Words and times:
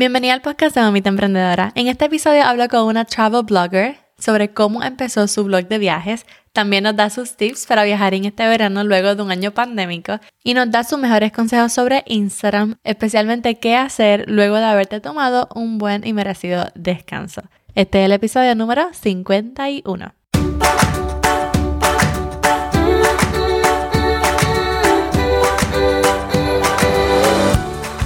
Bienvenida 0.00 0.32
al 0.32 0.40
podcast 0.40 0.74
de 0.74 0.80
Mamita 0.80 1.10
Emprendedora. 1.10 1.72
En 1.74 1.86
este 1.86 2.06
episodio 2.06 2.42
hablo 2.44 2.66
con 2.70 2.86
una 2.86 3.04
travel 3.04 3.42
blogger 3.44 3.98
sobre 4.16 4.50
cómo 4.54 4.82
empezó 4.82 5.28
su 5.28 5.44
blog 5.44 5.68
de 5.68 5.76
viajes. 5.76 6.24
También 6.54 6.84
nos 6.84 6.96
da 6.96 7.10
sus 7.10 7.36
tips 7.36 7.66
para 7.66 7.84
viajar 7.84 8.14
en 8.14 8.24
este 8.24 8.48
verano 8.48 8.82
luego 8.82 9.14
de 9.14 9.22
un 9.22 9.30
año 9.30 9.50
pandémico 9.50 10.18
y 10.42 10.54
nos 10.54 10.70
da 10.70 10.84
sus 10.84 10.98
mejores 10.98 11.32
consejos 11.32 11.74
sobre 11.74 12.02
Instagram, 12.06 12.76
especialmente 12.82 13.58
qué 13.58 13.76
hacer 13.76 14.24
luego 14.26 14.56
de 14.56 14.64
haberte 14.64 15.00
tomado 15.00 15.50
un 15.54 15.76
buen 15.76 16.06
y 16.06 16.14
merecido 16.14 16.68
descanso. 16.74 17.42
Este 17.74 18.00
es 18.00 18.06
el 18.06 18.12
episodio 18.12 18.54
número 18.54 18.88
51. 18.94 20.19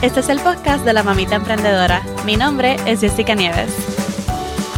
Este 0.05 0.21
es 0.21 0.29
el 0.29 0.39
podcast 0.41 0.84
de 0.84 0.93
la 0.93 1.02
mamita 1.02 1.37
emprendedora. 1.37 2.02
Mi 2.27 2.37
nombre 2.37 2.77
es 2.84 3.00
Jessica 3.00 3.34
Nieves. 3.34 3.75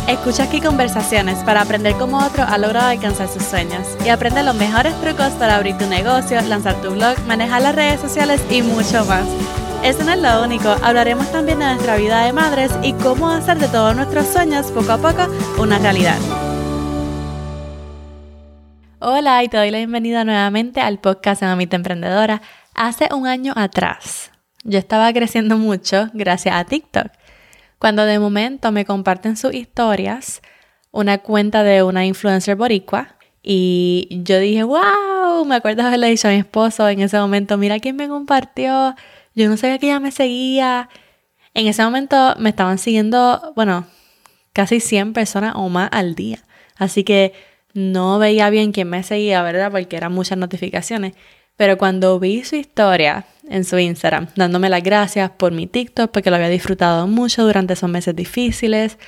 Escucha 0.06 0.44
aquí 0.44 0.60
conversaciones 0.60 1.38
para 1.40 1.62
aprender 1.62 1.94
cómo 1.94 2.24
otro 2.24 2.44
ha 2.44 2.56
logrado 2.58 2.90
alcanzar 2.90 3.26
sus 3.26 3.42
sueños 3.42 3.88
y 4.04 4.10
aprende 4.10 4.44
los 4.44 4.54
mejores 4.54 4.94
trucos 5.00 5.30
para 5.32 5.56
abrir 5.56 5.76
tu 5.78 5.86
negocio, 5.88 6.40
lanzar 6.42 6.80
tu 6.80 6.92
blog, 6.92 7.18
manejar 7.26 7.62
las 7.62 7.74
redes 7.74 8.00
sociales 8.00 8.40
y 8.52 8.62
mucho 8.62 9.04
más. 9.06 9.26
Eso 9.82 10.04
no 10.04 10.12
es 10.12 10.20
lo 10.20 10.44
único, 10.44 10.68
hablaremos 10.80 11.28
también 11.32 11.58
de 11.58 11.64
nuestra 11.64 11.96
vida 11.96 12.24
de 12.24 12.32
madres 12.32 12.70
y 12.84 12.92
cómo 12.92 13.28
hacer 13.28 13.58
de 13.58 13.66
todos 13.66 13.96
nuestros 13.96 14.28
sueños 14.28 14.70
poco 14.70 14.92
a 14.92 14.98
poco 14.98 15.26
una 15.58 15.80
realidad. 15.80 16.18
Hola 19.00 19.42
y 19.42 19.48
te 19.48 19.56
doy 19.56 19.72
la 19.72 19.78
bienvenida 19.78 20.22
nuevamente 20.22 20.80
al 20.80 21.00
podcast 21.00 21.40
de 21.40 21.48
Mamita 21.48 21.74
Emprendedora. 21.74 22.42
Hace 22.74 23.08
un 23.12 23.26
año 23.26 23.54
atrás, 23.56 24.30
yo 24.66 24.78
estaba 24.78 25.12
creciendo 25.12 25.56
mucho 25.56 26.10
gracias 26.12 26.54
a 26.54 26.64
TikTok. 26.64 27.08
Cuando 27.78 28.04
de 28.04 28.18
momento 28.18 28.72
me 28.72 28.84
comparten 28.84 29.36
sus 29.36 29.54
historias, 29.54 30.42
una 30.90 31.18
cuenta 31.18 31.62
de 31.62 31.82
una 31.82 32.04
influencer 32.04 32.56
boricua, 32.56 33.16
y 33.42 34.08
yo 34.10 34.40
dije, 34.40 34.64
wow, 34.64 35.44
me 35.46 35.54
acuerdo 35.54 35.82
haberle 35.82 36.08
dicho 36.08 36.26
a 36.26 36.32
mi 36.32 36.38
esposo 36.38 36.88
en 36.88 37.00
ese 37.00 37.18
momento, 37.18 37.56
mira 37.56 37.78
quién 37.78 37.94
me 37.94 38.08
compartió, 38.08 38.96
yo 39.36 39.48
no 39.48 39.56
sabía 39.56 39.78
que 39.78 39.86
ella 39.86 40.00
me 40.00 40.10
seguía. 40.10 40.88
En 41.54 41.68
ese 41.68 41.84
momento 41.84 42.34
me 42.38 42.48
estaban 42.48 42.78
siguiendo, 42.78 43.52
bueno, 43.54 43.86
casi 44.52 44.80
100 44.80 45.12
personas 45.12 45.52
o 45.54 45.68
más 45.68 45.90
al 45.92 46.14
día. 46.16 46.40
Así 46.76 47.04
que 47.04 47.34
no 47.72 48.18
veía 48.18 48.50
bien 48.50 48.72
quién 48.72 48.88
me 48.88 49.02
seguía, 49.02 49.42
¿verdad? 49.42 49.70
Porque 49.70 49.96
eran 49.96 50.12
muchas 50.12 50.38
notificaciones. 50.38 51.14
Pero 51.56 51.78
cuando 51.78 52.18
vi 52.18 52.44
su 52.44 52.56
historia 52.56 53.26
en 53.48 53.64
su 53.64 53.78
Instagram, 53.78 54.28
dándome 54.36 54.68
las 54.68 54.82
gracias 54.82 55.30
por 55.30 55.52
mi 55.52 55.66
TikTok, 55.66 56.10
porque 56.10 56.30
lo 56.30 56.36
había 56.36 56.48
disfrutado 56.48 57.06
mucho 57.06 57.46
durante 57.46 57.72
esos 57.72 57.88
meses 57.88 58.14
difíciles, 58.14 58.98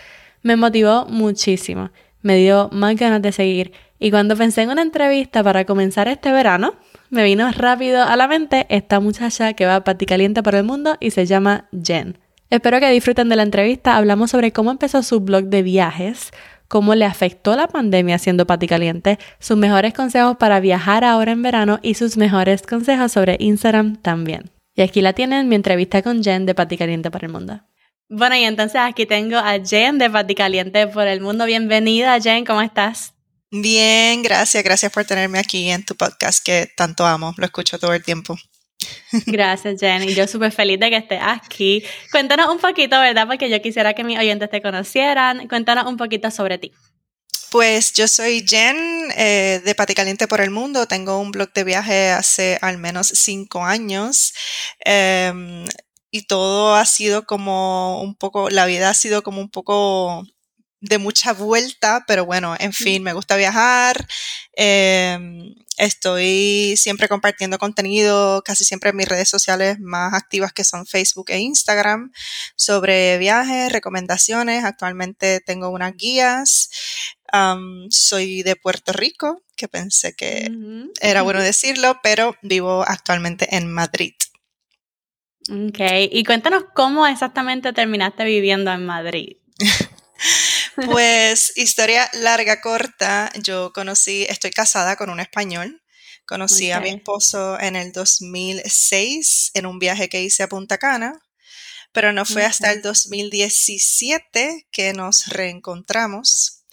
me 0.42 0.56
motivó 0.56 1.06
muchísimo. 1.06 1.90
Me 2.22 2.36
dio 2.36 2.68
más 2.72 2.96
ganas 2.96 3.22
de 3.22 3.32
seguir. 3.32 3.72
Y 3.98 4.10
cuando 4.10 4.36
pensé 4.36 4.62
en 4.62 4.70
una 4.70 4.82
entrevista 4.82 5.42
para 5.42 5.64
comenzar 5.64 6.08
este 6.08 6.32
verano, 6.32 6.74
me 7.10 7.24
vino 7.24 7.50
rápido 7.52 8.02
a 8.02 8.16
la 8.16 8.28
mente 8.28 8.66
esta 8.68 9.00
muchacha 9.00 9.52
que 9.54 9.66
va 9.66 9.82
caliente 9.82 10.42
por 10.42 10.54
el 10.54 10.64
mundo 10.64 10.96
y 11.00 11.10
se 11.10 11.26
llama 11.26 11.68
Jen. 11.82 12.18
Espero 12.50 12.80
que 12.80 12.90
disfruten 12.90 13.28
de 13.28 13.36
la 13.36 13.42
entrevista. 13.42 13.96
Hablamos 13.96 14.30
sobre 14.30 14.52
cómo 14.52 14.70
empezó 14.70 15.02
su 15.02 15.20
blog 15.20 15.44
de 15.44 15.62
viajes, 15.62 16.30
cómo 16.68 16.94
le 16.94 17.04
afectó 17.06 17.56
la 17.56 17.66
pandemia 17.66 18.18
siendo 18.18 18.46
Pati 18.46 18.68
Caliente, 18.68 19.18
sus 19.40 19.56
mejores 19.56 19.94
consejos 19.94 20.36
para 20.36 20.60
viajar 20.60 21.04
ahora 21.04 21.32
en 21.32 21.42
verano 21.42 21.80
y 21.82 21.94
sus 21.94 22.16
mejores 22.16 22.62
consejos 22.62 23.12
sobre 23.12 23.36
Instagram 23.40 23.96
también. 23.96 24.50
Y 24.74 24.82
aquí 24.82 25.00
la 25.00 25.14
tienen 25.14 25.48
mi 25.48 25.56
entrevista 25.56 26.02
con 26.02 26.22
Jen 26.22 26.46
de 26.46 26.54
Pati 26.54 26.76
Caliente 26.76 27.10
por 27.10 27.24
el 27.24 27.32
Mundo. 27.32 27.60
Bueno, 28.08 28.36
y 28.36 28.44
entonces 28.44 28.80
aquí 28.80 29.06
tengo 29.06 29.36
a 29.36 29.58
Jen 29.58 29.98
de 29.98 30.08
Pati 30.08 30.34
Caliente 30.34 30.86
por 30.86 31.06
el 31.06 31.20
Mundo. 31.20 31.46
Bienvenida, 31.46 32.20
Jen, 32.20 32.44
¿cómo 32.44 32.62
estás? 32.62 33.14
Bien, 33.50 34.22
gracias, 34.22 34.62
gracias 34.62 34.92
por 34.92 35.04
tenerme 35.04 35.38
aquí 35.38 35.70
en 35.70 35.84
tu 35.84 35.96
podcast 35.96 36.44
que 36.44 36.70
tanto 36.76 37.06
amo, 37.06 37.34
lo 37.38 37.46
escucho 37.46 37.78
todo 37.78 37.94
el 37.94 38.02
tiempo. 38.02 38.36
Gracias, 39.26 39.80
Jen. 39.80 40.08
Y 40.08 40.14
yo 40.14 40.26
súper 40.26 40.52
feliz 40.52 40.78
de 40.78 40.90
que 40.90 40.96
estés 40.96 41.20
aquí. 41.22 41.84
Cuéntanos 42.10 42.48
un 42.48 42.58
poquito, 42.58 43.00
¿verdad? 43.00 43.26
Porque 43.26 43.50
yo 43.50 43.60
quisiera 43.62 43.94
que 43.94 44.04
mis 44.04 44.18
oyentes 44.18 44.50
te 44.50 44.62
conocieran. 44.62 45.48
Cuéntanos 45.48 45.86
un 45.86 45.96
poquito 45.96 46.30
sobre 46.30 46.58
ti. 46.58 46.72
Pues 47.50 47.94
yo 47.94 48.06
soy 48.08 48.44
Jen 48.46 48.76
eh, 49.16 49.62
de 49.64 49.74
Pati 49.74 49.94
Caliente 49.94 50.28
por 50.28 50.42
el 50.42 50.50
Mundo. 50.50 50.86
Tengo 50.86 51.18
un 51.18 51.30
blog 51.30 51.50
de 51.54 51.64
viaje 51.64 52.10
hace 52.10 52.58
al 52.60 52.76
menos 52.76 53.08
cinco 53.08 53.64
años. 53.64 54.34
Em, 54.80 55.64
y 56.10 56.22
todo 56.26 56.74
ha 56.74 56.84
sido 56.84 57.24
como 57.24 58.02
un 58.02 58.14
poco, 58.14 58.50
la 58.50 58.66
vida 58.66 58.90
ha 58.90 58.94
sido 58.94 59.22
como 59.22 59.40
un 59.40 59.50
poco 59.50 60.24
de 60.80 60.98
mucha 60.98 61.32
vuelta, 61.32 62.04
pero 62.06 62.26
bueno, 62.26 62.54
en 62.58 62.72
fin, 62.72 63.02
me 63.02 63.14
gusta 63.14 63.36
viajar. 63.36 64.06
Em, 64.52 65.54
estoy 65.78 66.74
siempre 66.76 67.08
compartiendo 67.08 67.58
contenido, 67.58 68.42
casi 68.44 68.64
siempre 68.64 68.90
en 68.90 68.96
mis 68.96 69.08
redes 69.08 69.28
sociales 69.28 69.78
más 69.80 70.12
activas 70.12 70.52
que 70.52 70.64
son 70.64 70.86
Facebook 70.86 71.30
e 71.30 71.38
Instagram, 71.38 72.12
sobre 72.56 73.16
viajes, 73.18 73.72
recomendaciones. 73.72 74.64
Actualmente 74.64 75.40
tengo 75.40 75.70
unas 75.70 75.94
guías. 75.96 76.70
soy 77.90 78.42
de 78.42 78.56
Puerto 78.56 78.92
Rico, 78.92 79.42
que 79.56 79.68
pensé 79.68 80.14
que 80.14 80.50
era 81.00 81.22
bueno 81.22 81.40
decirlo, 81.52 82.00
pero 82.02 82.36
vivo 82.42 82.84
actualmente 82.86 83.56
en 83.56 83.72
Madrid. 83.72 84.14
Ok, 85.50 85.80
y 86.10 86.24
cuéntanos 86.24 86.64
cómo 86.74 87.06
exactamente 87.06 87.72
terminaste 87.72 88.24
viviendo 88.24 88.70
en 88.70 88.84
Madrid. 88.84 89.36
Pues 90.86 91.52
historia 91.56 92.08
larga, 92.12 92.60
corta, 92.60 93.32
yo 93.42 93.72
conocí, 93.72 94.26
estoy 94.28 94.50
casada 94.50 94.94
con 94.94 95.10
un 95.10 95.18
español, 95.18 95.82
conocí 96.24 96.70
a 96.70 96.78
mi 96.78 96.90
esposo 96.90 97.58
en 97.58 97.74
el 97.74 97.90
2006 97.90 99.50
en 99.54 99.66
un 99.66 99.80
viaje 99.80 100.08
que 100.08 100.22
hice 100.22 100.44
a 100.44 100.48
Punta 100.48 100.78
Cana, 100.78 101.20
pero 101.92 102.12
no 102.12 102.24
fue 102.24 102.44
hasta 102.44 102.70
el 102.70 102.82
2017 102.82 104.68
que 104.70 104.92
nos 104.92 105.26
reencontramos. 105.26 106.64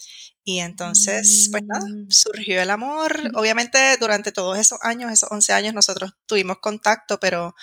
Y 0.44 0.60
entonces, 0.60 1.48
pues 1.50 1.64
nada, 1.66 1.84
mm. 1.88 2.12
surgió 2.12 2.62
el 2.62 2.70
amor. 2.70 3.20
Obviamente 3.34 3.98
durante 3.98 4.32
todos 4.32 4.60
esos 4.60 4.78
años, 4.84 5.12
esos 5.12 5.32
11 5.32 5.54
años, 5.54 5.74
nosotros 5.74 6.14
tuvimos 6.28 6.60
contacto, 6.60 7.20
pero 7.20 7.56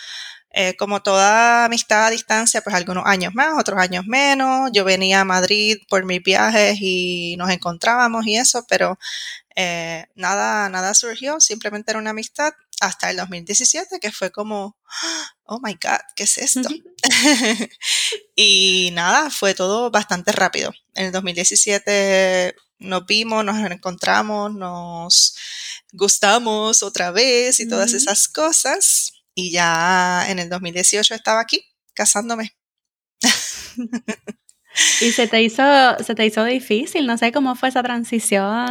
eh, 0.54 0.76
como 0.76 1.02
toda 1.02 1.64
amistad 1.64 2.06
a 2.06 2.10
distancia, 2.10 2.60
pues 2.60 2.76
algunos 2.76 3.04
años 3.06 3.34
más, 3.34 3.58
otros 3.58 3.78
años 3.78 4.04
menos. 4.06 4.70
Yo 4.72 4.84
venía 4.84 5.20
a 5.20 5.24
Madrid 5.24 5.78
por 5.88 6.04
mis 6.04 6.22
viajes 6.22 6.76
y 6.80 7.36
nos 7.38 7.50
encontrábamos 7.50 8.26
y 8.26 8.36
eso, 8.36 8.66
pero 8.68 8.98
eh, 9.56 10.06
nada, 10.14 10.68
nada 10.68 10.94
surgió, 10.94 11.40
simplemente 11.40 11.90
era 11.90 11.98
una 11.98 12.10
amistad 12.10 12.52
hasta 12.80 13.10
el 13.10 13.16
2017, 13.16 14.00
que 14.00 14.12
fue 14.12 14.30
como, 14.30 14.76
oh 15.44 15.60
my 15.62 15.72
God, 15.74 16.00
¿qué 16.16 16.24
es 16.24 16.36
esto? 16.36 16.68
y 18.34 18.90
nada, 18.92 19.30
fue 19.30 19.54
todo 19.54 19.90
bastante 19.90 20.32
rápido. 20.32 20.72
En 20.94 21.06
el 21.06 21.12
2017 21.12 22.56
nos 22.80 23.06
vimos, 23.06 23.44
nos 23.44 23.70
encontramos, 23.70 24.52
nos 24.52 25.34
gustamos 25.92 26.82
otra 26.82 27.10
vez 27.10 27.60
y 27.60 27.68
todas 27.68 27.92
esas 27.92 28.28
cosas. 28.28 29.21
Y 29.34 29.50
ya 29.52 30.26
en 30.28 30.38
el 30.38 30.48
2018 30.48 31.14
estaba 31.14 31.40
aquí, 31.40 31.64
casándome. 31.94 32.52
¿Y 35.00 35.12
se 35.12 35.26
te 35.26 35.42
hizo, 35.42 35.62
se 36.04 36.14
te 36.14 36.26
hizo 36.26 36.44
difícil? 36.44 37.06
No 37.06 37.18
sé 37.18 37.32
cómo 37.32 37.54
fue 37.54 37.68
esa 37.68 37.82
transición. 37.82 38.70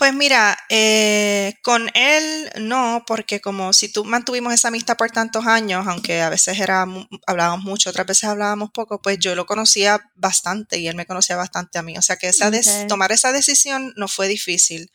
Pues 0.00 0.14
mira, 0.14 0.56
eh, 0.70 1.58
con 1.62 1.90
él 1.92 2.50
no, 2.58 3.04
porque 3.06 3.42
como 3.42 3.74
si 3.74 3.92
tú 3.92 4.02
mantuvimos 4.02 4.54
esa 4.54 4.68
amistad 4.68 4.96
por 4.96 5.10
tantos 5.10 5.46
años, 5.46 5.86
aunque 5.86 6.22
a 6.22 6.30
veces 6.30 6.58
era, 6.58 6.86
hablábamos 7.26 7.66
mucho, 7.66 7.90
otras 7.90 8.06
veces 8.06 8.24
hablábamos 8.24 8.70
poco, 8.70 9.02
pues 9.02 9.18
yo 9.18 9.34
lo 9.34 9.44
conocía 9.44 10.00
bastante 10.14 10.78
y 10.78 10.88
él 10.88 10.96
me 10.96 11.04
conocía 11.04 11.36
bastante 11.36 11.78
a 11.78 11.82
mí. 11.82 11.98
O 11.98 12.00
sea 12.00 12.16
que 12.16 12.28
esa 12.28 12.50
tomar 12.88 13.12
esa 13.12 13.30
decisión 13.30 13.92
no 13.94 14.08
fue 14.08 14.26
difícil. 14.26 14.90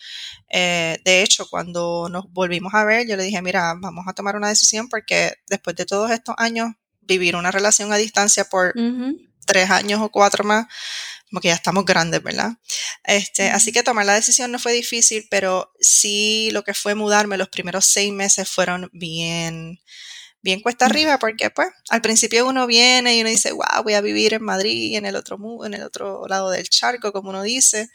Eh, 0.49 0.99
de 1.05 1.21
hecho, 1.21 1.47
cuando 1.51 2.09
nos 2.09 2.25
volvimos 2.33 2.73
a 2.73 2.83
ver, 2.83 3.07
yo 3.07 3.15
le 3.15 3.25
dije, 3.25 3.43
mira, 3.43 3.75
vamos 3.77 4.05
a 4.07 4.13
tomar 4.13 4.35
una 4.35 4.49
decisión 4.49 4.89
porque 4.89 5.35
después 5.47 5.75
de 5.75 5.85
todos 5.85 6.09
estos 6.09 6.33
años, 6.39 6.71
vivir 7.01 7.35
una 7.35 7.51
relación 7.51 7.93
a 7.93 7.97
distancia 7.97 8.45
por 8.45 8.73
tres 9.45 9.69
años 9.69 10.01
o 10.01 10.09
cuatro 10.09 10.43
más, 10.43 10.65
como 11.29 11.41
que 11.41 11.49
ya 11.49 11.55
estamos 11.55 11.85
grandes, 11.85 12.21
¿verdad? 12.21 12.51
Este, 13.03 13.49
Así 13.49 13.71
que 13.71 13.83
tomar 13.83 14.05
la 14.05 14.13
decisión 14.13 14.51
no 14.51 14.59
fue 14.59 14.73
difícil, 14.73 15.27
pero 15.29 15.71
sí 15.79 16.49
lo 16.51 16.63
que 16.63 16.73
fue 16.73 16.95
mudarme 16.95 17.37
los 17.37 17.49
primeros 17.49 17.85
seis 17.85 18.13
meses 18.13 18.49
fueron 18.49 18.89
bien, 18.93 19.79
bien 20.41 20.61
cuesta 20.61 20.85
arriba, 20.85 21.17
porque 21.19 21.49
pues 21.49 21.69
al 21.89 22.01
principio 22.01 22.47
uno 22.47 22.67
viene 22.67 23.17
y 23.17 23.21
uno 23.21 23.29
dice, 23.29 23.51
wow, 23.51 23.83
voy 23.83 23.93
a 23.93 24.01
vivir 24.01 24.33
en 24.33 24.43
Madrid, 24.43 24.95
en 24.95 25.05
el 25.05 25.15
otro, 25.15 25.37
en 25.65 25.73
el 25.73 25.83
otro 25.83 26.27
lado 26.27 26.51
del 26.51 26.69
charco, 26.69 27.11
como 27.11 27.29
uno 27.29 27.41
dice, 27.43 27.89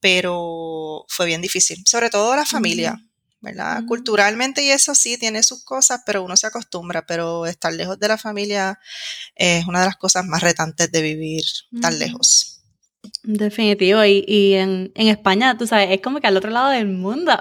pero 0.00 1.04
fue 1.08 1.26
bien 1.26 1.40
difícil, 1.40 1.82
sobre 1.86 2.10
todo 2.10 2.36
la 2.36 2.44
familia. 2.46 2.96
¿verdad? 3.40 3.84
Culturalmente 3.86 4.64
y 4.64 4.70
eso 4.70 4.94
sí 4.94 5.16
tiene 5.16 5.42
sus 5.42 5.62
cosas, 5.64 6.00
pero 6.04 6.22
uno 6.22 6.36
se 6.36 6.46
acostumbra, 6.46 7.06
pero 7.06 7.46
estar 7.46 7.72
lejos 7.72 7.98
de 7.98 8.08
la 8.08 8.18
familia 8.18 8.80
es 9.36 9.66
una 9.66 9.80
de 9.80 9.86
las 9.86 9.96
cosas 9.96 10.24
más 10.24 10.42
retantes 10.42 10.90
de 10.90 11.02
vivir 11.02 11.44
tan 11.80 11.98
lejos. 11.98 12.47
Definitivo, 13.22 14.04
y, 14.04 14.24
y 14.26 14.54
en, 14.54 14.92
en, 14.94 15.08
España, 15.08 15.56
tú 15.58 15.66
sabes, 15.66 15.90
es 15.90 16.00
como 16.00 16.20
que 16.20 16.26
al 16.26 16.36
otro 16.36 16.50
lado 16.50 16.70
del 16.70 16.86
mundo, 16.86 17.32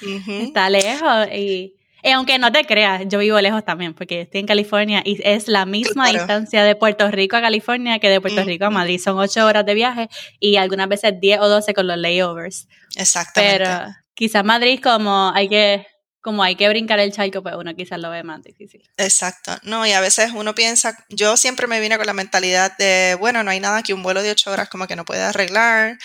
está 0.28 0.70
lejos 0.70 1.28
y 1.34 1.76
y 2.06 2.10
aunque 2.10 2.38
no 2.38 2.52
te 2.52 2.64
creas, 2.64 3.02
yo 3.08 3.18
vivo 3.18 3.40
lejos 3.40 3.64
también, 3.64 3.92
porque 3.92 4.20
estoy 4.20 4.38
en 4.38 4.46
California 4.46 5.02
y 5.04 5.20
es 5.24 5.48
la 5.48 5.66
misma 5.66 6.08
distancia 6.08 6.62
de 6.62 6.76
Puerto 6.76 7.10
Rico 7.10 7.36
a 7.36 7.40
California 7.40 7.98
que 7.98 8.08
de 8.08 8.20
Puerto 8.20 8.44
Rico 8.44 8.66
a 8.66 8.70
Madrid. 8.70 9.00
Son 9.00 9.18
ocho 9.18 9.44
horas 9.44 9.66
de 9.66 9.74
viaje 9.74 10.08
y 10.38 10.54
algunas 10.54 10.88
veces 10.88 11.14
diez 11.20 11.40
o 11.40 11.48
doce 11.48 11.74
con 11.74 11.88
los 11.88 11.98
layovers. 11.98 12.68
Exactamente. 12.94 13.58
Pero 13.58 13.86
quizás 14.14 14.44
Madrid 14.44 14.78
como 14.80 15.32
hay 15.34 15.48
que 15.48 15.84
como 16.26 16.42
hay 16.42 16.56
que 16.56 16.68
brincar 16.68 16.98
el 16.98 17.12
charco, 17.12 17.40
pues 17.40 17.54
uno 17.56 17.72
quizás 17.76 18.00
lo 18.00 18.10
ve 18.10 18.24
más 18.24 18.42
difícil. 18.42 18.82
Exacto. 18.96 19.56
No, 19.62 19.86
y 19.86 19.92
a 19.92 20.00
veces 20.00 20.32
uno 20.34 20.56
piensa, 20.56 20.98
yo 21.08 21.36
siempre 21.36 21.68
me 21.68 21.78
vine 21.78 21.96
con 21.98 22.04
la 22.04 22.14
mentalidad 22.14 22.76
de, 22.78 23.16
bueno, 23.20 23.44
no 23.44 23.52
hay 23.52 23.60
nada 23.60 23.84
que 23.84 23.94
un 23.94 24.02
vuelo 24.02 24.24
de 24.24 24.32
ocho 24.32 24.50
horas 24.50 24.68
como 24.68 24.88
que 24.88 24.96
no 24.96 25.04
puede 25.04 25.22
arreglar, 25.22 25.96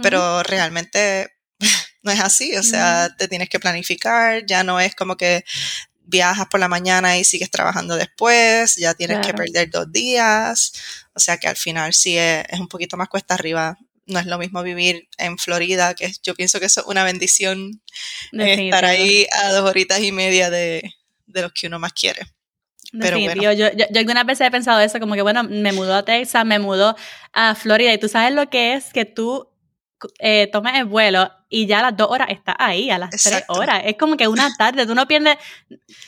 pero 0.00 0.44
realmente 0.44 1.34
no 2.04 2.12
es 2.12 2.20
así, 2.20 2.56
o 2.56 2.62
sea, 2.62 3.08
te 3.18 3.26
tienes 3.26 3.48
que 3.48 3.58
planificar, 3.58 4.46
ya 4.46 4.62
no 4.62 4.78
es 4.78 4.94
como 4.94 5.16
que 5.16 5.44
viajas 6.02 6.46
por 6.46 6.60
la 6.60 6.68
mañana 6.68 7.18
y 7.18 7.24
sigues 7.24 7.50
trabajando 7.50 7.96
después, 7.96 8.76
ya 8.76 8.94
tienes 8.94 9.26
que 9.26 9.34
perder 9.34 9.70
dos 9.70 9.90
días, 9.90 10.72
o 11.14 11.18
sea 11.18 11.38
que 11.38 11.48
al 11.48 11.56
final 11.56 11.92
sí 11.94 12.16
es, 12.16 12.44
un 12.60 12.68
poquito 12.68 12.96
más 12.96 13.08
cuesta 13.08 13.34
arriba. 13.34 13.76
No 14.06 14.18
es 14.18 14.26
lo 14.26 14.38
mismo 14.38 14.62
vivir 14.62 15.08
en 15.18 15.38
Florida, 15.38 15.94
que 15.94 16.12
yo 16.22 16.34
pienso 16.34 16.60
que 16.60 16.66
eso 16.66 16.82
es 16.82 16.86
una 16.86 17.04
bendición, 17.04 17.82
estar 18.32 18.84
ahí 18.84 19.26
a 19.32 19.52
dos 19.52 19.68
horitas 19.68 20.00
y 20.00 20.12
media 20.12 20.50
de, 20.50 20.94
de 21.26 21.42
los 21.42 21.52
que 21.52 21.68
uno 21.68 21.78
más 21.78 21.92
quiere. 21.92 22.26
Pero 23.00 23.18
bueno. 23.18 23.42
yo, 23.42 23.52
yo, 23.52 23.68
yo, 23.72 23.86
algunas 23.98 24.24
veces 24.24 24.46
he 24.46 24.50
pensado 24.50 24.80
eso, 24.80 25.00
como 25.00 25.14
que 25.14 25.22
bueno, 25.22 25.42
me 25.42 25.72
mudó 25.72 25.94
a 25.94 26.04
Texas, 26.04 26.44
me 26.44 26.58
mudó 26.58 26.96
a 27.32 27.54
Florida 27.54 27.92
y 27.92 27.98
tú 27.98 28.08
sabes 28.08 28.32
lo 28.32 28.48
que 28.50 28.74
es 28.74 28.92
que 28.92 29.04
tú 29.04 29.48
eh, 30.18 30.48
tomes 30.52 30.74
el 30.76 30.84
vuelo 30.84 31.30
y 31.54 31.66
ya 31.66 31.78
a 31.78 31.82
las 31.82 31.96
dos 31.96 32.08
horas 32.10 32.28
está 32.30 32.56
ahí, 32.58 32.90
a 32.90 32.98
las 32.98 33.10
tres 33.10 33.44
horas. 33.46 33.82
Es 33.84 33.96
como 33.96 34.16
que 34.16 34.26
una 34.26 34.52
tarde, 34.56 34.86
tú 34.86 34.94
no 34.96 35.06
pierdes, 35.06 35.36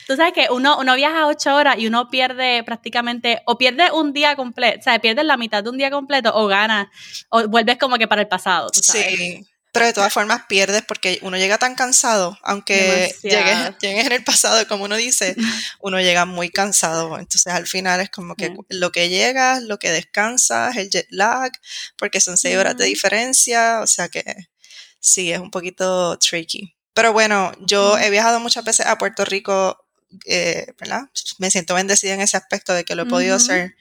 tú 0.05 0.17
sabes 0.17 0.33
que 0.33 0.47
uno, 0.51 0.77
uno 0.77 0.93
viaja 0.95 1.25
ocho 1.25 1.55
horas 1.55 1.77
y 1.79 1.87
uno 1.87 2.09
pierde 2.09 2.63
prácticamente, 2.65 3.41
o 3.45 3.57
pierde 3.57 3.89
un 3.93 4.11
día 4.11 4.35
completo, 4.35 4.79
o 4.81 4.83
sea, 4.83 4.99
pierdes 4.99 5.23
la 5.23 5.37
mitad 5.37 5.63
de 5.63 5.69
un 5.69 5.77
día 5.77 5.89
completo 5.89 6.31
o 6.35 6.47
ganas, 6.47 6.87
o 7.29 7.47
vuelves 7.47 7.77
como 7.77 7.97
que 7.97 8.09
para 8.09 8.23
el 8.23 8.27
pasado. 8.27 8.69
Sí. 8.73 9.47
Pero 9.71 9.85
de 9.85 9.93
todas 9.93 10.11
formas 10.11 10.41
pierdes 10.49 10.81
porque 10.85 11.19
uno 11.21 11.37
llega 11.37 11.57
tan 11.57 11.75
cansado, 11.75 12.37
aunque 12.41 13.15
llegues, 13.21 13.75
en 13.83 14.11
el 14.11 14.23
pasado, 14.23 14.67
como 14.67 14.83
uno 14.83 14.97
dice, 14.97 15.35
uno 15.79 16.01
llega 16.01 16.25
muy 16.25 16.49
cansado. 16.49 17.17
Entonces 17.19 17.53
al 17.53 17.67
final 17.67 18.01
es 18.01 18.09
como 18.09 18.35
que 18.35 18.53
lo 18.69 18.91
que 18.91 19.07
llegas, 19.07 19.61
lo 19.61 19.79
que 19.79 19.91
descansas, 19.91 20.75
el 20.75 20.89
jet 20.89 21.07
lag, 21.09 21.51
porque 21.95 22.19
son 22.19 22.37
seis 22.37 22.57
horas 22.57 22.75
de 22.75 22.85
diferencia, 22.85 23.79
o 23.81 23.87
sea 23.87 24.09
que 24.09 24.49
sí, 24.99 25.31
es 25.31 25.39
un 25.39 25.51
poquito 25.51 26.17
tricky. 26.17 26.75
Pero 26.93 27.13
bueno, 27.13 27.51
yo 27.59 27.97
he 27.97 28.09
viajado 28.09 28.39
muchas 28.39 28.65
veces 28.65 28.85
a 28.87 28.97
Puerto 28.97 29.23
Rico 29.23 29.87
eh, 30.25 30.73
¿verdad? 30.79 31.03
Me 31.37 31.51
siento 31.51 31.75
bendecida 31.75 32.13
en 32.13 32.21
ese 32.21 32.37
aspecto 32.37 32.73
de 32.73 32.85
que 32.85 32.95
lo 32.95 33.03
he 33.03 33.07
podido 33.07 33.35
hacer 33.35 33.75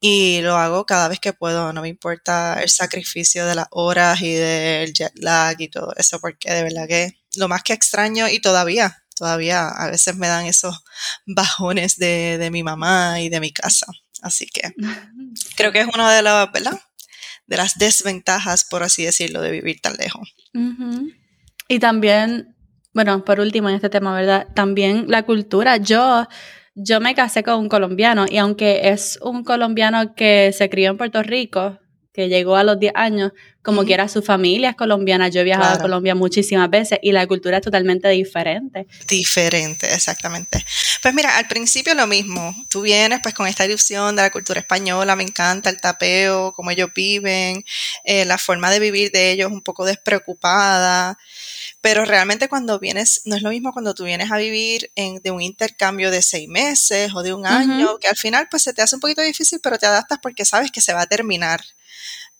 y 0.00 0.40
lo 0.40 0.56
hago 0.56 0.86
cada 0.86 1.08
vez 1.08 1.20
que 1.20 1.32
puedo, 1.32 1.72
no 1.72 1.82
me 1.82 1.88
importa 1.88 2.62
el 2.62 2.70
sacrificio 2.70 3.46
de 3.46 3.54
las 3.54 3.66
horas 3.70 4.20
y 4.22 4.32
del 4.32 4.92
jet 4.94 5.12
lag 5.16 5.60
y 5.60 5.68
todo 5.68 5.92
eso, 5.96 6.18
porque 6.20 6.52
de 6.52 6.62
verdad 6.62 6.88
que 6.88 7.18
lo 7.36 7.48
más 7.48 7.62
que 7.62 7.74
extraño 7.74 8.28
y 8.28 8.40
todavía, 8.40 9.04
todavía 9.14 9.68
a 9.68 9.90
veces 9.90 10.16
me 10.16 10.28
dan 10.28 10.46
esos 10.46 10.82
bajones 11.26 11.98
de, 11.98 12.38
de 12.38 12.50
mi 12.50 12.62
mamá 12.62 13.20
y 13.20 13.28
de 13.28 13.40
mi 13.40 13.52
casa. 13.52 13.86
Así 14.22 14.46
que 14.46 14.74
creo 15.56 15.72
que 15.72 15.80
es 15.80 15.88
una 15.92 16.12
de 16.12 16.22
las, 16.22 16.50
¿verdad? 16.52 16.80
De 17.50 17.58
las 17.58 17.76
desventajas, 17.76 18.64
por 18.64 18.82
así 18.82 19.04
decirlo, 19.04 19.42
de 19.42 19.50
vivir 19.50 19.80
tan 19.82 19.96
lejos. 19.96 20.34
Y 21.68 21.78
también 21.80 22.56
bueno, 22.92 23.24
por 23.24 23.40
último 23.40 23.68
en 23.68 23.76
este 23.76 23.88
tema, 23.88 24.14
¿verdad? 24.14 24.48
También 24.54 25.06
la 25.08 25.22
cultura. 25.22 25.76
Yo, 25.76 26.26
yo 26.74 27.00
me 27.00 27.14
casé 27.14 27.42
con 27.42 27.58
un 27.60 27.68
colombiano 27.68 28.26
y 28.28 28.38
aunque 28.38 28.88
es 28.88 29.18
un 29.22 29.44
colombiano 29.44 30.14
que 30.14 30.52
se 30.52 30.68
crió 30.68 30.90
en 30.90 30.96
Puerto 30.96 31.22
Rico, 31.22 31.78
que 32.12 32.28
llegó 32.28 32.56
a 32.56 32.64
los 32.64 32.78
10 32.78 32.92
años, 32.96 33.32
como 33.62 33.84
quiera 33.84 34.08
su 34.08 34.22
familia 34.22 34.70
es 34.70 34.76
colombiana, 34.76 35.28
yo 35.28 35.42
he 35.42 35.44
viajado 35.44 35.74
a 35.74 35.78
Colombia 35.78 36.14
muchísimas 36.14 36.70
veces 36.70 36.98
y 37.02 37.12
la 37.12 37.26
cultura 37.26 37.58
es 37.58 37.62
totalmente 37.62 38.08
diferente. 38.08 38.86
Diferente, 39.06 39.92
exactamente. 39.92 40.64
Pues 41.02 41.14
mira, 41.14 41.36
al 41.36 41.46
principio 41.46 41.94
lo 41.94 42.06
mismo, 42.06 42.54
tú 42.70 42.80
vienes 42.82 43.20
pues 43.22 43.34
con 43.34 43.46
esta 43.46 43.66
ilusión 43.66 44.16
de 44.16 44.22
la 44.22 44.30
cultura 44.30 44.60
española, 44.60 45.14
me 45.14 45.24
encanta 45.24 45.68
el 45.68 45.80
tapeo, 45.80 46.52
cómo 46.52 46.70
ellos 46.70 46.90
viven, 46.94 47.62
eh, 48.04 48.24
la 48.24 48.38
forma 48.38 48.70
de 48.70 48.80
vivir 48.80 49.12
de 49.12 49.32
ellos 49.32 49.52
un 49.52 49.60
poco 49.60 49.84
despreocupada, 49.84 51.18
pero 51.82 52.04
realmente 52.04 52.48
cuando 52.48 52.78
vienes, 52.78 53.22
no 53.24 53.36
es 53.36 53.42
lo 53.42 53.50
mismo 53.50 53.72
cuando 53.72 53.94
tú 53.94 54.04
vienes 54.04 54.30
a 54.30 54.36
vivir 54.36 54.90
en, 54.96 55.20
de 55.22 55.30
un 55.30 55.42
intercambio 55.42 56.10
de 56.10 56.22
seis 56.22 56.48
meses 56.48 57.12
o 57.14 57.22
de 57.22 57.32
un 57.32 57.46
año, 57.46 57.98
que 57.98 58.08
al 58.08 58.16
final 58.16 58.48
pues 58.50 58.62
se 58.62 58.72
te 58.72 58.82
hace 58.82 58.96
un 58.96 59.00
poquito 59.00 59.22
difícil, 59.22 59.60
pero 59.62 59.78
te 59.78 59.86
adaptas 59.86 60.18
porque 60.22 60.44
sabes 60.44 60.70
que 60.70 60.80
se 60.80 60.92
va 60.92 61.02
a 61.02 61.06
terminar. 61.06 61.60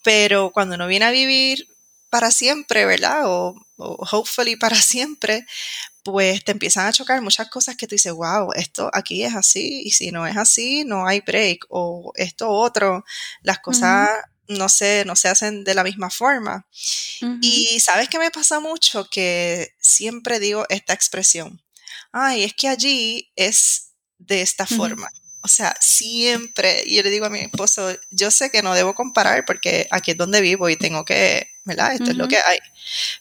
Pero 0.02 0.50
cuando 0.50 0.74
uno 0.76 0.86
viene 0.86 1.06
a 1.06 1.10
vivir 1.10 1.68
para 2.08 2.30
siempre, 2.30 2.86
¿verdad? 2.86 3.22
O, 3.26 3.54
o 3.76 4.06
hopefully 4.10 4.56
para 4.56 4.80
siempre, 4.80 5.46
pues 6.02 6.44
te 6.44 6.52
empiezan 6.52 6.86
a 6.86 6.92
chocar 6.92 7.20
muchas 7.22 7.48
cosas 7.48 7.76
que 7.76 7.86
tú 7.86 7.94
dices, 7.94 8.12
wow, 8.12 8.52
esto 8.54 8.90
aquí 8.92 9.24
es 9.24 9.34
así, 9.34 9.82
y 9.84 9.90
si 9.90 10.10
no 10.10 10.26
es 10.26 10.36
así, 10.36 10.84
no 10.84 11.06
hay 11.06 11.20
break, 11.20 11.66
o 11.68 12.12
esto 12.16 12.48
otro, 12.50 13.04
las 13.42 13.58
cosas 13.58 14.08
no 14.48 14.68
se, 14.68 15.04
no 15.04 15.14
se 15.16 15.28
hacen 15.28 15.64
de 15.64 15.74
la 15.74 15.84
misma 15.84 16.10
forma. 16.10 16.66
Y 17.40 17.78
sabes 17.80 18.08
que 18.08 18.18
me 18.18 18.30
pasa 18.30 18.60
mucho 18.60 19.08
que 19.10 19.74
siempre 19.78 20.40
digo 20.40 20.66
esta 20.68 20.92
expresión, 20.92 21.62
ay, 22.12 22.44
es 22.44 22.54
que 22.54 22.68
allí 22.68 23.30
es 23.36 23.90
de 24.18 24.42
esta 24.42 24.66
forma. 24.66 25.10
O 25.42 25.48
sea, 25.48 25.74
siempre, 25.80 26.82
y 26.84 26.96
yo 26.96 27.02
le 27.02 27.10
digo 27.10 27.26
a 27.26 27.30
mi 27.30 27.40
esposo, 27.40 27.90
yo 28.10 28.30
sé 28.30 28.50
que 28.50 28.62
no 28.62 28.74
debo 28.74 28.94
comparar 28.94 29.44
porque 29.46 29.86
aquí 29.90 30.10
es 30.10 30.16
donde 30.18 30.40
vivo 30.40 30.68
y 30.68 30.76
tengo 30.76 31.04
que, 31.04 31.48
¿verdad? 31.64 31.94
Esto 31.94 32.10
es 32.10 32.16
lo 32.16 32.28
que 32.28 32.36
hay. 32.36 32.58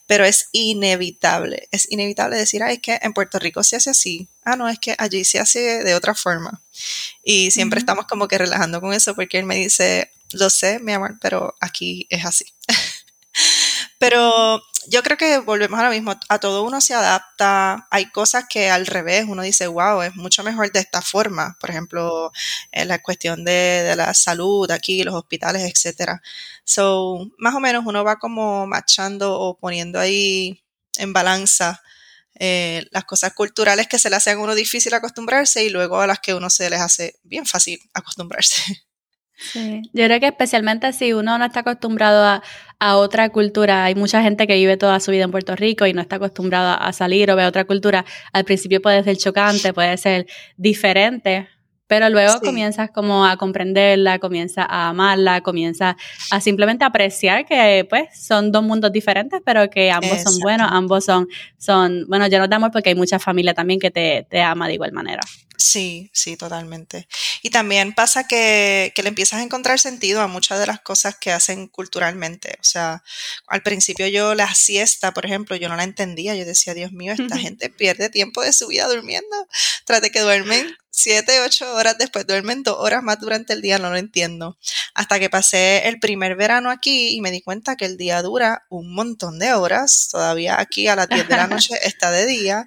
Pero 0.06 0.26
es 0.26 0.50
inevitable, 0.52 1.70
es 1.72 1.90
inevitable 1.92 2.36
decir, 2.36 2.62
ay, 2.62 2.76
es 2.76 2.82
que 2.82 3.00
en 3.02 3.14
Puerto 3.14 3.40
Rico 3.40 3.64
se 3.64 3.78
hace 3.78 3.90
así. 3.90 4.28
Ah, 4.44 4.58
no, 4.58 4.68
es 4.68 4.80
que 4.80 4.96
allí 4.98 5.24
se 5.24 5.40
hace 5.40 5.84
de 5.84 5.96
otra 5.96 6.14
forma. 6.14 6.62
Y 7.24 7.52
siempre 7.52 7.80
estamos 7.80 8.06
como 8.06 8.28
que 8.28 8.38
relajando 8.38 8.82
con 8.82 8.94
eso 8.94 9.16
porque 9.16 9.40
él 9.40 9.46
me 9.46 9.56
dice, 9.56 10.12
lo 10.34 10.50
sé, 10.50 10.80
mi 10.80 10.92
amor, 10.92 11.18
pero 11.22 11.56
aquí 11.62 12.06
es 12.10 12.26
así. 12.26 12.46
pero 14.00 14.62
yo 14.88 15.04
creo 15.04 15.18
que 15.18 15.40
volvemos 15.40 15.80
a 15.80 15.84
lo 15.84 15.92
mismo, 15.92 16.16
a 16.30 16.40
todo 16.40 16.64
uno 16.64 16.82
se 16.82 16.94
adapta, 16.94 17.88
hay 17.92 18.10
cosas 18.12 18.46
que 18.50 18.70
al 18.72 18.88
revés, 18.88 19.26
uno 19.28 19.44
dice, 19.44 19.68
wow, 19.68 20.02
es 20.02 20.16
mucho 20.16 20.44
mejor 20.44 20.72
de 20.72 20.80
esta 20.80 21.02
forma, 21.02 21.58
por 21.60 21.70
ejemplo, 21.70 22.32
en 22.72 22.88
la 22.88 23.00
cuestión 23.00 23.44
de, 23.46 23.94
la 23.96 24.14
salud 24.14 24.72
aquí, 24.72 25.04
los 25.04 25.16
hospitales, 25.16 25.64
etcétera. 25.64 26.22
So, 26.64 27.30
más 27.38 27.54
o 27.56 27.60
menos 27.60 27.84
uno 27.86 28.04
va 28.04 28.18
como 28.18 28.66
machando 28.68 29.38
o 29.40 29.58
poniendo 29.58 30.00
ahí 30.00 30.64
en 30.98 31.14
balanza 31.14 31.82
eh, 32.36 32.86
las 32.92 33.06
cosas 33.06 33.34
culturales 33.34 33.88
que 33.88 34.00
se 34.00 34.10
le 34.10 34.16
hacen 34.16 34.38
a 34.38 34.42
uno 34.42 34.56
difícil 34.56 34.94
acostumbrarse 34.94 35.64
y 35.64 35.70
luego 35.70 36.00
a 36.00 36.08
las 36.08 36.20
que 36.20 36.34
uno 36.34 36.50
se 36.50 36.70
les 36.70 36.80
hace 36.80 37.20
bien 37.24 37.46
fácil 37.46 37.80
acostumbrarse. 37.94 38.84
Sí, 39.40 39.82
yo 39.94 40.06
creo 40.06 40.20
que 40.20 40.28
especialmente 40.28 40.92
si 40.92 41.14
uno 41.14 41.38
no 41.38 41.46
está 41.46 41.62
acostumbrado 41.62 42.26
a, 42.26 42.44
a, 42.78 42.98
otra 42.98 43.30
cultura, 43.30 43.86
hay 43.86 43.96
mucha 43.96 44.22
gente 44.22 44.46
que 44.48 44.56
vive 44.56 44.76
toda 44.76 45.00
su 45.00 45.12
vida 45.12 45.24
en 45.24 45.32
Puerto 45.32 45.56
Rico 45.56 45.86
y 45.86 45.94
no 45.94 46.02
está 46.02 46.18
acostumbrada 46.18 46.76
a 46.76 46.92
salir 46.92 47.32
o 47.32 47.38
ver 47.38 47.46
otra 47.46 47.64
cultura, 47.64 48.04
al 48.34 48.44
principio 48.44 48.82
puede 48.82 49.02
ser 49.04 49.16
chocante, 49.16 49.74
puede 49.74 49.96
ser 49.96 50.28
diferente, 50.58 51.48
pero 51.90 52.08
luego 52.10 52.40
comienzas 52.42 52.92
como 52.92 53.26
a 53.26 53.36
comprenderla, 53.38 54.20
comienzas 54.20 54.68
a 54.70 54.90
amarla, 54.90 55.42
comienzas 55.42 55.96
a 56.30 56.40
simplemente 56.42 56.86
apreciar 56.86 57.48
que 57.48 57.88
pues 57.90 58.10
son 58.14 58.52
dos 58.52 58.62
mundos 58.62 58.92
diferentes, 58.92 59.42
pero 59.44 59.70
que 59.72 59.90
ambos 59.90 60.22
son 60.22 60.38
buenos, 60.40 60.68
ambos 60.70 61.06
son, 61.06 61.28
son, 61.58 62.06
bueno, 62.08 62.28
ya 62.28 62.38
no 62.38 62.48
te 62.48 62.56
amor 62.56 62.72
porque 62.72 62.90
hay 62.90 62.96
mucha 62.96 63.18
familia 63.18 63.56
también 63.56 63.80
que 63.80 63.90
te, 63.90 64.28
te 64.30 64.40
ama 64.40 64.68
de 64.68 64.76
igual 64.76 64.92
manera. 64.92 65.22
Sí, 65.60 66.10
sí, 66.14 66.38
totalmente. 66.38 67.10
Y 67.42 67.50
también 67.50 67.94
pasa 67.94 68.26
que, 68.26 68.94
que, 68.96 69.04
le 69.04 69.10
empiezas 69.10 69.42
a 69.42 69.44
encontrar 69.44 69.78
sentido 69.78 70.22
a 70.22 70.28
muchas 70.28 70.58
de 70.58 70.66
las 70.66 70.80
cosas 70.80 71.18
que 71.18 71.34
hacen 71.34 71.68
culturalmente. 71.68 72.56
O 72.62 72.64
sea, 72.64 73.04
al 73.46 73.62
principio 73.62 74.08
yo 74.08 74.36
la 74.36 74.56
siesta, 74.56 75.14
por 75.14 75.26
ejemplo, 75.26 75.58
yo 75.58 75.68
no 75.68 75.76
la 75.76 75.84
entendía. 75.84 76.34
Yo 76.34 76.46
decía, 76.46 76.74
Dios 76.74 76.94
mío, 76.94 77.12
esta 77.12 77.38
gente 77.38 77.70
pierde 77.70 78.10
tiempo 78.10 78.42
de 78.42 78.54
su 78.54 78.68
vida 78.68 78.88
durmiendo 78.88 79.48
tras 79.84 80.02
de 80.02 80.12
que 80.12 80.22
duermen 80.22 80.74
siete, 81.00 81.40
ocho 81.42 81.74
horas 81.76 81.98
después, 81.98 82.28
duermen 82.28 82.64
dos 82.64 82.78
horas 82.80 83.02
más 83.02 83.20
durante 83.20 83.54
el 83.54 83.62
día, 83.62 83.80
no 83.80 83.90
lo 83.90 83.98
entiendo. 83.98 84.58
Hasta 84.94 85.20
que 85.20 85.30
pasé 85.30 85.88
el 85.88 86.00
primer 86.00 86.36
verano 86.36 86.70
aquí 86.70 87.16
y 87.16 87.22
me 87.22 87.32
di 87.32 87.42
cuenta 87.42 87.76
que 87.76 87.86
el 87.86 87.98
día 87.98 88.22
dura 88.22 88.66
un 88.70 88.94
montón 88.94 89.40
de 89.40 89.54
horas. 89.54 90.10
Todavía 90.12 90.60
aquí 90.60 90.88
a 90.88 90.96
las 90.96 91.08
10 91.08 91.28
de 91.28 91.36
la 91.36 91.48
noche 91.48 91.76
está 91.84 92.12
de 92.12 92.26
día. 92.26 92.66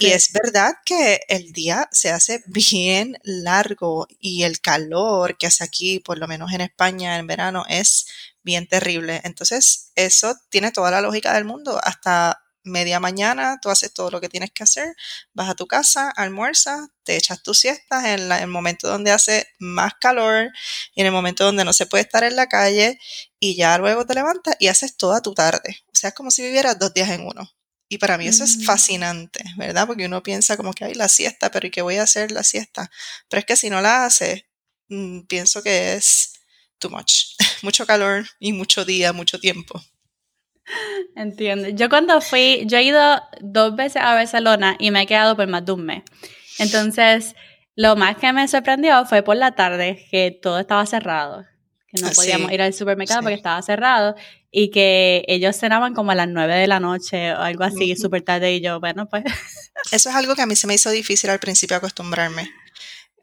Y 0.00 0.08
es 0.08 0.32
verdad 0.32 0.72
que 0.84 1.20
el 1.28 1.52
día 1.52 1.88
se 1.92 2.10
hace 2.10 2.42
bien 2.46 3.18
largo 3.22 4.08
y 4.18 4.42
el 4.42 4.60
calor 4.60 5.36
que 5.38 5.46
hace 5.46 5.64
aquí, 5.64 6.00
por 6.00 6.18
lo 6.18 6.26
menos 6.26 6.52
en 6.52 6.62
España 6.62 7.16
en 7.16 7.26
verano, 7.26 7.64
es 7.68 8.06
bien 8.42 8.66
terrible. 8.66 9.20
Entonces, 9.24 9.92
eso 9.94 10.34
tiene 10.50 10.72
toda 10.72 10.90
la 10.90 11.00
lógica 11.00 11.34
del 11.34 11.44
mundo. 11.44 11.78
Hasta 11.82 12.42
media 12.64 13.00
mañana, 13.00 13.58
tú 13.60 13.70
haces 13.70 13.92
todo 13.92 14.10
lo 14.10 14.20
que 14.20 14.28
tienes 14.28 14.50
que 14.50 14.62
hacer, 14.62 14.94
vas 15.32 15.48
a 15.48 15.54
tu 15.54 15.66
casa, 15.66 16.10
almuerzas, 16.10 16.88
te 17.04 17.16
echas 17.16 17.42
tus 17.42 17.58
siestas 17.60 18.04
en, 18.04 18.30
el 18.30 18.46
momento 18.48 18.88
donde 18.88 19.10
hace 19.10 19.48
más 19.58 19.94
calor 20.00 20.50
y 20.94 21.00
en 21.00 21.06
el 21.06 21.12
momento 21.12 21.44
donde 21.44 21.64
no 21.64 21.72
se 21.72 21.86
puede 21.86 22.02
estar 22.02 22.24
en 22.24 22.36
la 22.36 22.46
calle 22.46 22.98
y 23.40 23.56
ya 23.56 23.78
luego 23.78 24.06
te 24.06 24.14
levantas 24.14 24.56
y 24.58 24.68
haces 24.68 24.96
toda 24.96 25.22
tu 25.22 25.34
tarde. 25.34 25.78
O 25.86 25.94
sea, 25.94 26.08
es 26.08 26.14
como 26.14 26.30
si 26.30 26.42
vivieras 26.42 26.78
dos 26.78 26.92
días 26.92 27.10
en 27.10 27.26
uno. 27.26 27.50
Y 27.88 27.98
para 27.98 28.18
mí 28.18 28.28
eso 28.28 28.44
es 28.44 28.58
mm. 28.58 28.62
fascinante, 28.64 29.44
¿verdad? 29.56 29.86
Porque 29.86 30.04
uno 30.04 30.22
piensa 30.22 30.56
como 30.58 30.74
que 30.74 30.84
hay 30.84 30.94
la 30.94 31.08
siesta, 31.08 31.50
pero 31.50 31.66
¿y 31.66 31.70
qué 31.70 31.80
voy 31.80 31.96
a 31.96 32.02
hacer 32.02 32.32
la 32.32 32.44
siesta? 32.44 32.90
Pero 33.28 33.40
es 33.40 33.46
que 33.46 33.56
si 33.56 33.70
no 33.70 33.80
la 33.80 34.04
haces, 34.04 34.44
mm, 34.88 35.20
pienso 35.22 35.62
que 35.62 35.94
es 35.94 36.34
too 36.78 36.90
much. 36.90 37.36
mucho 37.62 37.86
calor 37.86 38.28
y 38.38 38.52
mucho 38.52 38.84
día, 38.84 39.12
mucho 39.12 39.40
tiempo. 39.40 39.82
Entiendo. 41.16 41.68
Yo 41.68 41.88
cuando 41.88 42.20
fui, 42.20 42.64
yo 42.66 42.78
he 42.78 42.84
ido 42.84 43.20
dos 43.40 43.74
veces 43.76 44.02
a 44.02 44.14
Barcelona 44.14 44.76
y 44.78 44.90
me 44.90 45.02
he 45.02 45.06
quedado 45.06 45.36
por 45.36 45.46
más 45.48 45.64
de 45.64 45.72
un 45.72 45.86
mes. 45.86 46.02
Entonces, 46.58 47.34
lo 47.74 47.96
más 47.96 48.16
que 48.16 48.32
me 48.32 48.46
sorprendió 48.48 49.04
fue 49.06 49.22
por 49.22 49.36
la 49.36 49.52
tarde 49.52 50.06
que 50.10 50.36
todo 50.42 50.58
estaba 50.58 50.84
cerrado, 50.86 51.44
que 51.88 52.00
no 52.00 52.08
ah, 52.08 52.12
podíamos 52.14 52.50
ir 52.52 52.60
al 52.60 52.74
supermercado 52.74 53.22
porque 53.22 53.36
estaba 53.36 53.62
cerrado 53.62 54.14
y 54.50 54.70
que 54.70 55.24
ellos 55.28 55.56
cenaban 55.56 55.94
como 55.94 56.10
a 56.10 56.14
las 56.14 56.28
nueve 56.28 56.54
de 56.54 56.66
la 56.66 56.80
noche 56.80 57.32
o 57.32 57.38
algo 57.38 57.64
así, 57.64 57.94
súper 57.96 58.22
tarde 58.22 58.54
y 58.54 58.60
yo, 58.60 58.80
bueno, 58.80 59.08
pues... 59.08 59.24
Eso 59.92 60.08
es 60.08 60.14
algo 60.14 60.34
que 60.34 60.42
a 60.42 60.46
mí 60.46 60.56
se 60.56 60.66
me 60.66 60.74
hizo 60.74 60.90
difícil 60.90 61.30
al 61.30 61.38
principio 61.38 61.76
acostumbrarme. 61.76 62.50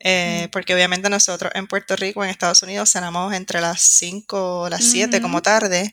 Eh, 0.08 0.50
porque 0.52 0.76
obviamente 0.76 1.10
nosotros 1.10 1.52
en 1.56 1.66
Puerto 1.66 1.96
Rico, 1.96 2.24
en 2.24 2.30
Estados 2.30 2.62
Unidos, 2.62 2.92
cenamos 2.92 3.34
entre 3.34 3.60
las 3.60 3.82
5 3.82 4.62
o 4.62 4.70
las 4.70 4.84
7 4.84 5.20
como 5.20 5.42
tarde, 5.42 5.92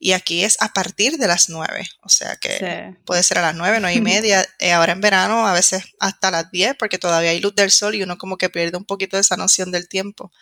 y 0.00 0.14
aquí 0.14 0.42
es 0.42 0.60
a 0.60 0.72
partir 0.72 1.16
de 1.16 1.28
las 1.28 1.48
9, 1.48 1.88
o 2.02 2.08
sea 2.08 2.34
que 2.38 2.96
puede 3.04 3.22
ser 3.22 3.38
a 3.38 3.42
las 3.42 3.54
9, 3.54 3.78
9 3.78 3.94
y 3.94 4.00
media, 4.00 4.44
eh, 4.58 4.72
ahora 4.72 4.90
en 4.90 5.00
verano 5.00 5.46
a 5.46 5.52
veces 5.52 5.84
hasta 6.00 6.32
las 6.32 6.50
10, 6.50 6.74
porque 6.76 6.98
todavía 6.98 7.30
hay 7.30 7.38
luz 7.38 7.54
del 7.54 7.70
sol 7.70 7.94
y 7.94 8.02
uno 8.02 8.18
como 8.18 8.36
que 8.36 8.50
pierde 8.50 8.76
un 8.76 8.84
poquito 8.84 9.16
de 9.16 9.20
esa 9.20 9.36
noción 9.36 9.70
del 9.70 9.88
tiempo, 9.88 10.32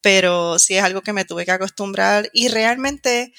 pero 0.00 0.58
sí 0.58 0.76
es 0.76 0.82
algo 0.82 1.02
que 1.02 1.12
me 1.12 1.24
tuve 1.24 1.44
que 1.44 1.52
acostumbrar 1.52 2.30
y 2.32 2.48
realmente 2.48 3.32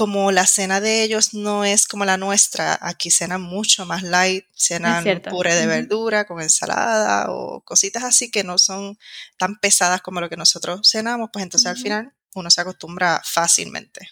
como 0.00 0.32
la 0.32 0.46
cena 0.46 0.80
de 0.80 1.02
ellos 1.02 1.34
no 1.34 1.62
es 1.62 1.86
como 1.86 2.06
la 2.06 2.16
nuestra, 2.16 2.78
aquí 2.80 3.10
cenan 3.10 3.42
mucho 3.42 3.84
más 3.84 4.02
light, 4.02 4.46
cenan 4.56 5.04
puré 5.28 5.54
de 5.54 5.66
verdura 5.66 6.24
con 6.24 6.40
ensalada 6.40 7.30
o 7.30 7.60
cositas 7.60 8.04
así 8.04 8.30
que 8.30 8.42
no 8.42 8.56
son 8.56 8.98
tan 9.36 9.60
pesadas 9.60 10.00
como 10.00 10.22
lo 10.22 10.30
que 10.30 10.38
nosotros 10.38 10.88
cenamos, 10.90 11.28
pues 11.30 11.42
entonces 11.42 11.66
al 11.66 11.76
final 11.76 12.14
uno 12.34 12.50
se 12.50 12.62
acostumbra 12.62 13.20
fácilmente. 13.22 14.08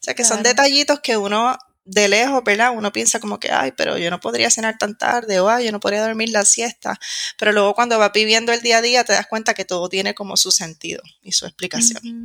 sea 0.00 0.14
que 0.14 0.24
son 0.24 0.42
detallitos 0.42 1.00
que 1.00 1.18
uno 1.18 1.58
de 1.84 2.08
lejos, 2.08 2.42
¿verdad? 2.42 2.72
Uno 2.74 2.90
piensa 2.90 3.20
como 3.20 3.38
que, 3.38 3.52
ay, 3.52 3.72
pero 3.72 3.98
yo 3.98 4.08
no 4.08 4.20
podría 4.20 4.48
cenar 4.48 4.78
tan 4.78 4.96
tarde 4.96 5.40
o 5.40 5.50
ay, 5.50 5.66
yo 5.66 5.72
no 5.72 5.80
podría 5.80 6.00
dormir 6.06 6.30
la 6.30 6.46
siesta. 6.46 6.98
Pero 7.36 7.52
luego 7.52 7.74
cuando 7.74 7.98
vas 7.98 8.12
viviendo 8.14 8.50
el 8.50 8.62
día 8.62 8.78
a 8.78 8.82
día 8.82 9.04
te 9.04 9.12
das 9.12 9.26
cuenta 9.26 9.52
que 9.52 9.66
todo 9.66 9.90
tiene 9.90 10.14
como 10.14 10.38
su 10.38 10.52
sentido 10.52 11.02
y 11.20 11.32
su 11.32 11.44
explicación. 11.44 12.24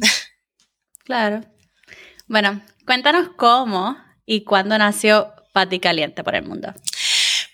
Claro. 1.04 1.44
Bueno, 2.28 2.62
Cuéntanos 2.86 3.30
cómo 3.38 3.96
y 4.26 4.44
cuándo 4.44 4.78
nació 4.78 5.34
Pati 5.54 5.80
Caliente 5.80 6.24
por 6.24 6.36
el 6.36 6.44
Mundo. 6.44 6.74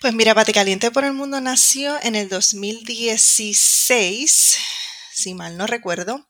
Pues 0.02 0.14
mira, 0.14 0.34
Pati 0.34 0.54
Caliente 0.54 0.90
por 0.90 1.04
el 1.04 1.14
Mundo 1.14 1.40
nació 1.40 1.96
en 2.02 2.16
el 2.16 2.30
2016, 2.30 4.58
si 5.12 5.34
mal 5.36 5.58
no 5.58 5.68
recuerdo, 5.68 6.26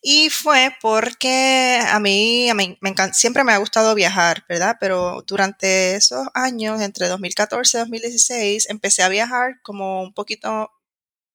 y 0.00 0.30
fue 0.30 0.74
porque 0.80 1.78
a 1.86 2.00
mí, 2.00 2.50
me 2.54 2.78
siempre 3.12 3.44
me 3.44 3.52
ha 3.52 3.58
gustado 3.58 3.94
viajar, 3.94 4.44
¿verdad? 4.48 4.78
Pero 4.80 5.22
durante 5.26 5.94
esos 5.94 6.26
años, 6.34 6.80
entre 6.80 7.06
2014 7.06 7.76
y 7.76 7.80
2016, 7.80 8.70
empecé 8.70 9.02
a 9.02 9.08
viajar 9.08 9.60
como 9.62 10.02
un 10.02 10.14
poquito 10.14 10.70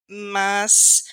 más 0.08 1.04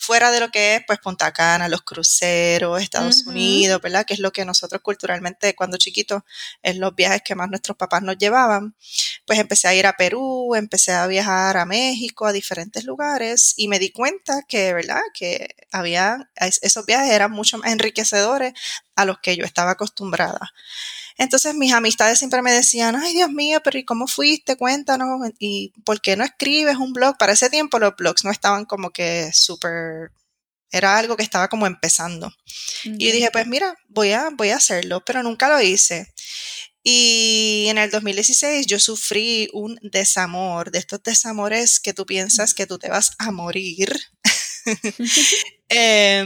fuera 0.00 0.30
de 0.30 0.40
lo 0.40 0.48
que 0.48 0.76
es 0.76 0.82
pues 0.86 0.98
Punta 0.98 1.30
Cana, 1.30 1.68
los 1.68 1.82
cruceros, 1.82 2.80
Estados 2.80 3.26
Unidos, 3.26 3.82
¿verdad? 3.82 4.06
Que 4.06 4.14
es 4.14 4.20
lo 4.20 4.32
que 4.32 4.46
nosotros 4.46 4.80
culturalmente 4.80 5.54
cuando 5.54 5.76
chiquitos 5.76 6.22
es 6.62 6.78
los 6.78 6.94
viajes 6.94 7.20
que 7.22 7.34
más 7.34 7.50
nuestros 7.50 7.76
papás 7.76 8.02
nos 8.02 8.16
llevaban. 8.16 8.74
Pues 9.26 9.38
empecé 9.38 9.68
a 9.68 9.74
ir 9.74 9.86
a 9.86 9.92
Perú, 9.92 10.54
empecé 10.54 10.92
a 10.92 11.06
viajar 11.06 11.58
a 11.58 11.66
México, 11.66 12.26
a 12.26 12.32
diferentes 12.32 12.84
lugares 12.84 13.52
y 13.58 13.68
me 13.68 13.78
di 13.78 13.92
cuenta 13.92 14.42
que, 14.48 14.72
¿verdad? 14.72 15.02
Que 15.12 15.54
había, 15.70 16.30
esos 16.34 16.86
viajes 16.86 17.12
eran 17.12 17.30
mucho 17.30 17.58
más 17.58 17.70
enriquecedores 17.70 18.54
a 18.96 19.04
los 19.04 19.18
que 19.18 19.36
yo 19.36 19.44
estaba 19.44 19.72
acostumbrada. 19.72 20.50
Entonces 21.20 21.54
mis 21.54 21.74
amistades 21.74 22.18
siempre 22.18 22.40
me 22.40 22.50
decían, 22.50 22.96
ay 22.96 23.12
Dios 23.12 23.30
mío, 23.30 23.60
pero 23.62 23.78
¿y 23.78 23.84
cómo 23.84 24.06
fuiste? 24.06 24.56
Cuéntanos. 24.56 25.30
¿Y 25.38 25.74
por 25.84 26.00
qué 26.00 26.16
no 26.16 26.24
escribes 26.24 26.76
un 26.76 26.94
blog? 26.94 27.18
Para 27.18 27.34
ese 27.34 27.50
tiempo 27.50 27.78
los 27.78 27.94
blogs 27.94 28.24
no 28.24 28.30
estaban 28.30 28.64
como 28.64 28.88
que 28.88 29.30
súper 29.34 30.12
era 30.72 30.96
algo 30.96 31.18
que 31.18 31.22
estaba 31.22 31.48
como 31.48 31.66
empezando. 31.66 32.32
Y 32.84 33.10
dije, 33.10 33.30
pues 33.30 33.46
mira, 33.46 33.76
voy 33.88 34.12
a, 34.12 34.30
voy 34.32 34.48
a 34.48 34.56
hacerlo, 34.56 35.04
pero 35.04 35.22
nunca 35.22 35.50
lo 35.50 35.60
hice. 35.60 36.10
Y 36.82 37.66
en 37.68 37.76
el 37.76 37.90
2016 37.90 38.66
yo 38.66 38.78
sufrí 38.78 39.50
un 39.52 39.78
desamor, 39.82 40.70
de 40.70 40.78
estos 40.78 41.02
desamores 41.02 41.80
que 41.80 41.92
tú 41.92 42.06
piensas 42.06 42.54
que 42.54 42.66
tú 42.66 42.78
te 42.78 42.88
vas 42.88 43.10
a 43.18 43.30
morir. 43.30 43.92
eh, 45.68 46.24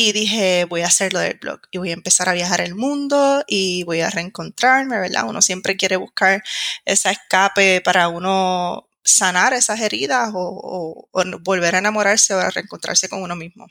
y 0.00 0.12
dije, 0.12 0.64
voy 0.64 0.82
a 0.82 0.86
hacerlo 0.86 1.18
del 1.18 1.38
blog 1.38 1.60
y 1.72 1.78
voy 1.78 1.90
a 1.90 1.94
empezar 1.94 2.28
a 2.28 2.32
viajar 2.32 2.60
el 2.60 2.76
mundo 2.76 3.42
y 3.48 3.82
voy 3.82 4.00
a 4.00 4.08
reencontrarme, 4.08 4.96
¿verdad? 4.96 5.24
Uno 5.26 5.42
siempre 5.42 5.76
quiere 5.76 5.96
buscar 5.96 6.40
esa 6.84 7.10
escape 7.10 7.80
para 7.80 8.06
uno 8.06 8.88
sanar 9.02 9.54
esas 9.54 9.80
heridas 9.80 10.30
o, 10.34 11.08
volver 11.40 11.74
a 11.74 11.78
enamorarse 11.78 12.32
o 12.32 12.38
a 12.38 12.48
reencontrarse 12.48 13.08
con 13.08 13.22
uno 13.22 13.34
mismo. 13.34 13.66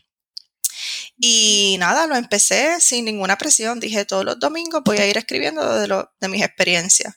Y 1.18 1.78
nada, 1.80 2.08
lo 2.08 2.18
empecé 2.18 2.82
sin 2.82 3.06
ninguna 3.06 3.38
presión. 3.38 3.80
Dije, 3.80 4.04
todos 4.04 4.26
los 4.26 4.38
domingos 4.38 4.82
voy 4.84 4.98
a 4.98 5.08
ir 5.08 5.18
escribiendo 5.18 5.80
de, 5.80 5.88
lo, 5.88 6.12
de 6.20 6.28
mis 6.28 6.44
experiencias. 6.44 7.16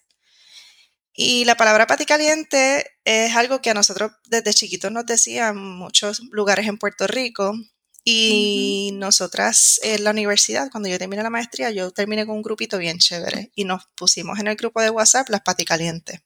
Y 1.13 1.45
la 1.47 1.57
palabra 1.57 1.89
pati 1.89 2.07
caliente 2.07 2.87
es 3.05 3.35
algo 3.35 3.61
que 3.61 3.71
a 3.71 3.75
nosotros 3.75 4.13
desde 4.27 4.55
chiquitos 4.55 4.93
nos 4.93 5.05
decían 5.05 5.57
muchos 5.57 6.21
lugares 6.31 6.69
en 6.69 6.79
Puerto 6.79 7.09
Rico 7.09 7.55
y 8.05 8.91
nosotras 8.95 9.79
en 9.83 10.05
la 10.05 10.11
universidad, 10.11 10.71
cuando 10.71 10.89
yo 10.89 10.99
terminé 10.99 11.23
la 11.23 11.31
maestría, 11.31 11.71
yo 11.71 11.91
terminé 11.91 12.27
con 12.27 12.37
un 12.37 12.43
grupito 12.43 12.79
bien 12.79 12.99
chévere 12.99 13.51
y 13.55 13.65
nos 13.65 13.87
pusimos 13.95 14.39
en 14.39 14.47
el 14.47 14.57
grupo 14.57 14.81
de 14.81 14.91
WhatsApp 14.91 15.29
las 15.29 15.43
paticalientes, 15.43 16.21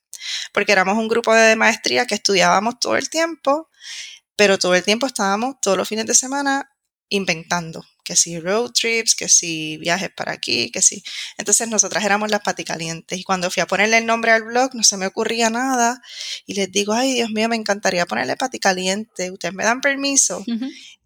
porque 0.53 0.71
éramos 0.71 0.97
un 0.97 1.07
grupo 1.07 1.33
de 1.33 1.55
maestría 1.55 2.05
que 2.05 2.15
estudiábamos 2.15 2.79
todo 2.79 2.95
el 2.95 3.09
tiempo, 3.09 3.69
pero 4.35 4.57
todo 4.57 4.75
el 4.75 4.83
tiempo 4.83 5.07
estábamos 5.07 5.55
todos 5.61 5.77
los 5.77 5.87
fines 5.87 6.05
de 6.05 6.13
semana 6.13 6.71
inventando, 7.09 7.85
que 8.05 8.15
si 8.15 8.39
road 8.39 8.71
trips, 8.71 9.15
que 9.15 9.27
si 9.27 9.77
viajes 9.77 10.09
para 10.15 10.31
aquí, 10.31 10.71
que 10.71 10.81
si. 10.81 11.03
Entonces 11.37 11.67
nosotras 11.67 12.05
éramos 12.05 12.31
las 12.31 12.41
paticalientes 12.41 13.19
y 13.19 13.23
cuando 13.23 13.51
fui 13.51 13.61
a 13.61 13.67
ponerle 13.67 13.97
el 13.97 14.05
nombre 14.05 14.31
al 14.31 14.43
blog 14.43 14.73
no 14.75 14.83
se 14.83 14.95
me 14.95 15.07
ocurría 15.07 15.49
nada 15.49 16.01
y 16.45 16.53
les 16.53 16.71
digo, 16.71 16.93
ay 16.93 17.15
Dios 17.15 17.31
mío, 17.31 17.49
me 17.49 17.57
encantaría 17.57 18.05
ponerle 18.05 18.37
paticaliente, 18.37 19.31
ustedes 19.31 19.53
me 19.53 19.65
dan 19.65 19.81
permiso. 19.81 20.45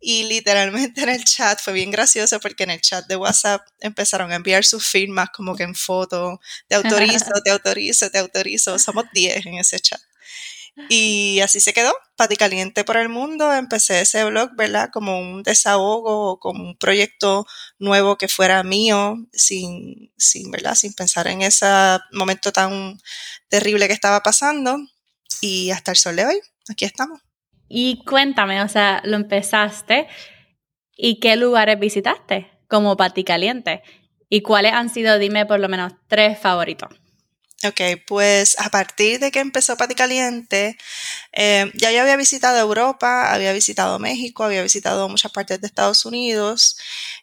Y 0.02 0.24
literalmente 0.24 1.02
en 1.02 1.10
el 1.10 1.24
chat 1.24 1.60
fue 1.60 1.74
bien 1.74 1.92
gracioso 1.92 2.40
porque 2.40 2.64
en 2.64 2.72
el 2.72 2.82
chat 2.82 3.08
de 3.08 3.16
WhatsApp 3.16 3.66
empezaron 3.80 4.32
a 4.32 4.36
enviar 4.36 4.64
sus 4.64 4.86
firmas 4.86 5.30
como 5.36 5.56
que 5.56 5.64
en 5.64 5.76
foto, 5.76 6.40
te 6.68 6.76
autorizo, 6.76 7.32
te 7.44 7.50
autorizo, 7.50 8.10
te 8.12 8.18
autorizo, 8.18 8.78
somos 8.78 9.06
10 9.14 9.46
en 9.46 9.56
ese 9.56 9.80
chat. 9.80 10.02
Y 10.88 11.40
así 11.42 11.60
se 11.60 11.74
quedó, 11.74 11.94
Pati 12.16 12.36
Caliente 12.36 12.84
por 12.84 12.98
el 12.98 13.10
Mundo. 13.10 13.54
Empecé 13.54 14.02
ese 14.02 14.24
blog, 14.26 14.56
¿verdad? 14.56 14.90
Como 14.92 15.20
un 15.20 15.44
desahogo, 15.44 16.40
como 16.40 16.64
un 16.64 16.78
proyecto 16.78 17.46
nuevo 17.78 18.18
que 18.18 18.28
fuera 18.28 18.64
mío, 18.64 19.18
sin, 19.34 20.12
sin, 20.18 20.52
¿verdad? 20.52 20.76
Sin 20.76 20.94
pensar 20.94 21.28
en 21.28 21.42
ese 21.42 21.66
momento 22.12 22.52
tan 22.52 22.98
terrible 23.50 23.88
que 23.88 23.94
estaba 23.94 24.22
pasando. 24.22 24.78
Y 25.42 25.72
hasta 25.72 25.92
el 25.92 25.98
sol 25.98 26.16
de 26.16 26.26
hoy, 26.26 26.40
aquí 26.70 26.86
estamos. 26.86 27.20
Y 27.68 28.04
cuéntame, 28.04 28.64
o 28.64 28.68
sea, 28.68 29.02
lo 29.04 29.16
empezaste 29.16 30.08
y 30.96 31.20
qué 31.20 31.36
lugares 31.36 31.80
visitaste 31.80 32.52
como 32.68 32.98
Pati 32.98 33.24
Caliente 33.24 33.84
y 34.30 34.42
cuáles 34.42 34.74
han 34.74 34.90
sido, 34.90 35.18
dime 35.18 35.46
por 35.46 35.60
lo 35.60 35.70
menos, 35.70 35.94
tres 36.08 36.40
favoritos. 36.40 36.90
Ok, 37.66 37.82
pues 38.08 38.58
a 38.58 38.70
partir 38.70 39.20
de 39.20 39.32
que 39.32 39.40
empezó 39.40 39.76
Pati 39.76 39.94
Caliente, 39.94 40.78
eh, 41.34 41.70
ya 41.76 41.92
yo 41.92 42.02
había 42.02 42.16
visitado 42.16 42.58
Europa, 42.58 43.34
había 43.34 43.52
visitado 43.52 44.00
México, 44.00 44.46
había 44.46 44.64
visitado 44.64 45.10
muchas 45.10 45.34
partes 45.34 45.60
de 45.60 45.68
Estados 45.68 46.06
Unidos, 46.06 46.78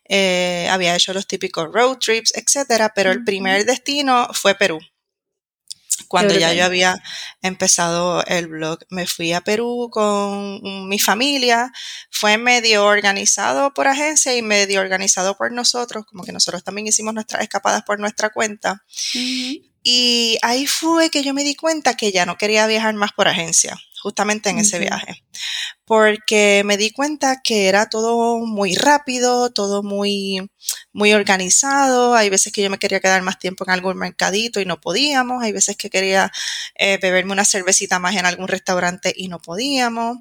eh, 0.08 0.68
había 0.70 0.94
hecho 0.94 1.14
los 1.14 1.26
típicos 1.26 1.72
road 1.72 1.96
trips, 1.98 2.34
etcétera, 2.36 2.92
pero 2.94 3.12
el 3.12 3.24
primer 3.24 3.64
destino 3.64 4.28
fue 4.34 4.54
Perú. 4.54 4.78
Cuando 6.08 6.34
ya 6.38 6.52
yo 6.52 6.64
había 6.64 7.02
empezado 7.42 8.22
el 8.26 8.48
blog, 8.48 8.80
me 8.90 9.06
fui 9.06 9.32
a 9.32 9.40
Perú 9.40 9.88
con 9.90 10.88
mi 10.88 10.98
familia. 10.98 11.72
Fue 12.10 12.38
medio 12.38 12.84
organizado 12.84 13.72
por 13.74 13.88
agencia 13.88 14.36
y 14.36 14.42
medio 14.42 14.80
organizado 14.80 15.36
por 15.36 15.50
nosotros, 15.52 16.04
como 16.06 16.24
que 16.24 16.32
nosotros 16.32 16.62
también 16.62 16.86
hicimos 16.86 17.14
nuestras 17.14 17.42
escapadas 17.42 17.82
por 17.84 17.98
nuestra 17.98 18.30
cuenta. 18.30 18.84
Y 19.88 20.36
ahí 20.42 20.66
fue 20.66 21.10
que 21.10 21.22
yo 21.22 21.32
me 21.32 21.44
di 21.44 21.54
cuenta 21.54 21.94
que 21.94 22.10
ya 22.10 22.26
no 22.26 22.36
quería 22.36 22.66
viajar 22.66 22.92
más 22.94 23.12
por 23.12 23.28
agencia, 23.28 23.78
justamente 24.02 24.50
en 24.50 24.58
ese 24.58 24.80
viaje, 24.80 25.22
porque 25.84 26.62
me 26.64 26.76
di 26.76 26.90
cuenta 26.90 27.40
que 27.40 27.68
era 27.68 27.88
todo 27.88 28.40
muy 28.40 28.74
rápido, 28.74 29.50
todo 29.52 29.84
muy, 29.84 30.50
muy 30.92 31.12
organizado. 31.12 32.16
Hay 32.16 32.30
veces 32.30 32.52
que 32.52 32.62
yo 32.64 32.68
me 32.68 32.80
quería 32.80 32.98
quedar 32.98 33.22
más 33.22 33.38
tiempo 33.38 33.62
en 33.64 33.70
algún 33.70 33.96
mercadito 33.96 34.60
y 34.60 34.64
no 34.64 34.80
podíamos. 34.80 35.40
Hay 35.44 35.52
veces 35.52 35.76
que 35.76 35.88
quería 35.88 36.32
eh, 36.74 36.98
beberme 37.00 37.30
una 37.30 37.44
cervecita 37.44 38.00
más 38.00 38.16
en 38.16 38.26
algún 38.26 38.48
restaurante 38.48 39.12
y 39.16 39.28
no 39.28 39.38
podíamos. 39.38 40.18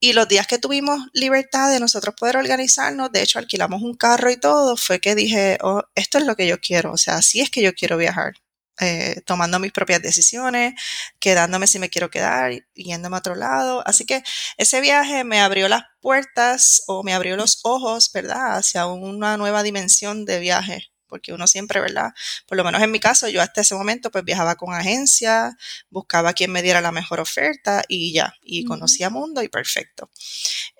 Y 0.00 0.14
los 0.14 0.26
días 0.26 0.46
que 0.46 0.56
tuvimos 0.58 1.00
libertad 1.12 1.70
de 1.70 1.80
nosotros 1.80 2.14
poder 2.18 2.38
organizarnos, 2.38 3.12
de 3.12 3.22
hecho 3.22 3.38
alquilamos 3.38 3.82
un 3.82 3.94
carro 3.94 4.30
y 4.30 4.38
todo, 4.38 4.78
fue 4.78 5.00
que 5.00 5.14
dije, 5.14 5.58
oh, 5.60 5.82
esto 5.94 6.16
es 6.16 6.24
lo 6.24 6.34
que 6.34 6.46
yo 6.46 6.60
quiero, 6.60 6.92
o 6.92 6.96
sea, 6.96 7.16
así 7.16 7.42
es 7.42 7.50
que 7.50 7.60
yo 7.60 7.74
quiero 7.74 7.98
viajar. 7.98 8.32
Eh, 8.80 9.22
tomando 9.26 9.58
mis 9.58 9.72
propias 9.72 10.02
decisiones, 10.02 10.74
quedándome 11.18 11.66
si 11.66 11.78
me 11.78 11.88
quiero 11.90 12.10
quedar, 12.10 12.52
yéndome 12.74 13.16
a 13.16 13.20
otro 13.20 13.34
lado. 13.34 13.82
Así 13.86 14.04
que 14.06 14.22
ese 14.58 14.80
viaje 14.80 15.24
me 15.24 15.40
abrió 15.40 15.68
las 15.68 15.84
puertas 16.00 16.82
o 16.86 17.02
me 17.02 17.14
abrió 17.14 17.36
los 17.36 17.60
ojos, 17.64 18.10
¿verdad?, 18.12 18.56
hacia 18.58 18.86
una 18.86 19.36
nueva 19.38 19.62
dimensión 19.62 20.24
de 20.26 20.40
viaje 20.40 20.88
porque 21.08 21.32
uno 21.32 21.46
siempre, 21.46 21.80
¿verdad? 21.80 22.12
Por 22.46 22.56
lo 22.56 22.64
menos 22.64 22.82
en 22.82 22.90
mi 22.90 23.00
caso, 23.00 23.28
yo 23.28 23.42
hasta 23.42 23.60
ese 23.60 23.74
momento 23.74 24.10
pues 24.10 24.24
viajaba 24.24 24.56
con 24.56 24.74
agencia, 24.74 25.56
buscaba 25.90 26.32
quien 26.32 26.52
me 26.52 26.62
diera 26.62 26.80
la 26.80 26.92
mejor 26.92 27.20
oferta 27.20 27.84
y 27.88 28.12
ya, 28.12 28.34
y 28.42 28.64
conocía 28.64 29.10
mundo 29.10 29.42
y 29.42 29.48
perfecto. 29.48 30.10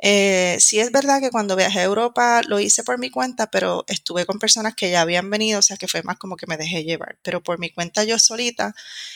Eh, 0.02 0.56
sí 0.60 0.80
es 0.80 0.92
verdad 0.92 1.20
que 1.20 1.30
cuando 1.30 1.56
viajé 1.56 1.80
a 1.80 1.84
Europa 1.84 2.42
lo 2.46 2.60
hice 2.60 2.84
por 2.84 2.98
mi 2.98 3.10
cuenta, 3.10 3.50
pero 3.50 3.84
estuve 3.88 4.26
con 4.26 4.38
personas 4.38 4.74
que 4.74 4.90
ya 4.90 5.00
habían 5.02 5.30
venido, 5.30 5.58
o 5.60 5.62
sea 5.62 5.76
que 5.76 5.88
fue 5.88 6.02
más 6.02 6.18
como 6.18 6.36
que 6.36 6.46
me 6.46 6.56
dejé 6.56 6.84
llevar, 6.84 7.18
pero 7.22 7.42
por 7.42 7.58
mi 7.58 7.70
cuenta 7.70 8.04
yo 8.04 8.18
solita, 8.18 8.74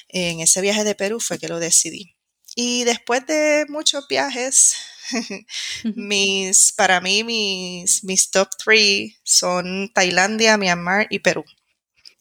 en 0.09 0.41
ese 0.41 0.61
viaje 0.61 0.85
de 0.85 0.95
Perú 0.95 1.21
fue 1.21 1.39
que 1.39 1.49
lo 1.49 1.59
decidí. 1.59 2.15
Y 2.57 2.85
después 2.85 3.27
de 3.27 3.67
muchos 3.69 4.07
viajes, 4.09 4.77
mis, 5.95 6.73
para 6.73 7.01
mí, 7.01 7.25
mis, 7.25 8.05
mis 8.05 8.31
top 8.31 8.49
three 8.63 9.17
son 9.23 9.91
Tailandia, 9.93 10.57
Myanmar 10.57 11.07
y 11.11 11.21
Perú. 11.21 11.45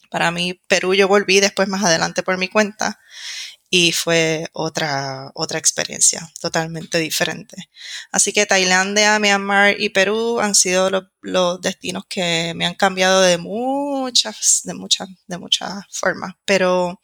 Para 0.09 0.31
mí, 0.31 0.59
Perú 0.67 0.93
yo 0.93 1.07
volví 1.07 1.39
después 1.39 1.67
más 1.67 1.83
adelante 1.83 2.24
por 2.24 2.38
mi 2.38 2.48
cuenta 2.48 3.00
y 3.69 3.91
fue 3.91 4.47
otra, 4.53 5.31
otra 5.35 5.59
experiencia 5.59 6.27
totalmente 6.41 6.97
diferente. 6.97 7.69
Así 8.11 8.33
que 8.33 8.45
Tailandia, 8.47 9.19
Myanmar 9.19 9.79
y 9.79 9.89
Perú 9.89 10.39
han 10.39 10.55
sido 10.55 10.89
los 11.21 11.61
destinos 11.61 12.05
que 12.09 12.53
me 12.55 12.65
han 12.65 12.73
cambiado 12.73 13.21
de 13.21 13.38
muchas, 13.38 14.61
de 14.63 14.73
muchas, 14.73 15.09
de 15.27 15.38
muchas 15.38 15.85
formas, 15.91 16.33
pero 16.45 16.99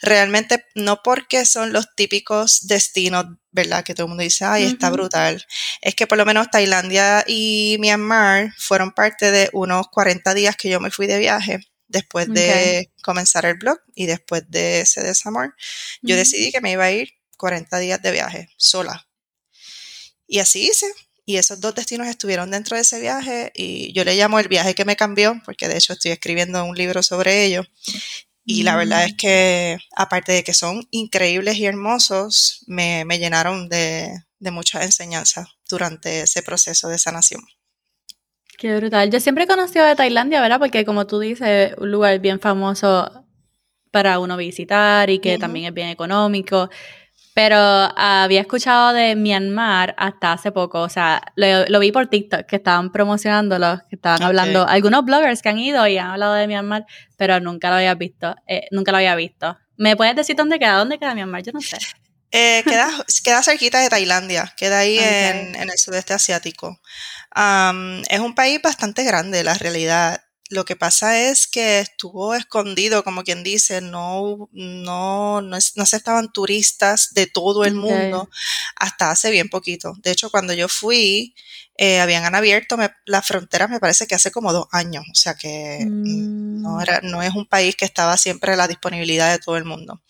realmente 0.00 0.64
no 0.76 1.02
porque 1.02 1.44
son 1.44 1.72
los 1.72 1.86
típicos 1.96 2.68
destinos, 2.68 3.26
¿verdad? 3.50 3.82
Que 3.82 3.94
todo 3.94 4.06
el 4.06 4.10
mundo 4.10 4.22
dice, 4.22 4.44
ay, 4.44 4.64
está 4.64 4.90
brutal. 4.90 5.44
Es 5.80 5.96
que 5.96 6.06
por 6.06 6.18
lo 6.18 6.26
menos 6.26 6.48
Tailandia 6.50 7.24
y 7.26 7.76
Myanmar 7.80 8.54
fueron 8.56 8.92
parte 8.92 9.32
de 9.32 9.50
unos 9.52 9.88
40 9.88 10.32
días 10.34 10.56
que 10.56 10.68
yo 10.68 10.78
me 10.78 10.92
fui 10.92 11.08
de 11.08 11.18
viaje 11.18 11.60
después 11.88 12.28
de 12.28 12.92
comenzar 13.02 13.44
el 13.46 13.56
blog 13.56 13.78
y 13.94 14.06
después 14.06 14.44
de 14.48 14.82
ese 14.82 15.02
desamor. 15.02 15.54
Yo 16.02 16.16
decidí 16.16 16.52
que 16.52 16.60
me 16.60 16.72
iba 16.72 16.84
a 16.84 16.92
ir 16.92 17.14
40 17.36 17.78
días 17.78 18.00
de 18.02 18.12
viaje 18.12 18.48
sola. 18.56 19.08
Y 20.26 20.38
así 20.40 20.68
hice. 20.68 20.86
Y 21.24 21.36
esos 21.36 21.60
dos 21.60 21.74
destinos 21.74 22.06
estuvieron 22.06 22.50
dentro 22.50 22.76
de 22.76 22.82
ese 22.82 23.00
viaje 23.00 23.52
y 23.54 23.92
yo 23.92 24.02
le 24.02 24.16
llamo 24.16 24.38
el 24.38 24.48
viaje 24.48 24.74
que 24.74 24.86
me 24.86 24.96
cambió, 24.96 25.38
porque 25.44 25.68
de 25.68 25.76
hecho 25.76 25.92
estoy 25.92 26.10
escribiendo 26.10 26.64
un 26.64 26.74
libro 26.74 27.02
sobre 27.02 27.44
ello. 27.44 27.64
Y 28.46 28.62
la 28.62 28.76
verdad 28.76 29.04
es 29.04 29.12
mm. 29.12 29.16
que, 29.16 29.78
aparte 29.94 30.32
de 30.32 30.42
que 30.42 30.54
son 30.54 30.88
increíbles 30.90 31.56
y 31.58 31.66
hermosos, 31.66 32.64
me, 32.66 33.04
llenaron 33.18 33.68
de, 33.68 34.24
de 34.38 34.50
muchas 34.50 34.84
enseñanzas 34.84 35.48
durante 35.68 36.22
ese 36.22 36.42
proceso 36.42 36.88
de 36.88 36.98
sanación. 36.98 37.42
Qué 38.58 38.74
brutal. 38.76 39.08
Yo 39.08 39.20
siempre 39.20 39.44
he 39.44 39.46
conocido 39.46 39.86
de 39.86 39.94
Tailandia, 39.94 40.40
¿verdad? 40.40 40.58
Porque 40.58 40.84
como 40.84 41.06
tú 41.06 41.20
dices, 41.20 41.74
un 41.78 41.92
lugar 41.92 42.18
bien 42.18 42.40
famoso 42.40 43.24
para 43.92 44.18
uno 44.18 44.36
visitar 44.36 45.08
y 45.10 45.20
que 45.20 45.38
también 45.38 45.66
es 45.66 45.72
bien 45.72 45.90
económico. 45.90 46.68
Pero 47.34 47.56
había 47.56 48.40
escuchado 48.40 48.92
de 48.92 49.14
Myanmar 49.14 49.94
hasta 49.96 50.32
hace 50.32 50.50
poco, 50.50 50.80
o 50.80 50.88
sea, 50.88 51.22
lo, 51.36 51.78
vi 51.78 51.92
por 51.92 52.08
TikTok, 52.08 52.46
que 52.46 52.56
estaban 52.56 52.90
promocionándolo, 52.90 53.78
que 53.88 53.94
estaban 53.94 54.24
hablando, 54.24 54.66
algunos 54.66 55.04
bloggers 55.04 55.40
que 55.40 55.50
han 55.50 55.60
ido 55.60 55.86
y 55.86 55.98
han 55.98 56.10
hablado 56.10 56.34
de 56.34 56.48
Myanmar, 56.48 56.84
pero 57.16 57.38
nunca 57.38 57.70
lo 57.70 57.76
había 57.76 57.94
visto, 57.94 58.34
eh, 58.48 58.66
nunca 58.72 58.90
lo 58.90 58.98
había 58.98 59.14
visto. 59.14 59.56
¿Me 59.76 59.94
puedes 59.94 60.16
decir 60.16 60.34
dónde 60.34 60.58
queda? 60.58 60.78
¿Dónde 60.78 60.98
queda 60.98 61.14
Myanmar? 61.14 61.44
Yo 61.44 61.52
no 61.52 61.60
sé. 61.60 61.78
Eh, 62.30 62.62
queda, 62.64 62.90
queda 63.24 63.42
cerquita 63.42 63.80
de 63.80 63.88
Tailandia, 63.88 64.54
queda 64.56 64.80
ahí 64.80 64.98
en, 64.98 65.54
en, 65.54 65.70
el 65.70 65.78
sudeste 65.78 66.14
asiático. 66.14 66.80
es 68.08 68.20
un 68.20 68.34
país 68.34 68.60
bastante 68.62 69.04
grande, 69.04 69.44
la 69.44 69.54
realidad. 69.54 70.22
Lo 70.50 70.64
que 70.64 70.76
pasa 70.76 71.28
es 71.28 71.46
que 71.46 71.80
estuvo 71.80 72.34
escondido, 72.34 73.04
como 73.04 73.22
quien 73.22 73.42
dice, 73.42 73.82
no, 73.82 74.48
no, 74.52 75.42
no, 75.42 75.58
no 75.74 75.86
se 75.86 75.96
estaban 75.96 76.32
turistas 76.32 77.12
de 77.12 77.26
todo 77.26 77.64
el 77.64 77.74
mundo 77.74 78.30
hasta 78.76 79.10
hace 79.10 79.30
bien 79.30 79.50
poquito. 79.50 79.92
De 80.02 80.10
hecho, 80.10 80.30
cuando 80.30 80.54
yo 80.54 80.68
fui, 80.68 81.34
eh, 81.80 82.00
habían 82.00 82.34
abierto 82.34 82.76
las 83.06 83.24
fronteras, 83.24 83.70
me 83.70 83.78
parece 83.78 84.08
que 84.08 84.16
hace 84.16 84.32
como 84.32 84.52
dos 84.52 84.66
años, 84.72 85.04
o 85.12 85.14
sea 85.14 85.34
que 85.34 85.86
mm, 85.86 86.60
no, 86.60 86.70
mm. 86.70 86.80
era, 86.80 87.00
no 87.02 87.22
es 87.22 87.32
un 87.36 87.46
país 87.46 87.76
que 87.76 87.84
estaba 87.84 88.16
siempre 88.16 88.52
a 88.52 88.56
la 88.56 88.66
disponibilidad 88.66 89.30
de 89.30 89.38
todo 89.38 89.56
el 89.56 89.64
mundo. 89.64 90.02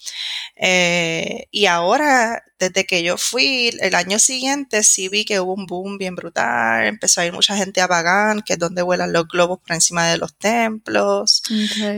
Eh, 0.56 1.46
y 1.50 1.66
ahora, 1.66 2.42
desde 2.58 2.86
que 2.86 3.02
yo 3.02 3.18
fui, 3.18 3.70
el 3.80 3.94
año 3.94 4.18
siguiente 4.18 4.82
sí 4.82 5.10
vi 5.10 5.26
que 5.26 5.40
hubo 5.40 5.52
un 5.52 5.66
boom 5.66 5.98
bien 5.98 6.14
brutal, 6.14 6.86
empezó 6.86 7.20
a 7.20 7.26
ir 7.26 7.34
mucha 7.34 7.54
gente 7.54 7.82
a 7.82 7.86
Bagán, 7.86 8.40
que 8.40 8.54
es 8.54 8.58
donde 8.58 8.80
vuelan 8.80 9.12
los 9.12 9.28
globos 9.28 9.58
por 9.60 9.74
encima 9.74 10.08
de 10.08 10.16
los 10.16 10.38
templos, 10.38 11.42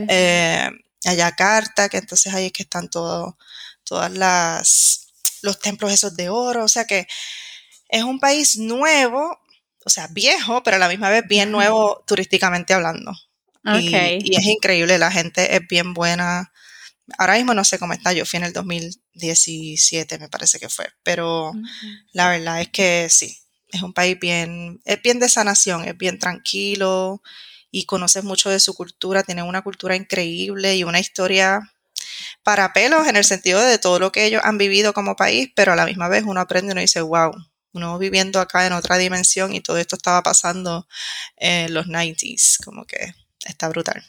eh, 0.09 0.69
a 1.05 1.13
Yakarta, 1.13 1.87
que 1.87 1.97
entonces 1.97 2.33
ahí 2.33 2.47
es 2.47 2.51
que 2.51 2.63
están 2.63 2.89
todos 2.89 3.35
todas 3.85 4.11
las 4.11 5.07
los 5.41 5.59
templos 5.59 5.93
esos 5.93 6.15
de 6.17 6.27
oro, 6.27 6.65
o 6.65 6.67
sea 6.67 6.85
que 6.85 7.07
es 7.91 8.03
un 8.03 8.19
país 8.19 8.57
nuevo, 8.57 9.37
o 9.85 9.89
sea, 9.89 10.07
viejo, 10.07 10.63
pero 10.63 10.77
a 10.77 10.79
la 10.79 10.89
misma 10.89 11.09
vez 11.09 11.23
bien 11.27 11.51
nuevo 11.51 12.03
turísticamente 12.05 12.73
hablando. 12.73 13.11
Okay. 13.63 14.19
Y, 14.23 14.35
es 14.35 14.45
increíble, 14.45 14.97
la 14.97 15.11
gente 15.11 15.55
es 15.55 15.61
bien 15.67 15.93
buena. 15.93 16.51
Ahora 17.17 17.35
mismo 17.35 17.53
no 17.53 17.63
sé 17.63 17.77
cómo 17.77 17.93
está, 17.93 18.13
yo 18.13 18.25
fui 18.25 18.37
en 18.37 18.45
el 18.45 18.53
2017, 18.53 20.17
me 20.17 20.29
parece 20.29 20.59
que 20.59 20.69
fue, 20.69 20.87
pero 21.03 21.51
la 22.13 22.29
verdad 22.29 22.61
es 22.61 22.69
que 22.69 23.07
sí, 23.09 23.37
es 23.69 23.81
un 23.81 23.93
país 23.93 24.17
bien, 24.19 24.81
es 24.85 25.01
bien 25.01 25.19
de 25.19 25.27
sanación, 25.27 25.83
es 25.83 25.97
bien 25.97 26.19
tranquilo 26.19 27.21
y 27.69 27.85
conoces 27.85 28.23
mucho 28.23 28.49
de 28.49 28.59
su 28.59 28.73
cultura, 28.73 29.23
tienen 29.23 29.45
una 29.45 29.61
cultura 29.61 29.95
increíble 29.95 30.75
y 30.75 30.83
una 30.83 30.99
historia 30.99 31.61
para 32.43 32.73
pelos 32.73 33.07
en 33.07 33.15
el 33.15 33.23
sentido 33.23 33.59
de 33.59 33.77
todo 33.77 33.99
lo 33.99 34.11
que 34.11 34.25
ellos 34.25 34.41
han 34.43 34.57
vivido 34.57 34.93
como 34.93 35.15
país, 35.15 35.49
pero 35.55 35.73
a 35.73 35.75
la 35.75 35.85
misma 35.85 36.07
vez 36.07 36.23
uno 36.25 36.39
aprende 36.39 36.71
y 36.71 36.73
uno 36.73 36.81
dice, 36.81 37.01
wow, 37.01 37.31
uno 37.73 37.97
viviendo 37.97 38.39
acá 38.39 38.65
en 38.65 38.73
otra 38.73 38.97
dimensión 38.97 39.53
y 39.53 39.61
todo 39.61 39.77
esto 39.77 39.95
estaba 39.95 40.21
pasando 40.23 40.87
en 41.37 41.73
los 41.73 41.87
90s, 41.87 42.63
como 42.63 42.85
que 42.85 43.13
está 43.45 43.69
brutal. 43.69 44.03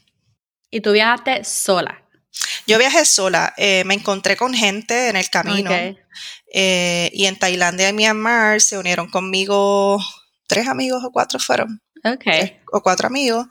¿Y 0.70 0.80
tú 0.80 0.92
viajaste 0.92 1.44
sola? 1.44 2.02
Yo 2.66 2.78
viajé 2.78 3.04
sola, 3.04 3.52
eh, 3.56 3.84
me 3.84 3.94
encontré 3.94 4.36
con 4.36 4.54
gente 4.54 5.08
en 5.08 5.16
el 5.16 5.28
camino 5.28 5.70
eh, 6.52 7.10
y 7.12 7.26
en 7.26 7.38
Tailandia 7.38 7.90
y 7.90 7.92
Myanmar 7.92 8.60
se 8.60 8.78
unieron 8.78 9.10
conmigo 9.10 10.02
tres 10.46 10.66
amigos 10.66 11.04
o 11.04 11.10
cuatro 11.10 11.38
fueron. 11.38 11.80
Okay. 12.04 12.60
o 12.72 12.82
cuatro 12.82 13.06
amigos 13.06 13.46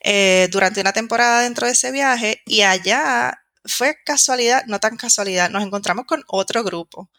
eh, 0.00 0.46
durante 0.52 0.80
una 0.80 0.92
temporada 0.92 1.42
dentro 1.42 1.66
de 1.66 1.72
ese 1.72 1.90
viaje 1.90 2.40
y 2.46 2.62
allá 2.62 3.42
fue 3.64 3.96
casualidad, 4.04 4.62
no 4.66 4.78
tan 4.78 4.96
casualidad, 4.96 5.50
nos 5.50 5.64
encontramos 5.64 6.06
con 6.06 6.22
otro 6.28 6.62
grupo 6.62 7.10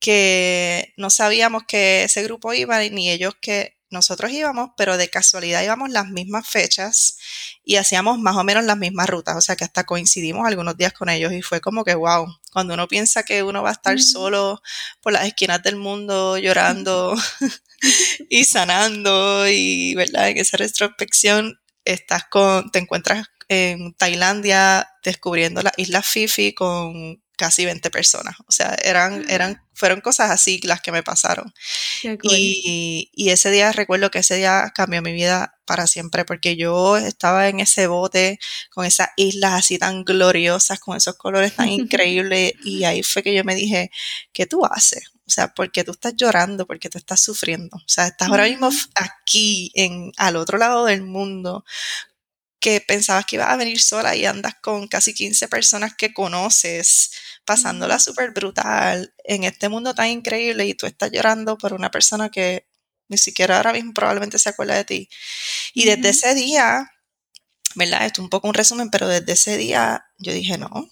que 0.00 0.94
no 0.96 1.10
sabíamos 1.10 1.64
que 1.66 2.04
ese 2.04 2.22
grupo 2.22 2.52
iba 2.52 2.78
ni 2.80 3.10
ellos 3.10 3.34
que 3.40 3.76
nosotros 3.90 4.32
íbamos, 4.32 4.70
pero 4.76 4.96
de 4.96 5.08
casualidad 5.08 5.62
íbamos 5.62 5.90
las 5.90 6.08
mismas 6.08 6.48
fechas 6.48 7.18
y 7.64 7.76
hacíamos 7.76 8.18
más 8.18 8.36
o 8.36 8.44
menos 8.44 8.64
las 8.64 8.76
mismas 8.76 9.08
rutas, 9.08 9.36
o 9.36 9.40
sea 9.40 9.56
que 9.56 9.64
hasta 9.64 9.84
coincidimos 9.84 10.46
algunos 10.46 10.76
días 10.76 10.92
con 10.92 11.08
ellos 11.08 11.32
y 11.32 11.42
fue 11.42 11.60
como 11.60 11.84
que, 11.84 11.94
wow, 11.94 12.26
cuando 12.52 12.74
uno 12.74 12.88
piensa 12.88 13.22
que 13.22 13.42
uno 13.42 13.62
va 13.62 13.70
a 13.70 13.72
estar 13.72 14.00
solo 14.00 14.60
por 15.00 15.12
las 15.12 15.26
esquinas 15.26 15.62
del 15.62 15.76
mundo 15.76 16.36
llorando 16.38 17.14
y 18.28 18.44
sanando 18.44 19.48
y, 19.48 19.94
¿verdad? 19.94 20.30
En 20.30 20.38
esa 20.38 20.56
retrospección 20.56 21.60
estás 21.84 22.24
con, 22.24 22.70
te 22.70 22.80
encuentras 22.80 23.28
en 23.48 23.94
Tailandia 23.94 24.88
descubriendo 25.04 25.62
la 25.62 25.72
isla 25.76 26.02
Fifi 26.02 26.52
con 26.52 27.22
casi 27.36 27.64
20 27.64 27.90
personas. 27.90 28.36
O 28.46 28.52
sea, 28.52 28.76
eran, 28.82 29.24
ah. 29.28 29.32
eran, 29.32 29.62
fueron 29.74 30.00
cosas 30.00 30.30
así 30.30 30.60
las 30.64 30.80
que 30.80 30.92
me 30.92 31.02
pasaron. 31.02 31.52
Y, 32.22 33.10
y, 33.14 33.30
ese 33.30 33.50
día, 33.50 33.72
recuerdo 33.72 34.10
que 34.10 34.20
ese 34.20 34.36
día 34.36 34.72
cambió 34.74 35.02
mi 35.02 35.12
vida 35.12 35.58
para 35.64 35.86
siempre, 35.86 36.24
porque 36.24 36.56
yo 36.56 36.96
estaba 36.96 37.48
en 37.48 37.60
ese 37.60 37.86
bote 37.86 38.38
con 38.70 38.84
esas 38.86 39.08
islas 39.16 39.52
así 39.52 39.78
tan 39.78 40.04
gloriosas, 40.04 40.80
con 40.80 40.96
esos 40.96 41.16
colores 41.16 41.54
tan 41.54 41.68
increíbles, 41.68 42.54
y 42.64 42.84
ahí 42.84 43.02
fue 43.02 43.22
que 43.22 43.34
yo 43.34 43.44
me 43.44 43.54
dije, 43.54 43.90
¿qué 44.32 44.46
tú 44.46 44.64
haces? 44.64 45.10
O 45.26 45.30
sea, 45.30 45.52
porque 45.54 45.82
tú 45.82 45.90
estás 45.90 46.14
llorando, 46.16 46.66
porque 46.66 46.88
tú 46.88 46.98
estás 46.98 47.20
sufriendo. 47.20 47.76
O 47.76 47.88
sea, 47.88 48.06
estás 48.06 48.28
ahora 48.28 48.44
mismo 48.44 48.70
aquí, 48.94 49.72
en, 49.74 50.12
al 50.16 50.36
otro 50.36 50.56
lado 50.56 50.84
del 50.86 51.02
mundo, 51.02 51.64
que 52.60 52.80
pensabas 52.80 53.26
que 53.26 53.36
ibas 53.36 53.50
a 53.50 53.56
venir 53.56 53.80
sola 53.80 54.16
y 54.16 54.24
andas 54.24 54.54
con 54.62 54.88
casi 54.88 55.14
15 55.14 55.48
personas 55.48 55.94
que 55.96 56.12
conoces, 56.12 57.10
pasándola 57.46 57.98
súper 57.98 58.32
brutal 58.32 59.14
en 59.24 59.44
este 59.44 59.70
mundo 59.70 59.94
tan 59.94 60.08
increíble 60.08 60.66
y 60.66 60.74
tú 60.74 60.86
estás 60.86 61.10
llorando 61.10 61.56
por 61.56 61.72
una 61.72 61.90
persona 61.90 62.28
que 62.28 62.66
ni 63.08 63.16
siquiera 63.16 63.56
ahora 63.56 63.72
mismo 63.72 63.94
probablemente 63.94 64.38
se 64.38 64.50
acuerda 64.50 64.74
de 64.74 64.84
ti. 64.84 65.08
Y 65.72 65.84
desde 65.86 66.10
ese 66.10 66.34
día, 66.34 66.90
¿verdad? 67.74 68.04
Esto 68.04 68.20
es 68.20 68.24
un 68.24 68.30
poco 68.30 68.48
un 68.48 68.54
resumen, 68.54 68.90
pero 68.90 69.08
desde 69.08 69.32
ese 69.32 69.56
día 69.56 70.04
yo 70.18 70.32
dije, 70.32 70.58
no, 70.58 70.90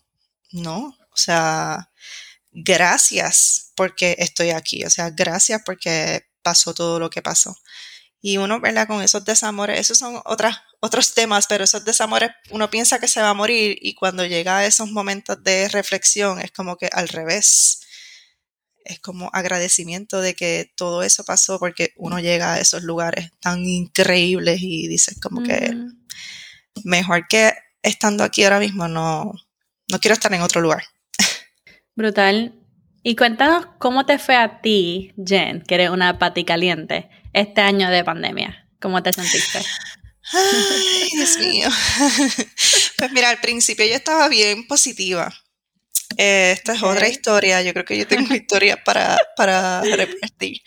no, 0.52 0.96
o 1.10 1.16
sea, 1.16 1.90
gracias 2.52 3.72
porque 3.74 4.16
estoy 4.18 4.50
aquí, 4.50 4.84
o 4.84 4.90
sea, 4.90 5.10
gracias 5.10 5.62
porque 5.64 6.26
pasó 6.42 6.72
todo 6.72 7.00
lo 7.00 7.10
que 7.10 7.22
pasó. 7.22 7.56
Y 8.20 8.38
uno, 8.38 8.60
¿verdad? 8.60 8.86
Con 8.86 9.02
esos 9.02 9.24
desamores, 9.24 9.78
esos 9.78 9.98
son 9.98 10.20
otras, 10.24 10.62
otros 10.84 11.14
temas, 11.14 11.46
pero 11.46 11.64
esos 11.64 11.84
desamores, 11.84 12.30
uno 12.50 12.68
piensa 12.68 12.98
que 12.98 13.08
se 13.08 13.20
va 13.20 13.30
a 13.30 13.34
morir 13.34 13.78
y 13.80 13.94
cuando 13.94 14.26
llega 14.26 14.58
a 14.58 14.66
esos 14.66 14.90
momentos 14.90 15.42
de 15.42 15.68
reflexión 15.68 16.40
es 16.40 16.50
como 16.52 16.76
que 16.76 16.88
al 16.92 17.08
revés. 17.08 17.80
Es 18.84 19.00
como 19.00 19.30
agradecimiento 19.32 20.20
de 20.20 20.34
que 20.34 20.70
todo 20.76 21.02
eso 21.02 21.24
pasó 21.24 21.58
porque 21.58 21.94
uno 21.96 22.20
llega 22.20 22.52
a 22.52 22.60
esos 22.60 22.82
lugares 22.82 23.30
tan 23.40 23.64
increíbles 23.64 24.60
y 24.60 24.88
dices 24.88 25.18
como 25.22 25.42
que 25.42 25.74
mejor 26.84 27.26
que 27.26 27.54
estando 27.82 28.24
aquí 28.24 28.44
ahora 28.44 28.58
mismo 28.58 28.86
no, 28.86 29.32
no 29.90 30.00
quiero 30.00 30.12
estar 30.12 30.34
en 30.34 30.42
otro 30.42 30.60
lugar. 30.60 30.84
Brutal. 31.96 32.60
Y 33.02 33.16
cuéntanos 33.16 33.66
cómo 33.78 34.04
te 34.04 34.18
fue 34.18 34.36
a 34.36 34.60
ti, 34.60 35.14
Jen, 35.16 35.62
que 35.62 35.76
eres 35.76 35.88
una 35.88 36.18
pati 36.18 36.44
caliente 36.44 37.08
este 37.32 37.62
año 37.62 37.88
de 37.88 38.04
pandemia? 38.04 38.68
¿Cómo 38.80 39.02
te 39.02 39.14
sentiste? 39.14 39.60
Ay, 40.32 41.10
Dios 41.12 41.38
mío. 41.38 41.68
Pues 42.96 43.12
mira, 43.12 43.28
al 43.30 43.40
principio 43.40 43.84
yo 43.86 43.94
estaba 43.94 44.28
bien 44.28 44.66
positiva. 44.66 45.32
Eh, 46.16 46.52
esta 46.52 46.74
es 46.74 46.82
otra 46.82 47.08
historia. 47.08 47.62
Yo 47.62 47.72
creo 47.72 47.84
que 47.84 47.98
yo 47.98 48.06
tengo 48.06 48.34
historias 48.34 48.78
para, 48.84 49.18
para 49.36 49.82
repartir. 49.82 50.62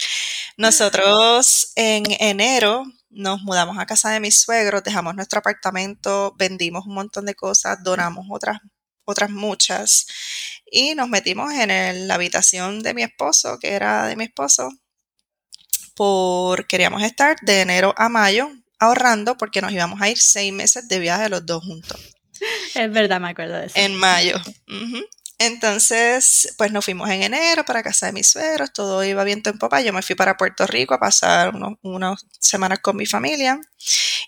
Nosotros 0.58 1.72
en 1.76 2.06
enero 2.20 2.84
nos 3.10 3.42
mudamos 3.44 3.78
a 3.80 3.86
casa 3.86 4.12
de 4.12 4.20
mis 4.20 4.40
suegros, 4.40 4.84
dejamos 4.84 5.16
nuestro 5.16 5.40
apartamento, 5.40 6.36
vendimos 6.38 6.86
un 6.86 6.96
montón 6.96 7.26
de 7.26 7.36
cosas, 7.36 7.80
donamos 7.84 8.28
otras, 8.30 8.60
otras 9.06 9.30
muchas 9.32 10.08
y 10.72 10.96
nos 10.96 11.10
metimos 11.10 11.54
en 11.54 12.08
la 12.08 12.16
habitación 12.16 12.84
de 12.84 12.94
mi 12.94 13.04
esposo, 13.04 13.58
que 13.60 13.70
era 13.74 14.08
de 14.08 14.16
mi 14.18 14.26
esposo, 14.26 14.70
por 15.96 16.68
queríamos 16.68 17.02
estar 17.04 17.36
de 17.42 17.62
enero 17.62 17.94
a 17.98 18.10
mayo 18.10 18.52
ahorrando 18.80 19.38
porque 19.38 19.62
nos 19.62 19.72
íbamos 19.72 20.02
a 20.02 20.10
ir 20.10 20.18
seis 20.18 20.54
meses 20.54 20.88
de 20.88 21.00
viaje 21.00 21.30
los 21.30 21.46
dos 21.46 21.64
juntos. 21.64 22.00
Es 22.76 22.92
verdad, 22.92 23.20
me 23.20 23.30
acuerdo 23.30 23.56
de 23.56 23.66
eso. 23.66 23.76
En 23.78 23.96
mayo. 23.96 24.40
Entonces, 25.40 26.54
pues 26.58 26.72
nos 26.72 26.86
fuimos 26.86 27.10
en 27.10 27.24
enero 27.24 27.64
para 27.64 27.84
casa 27.84 28.08
de 28.08 28.12
mis 28.12 28.30
suegros, 28.30 28.74
todo 28.74 29.04
iba 29.04 29.24
viento 29.24 29.50
en 29.50 29.60
popa. 29.60 29.82
Yo 29.82 29.94
me 29.94 30.02
fui 30.02 30.16
para 30.16 30.38
Puerto 30.38 30.66
Rico 30.66 30.94
a 30.94 31.00
pasar 31.00 31.54
unas 31.82 32.26
semanas 32.40 32.80
con 32.80 32.96
mi 32.96 33.06
familia 33.06 33.60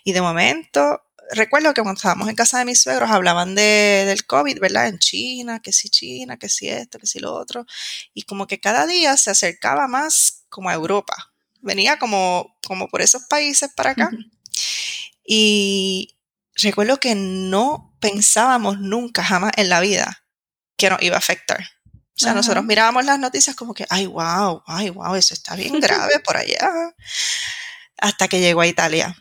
y 0.04 0.12
de 0.12 0.20
momento, 0.20 1.02
recuerdo 1.32 1.74
que 1.74 1.82
cuando 1.82 1.98
estábamos 1.98 2.28
en 2.28 2.36
casa 2.36 2.58
de 2.58 2.64
mis 2.64 2.82
suegros 2.82 3.10
hablaban 3.10 3.54
de, 3.54 4.04
del 4.06 4.24
COVID, 4.24 4.60
¿verdad? 4.60 4.88
En 4.88 4.98
China, 4.98 5.60
que 5.60 5.72
si 5.72 5.88
China, 5.88 6.36
que 6.36 6.48
si 6.48 6.68
esto, 6.68 6.98
que 6.98 7.06
si 7.06 7.18
lo 7.18 7.32
otro. 7.34 7.66
Y 8.14 8.22
como 8.22 8.46
que 8.46 8.60
cada 8.60 8.86
día 8.86 9.16
se 9.16 9.30
acercaba 9.30 9.88
más 9.88 10.44
como 10.48 10.70
a 10.70 10.74
Europa 10.74 11.30
venía 11.62 11.98
como, 11.98 12.56
como 12.66 12.88
por 12.88 13.02
esos 13.02 13.24
países 13.24 13.70
para 13.74 13.90
acá. 13.90 14.10
Y 15.24 16.18
recuerdo 16.56 16.98
que 16.98 17.14
no 17.14 17.96
pensábamos 18.00 18.80
nunca 18.80 19.22
jamás 19.24 19.52
en 19.56 19.68
la 19.68 19.80
vida 19.80 20.24
que 20.76 20.90
nos 20.90 21.02
iba 21.02 21.16
a 21.16 21.18
afectar. 21.18 21.60
O 22.20 22.22
sea, 22.22 22.34
nosotros 22.34 22.64
mirábamos 22.64 23.04
las 23.06 23.18
noticias 23.18 23.56
como 23.56 23.72
que, 23.72 23.86
ay, 23.88 24.06
wow, 24.06 24.62
ay, 24.66 24.90
wow, 24.90 25.14
eso 25.14 25.32
está 25.32 25.56
bien 25.56 25.80
grave 25.80 26.20
por 26.20 26.36
allá. 26.36 26.94
Hasta 27.96 28.28
que 28.28 28.40
llegó 28.40 28.60
a 28.60 28.66
Italia. 28.66 29.16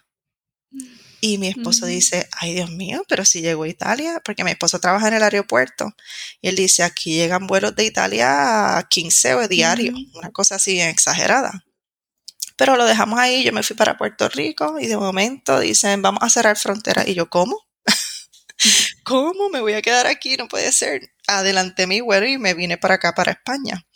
Y 1.21 1.37
mi 1.37 1.47
esposo 1.47 1.85
dice, 1.85 2.29
ay 2.31 2.53
Dios 2.53 2.71
mío, 2.71 3.03
pero 3.09 3.25
si 3.25 3.41
llegó 3.41 3.63
a 3.63 3.67
Italia, 3.67 4.21
porque 4.23 4.43
mi 4.43 4.51
esposo 4.51 4.79
trabaja 4.79 5.09
en 5.09 5.15
el 5.15 5.23
aeropuerto. 5.23 5.93
Y 6.41 6.47
él 6.47 6.55
dice, 6.55 6.83
aquí 6.83 7.13
llegan 7.13 7.47
vuelos 7.47 7.75
de 7.75 7.85
Italia 7.85 8.77
a 8.77 8.87
15 8.87 9.35
o 9.35 9.47
diario, 9.47 9.93
una 10.13 10.31
cosa 10.31 10.55
así 10.55 10.79
exagerada. 10.79 11.65
Pero 12.59 12.75
lo 12.75 12.83
dejamos 12.83 13.17
ahí, 13.17 13.45
yo 13.45 13.53
me 13.53 13.63
fui 13.63 13.73
para 13.73 13.97
Puerto 13.97 14.27
Rico 14.27 14.81
y 14.81 14.87
de 14.87 14.97
momento 14.97 15.61
dicen, 15.61 16.01
vamos 16.01 16.21
a 16.23 16.29
cerrar 16.29 16.57
frontera. 16.57 17.07
Y 17.07 17.13
yo, 17.13 17.29
¿cómo? 17.29 17.57
¿Cómo 19.05 19.47
me 19.47 19.61
voy 19.61 19.75
a 19.75 19.81
quedar 19.81 20.07
aquí? 20.07 20.35
No 20.35 20.49
puede 20.49 20.73
ser. 20.73 21.13
Adelanté 21.25 21.87
mi 21.87 22.01
vuelo 22.01 22.27
y 22.27 22.37
me 22.37 22.53
vine 22.53 22.77
para 22.77 22.95
acá, 22.95 23.15
para 23.15 23.31
España. 23.31 23.87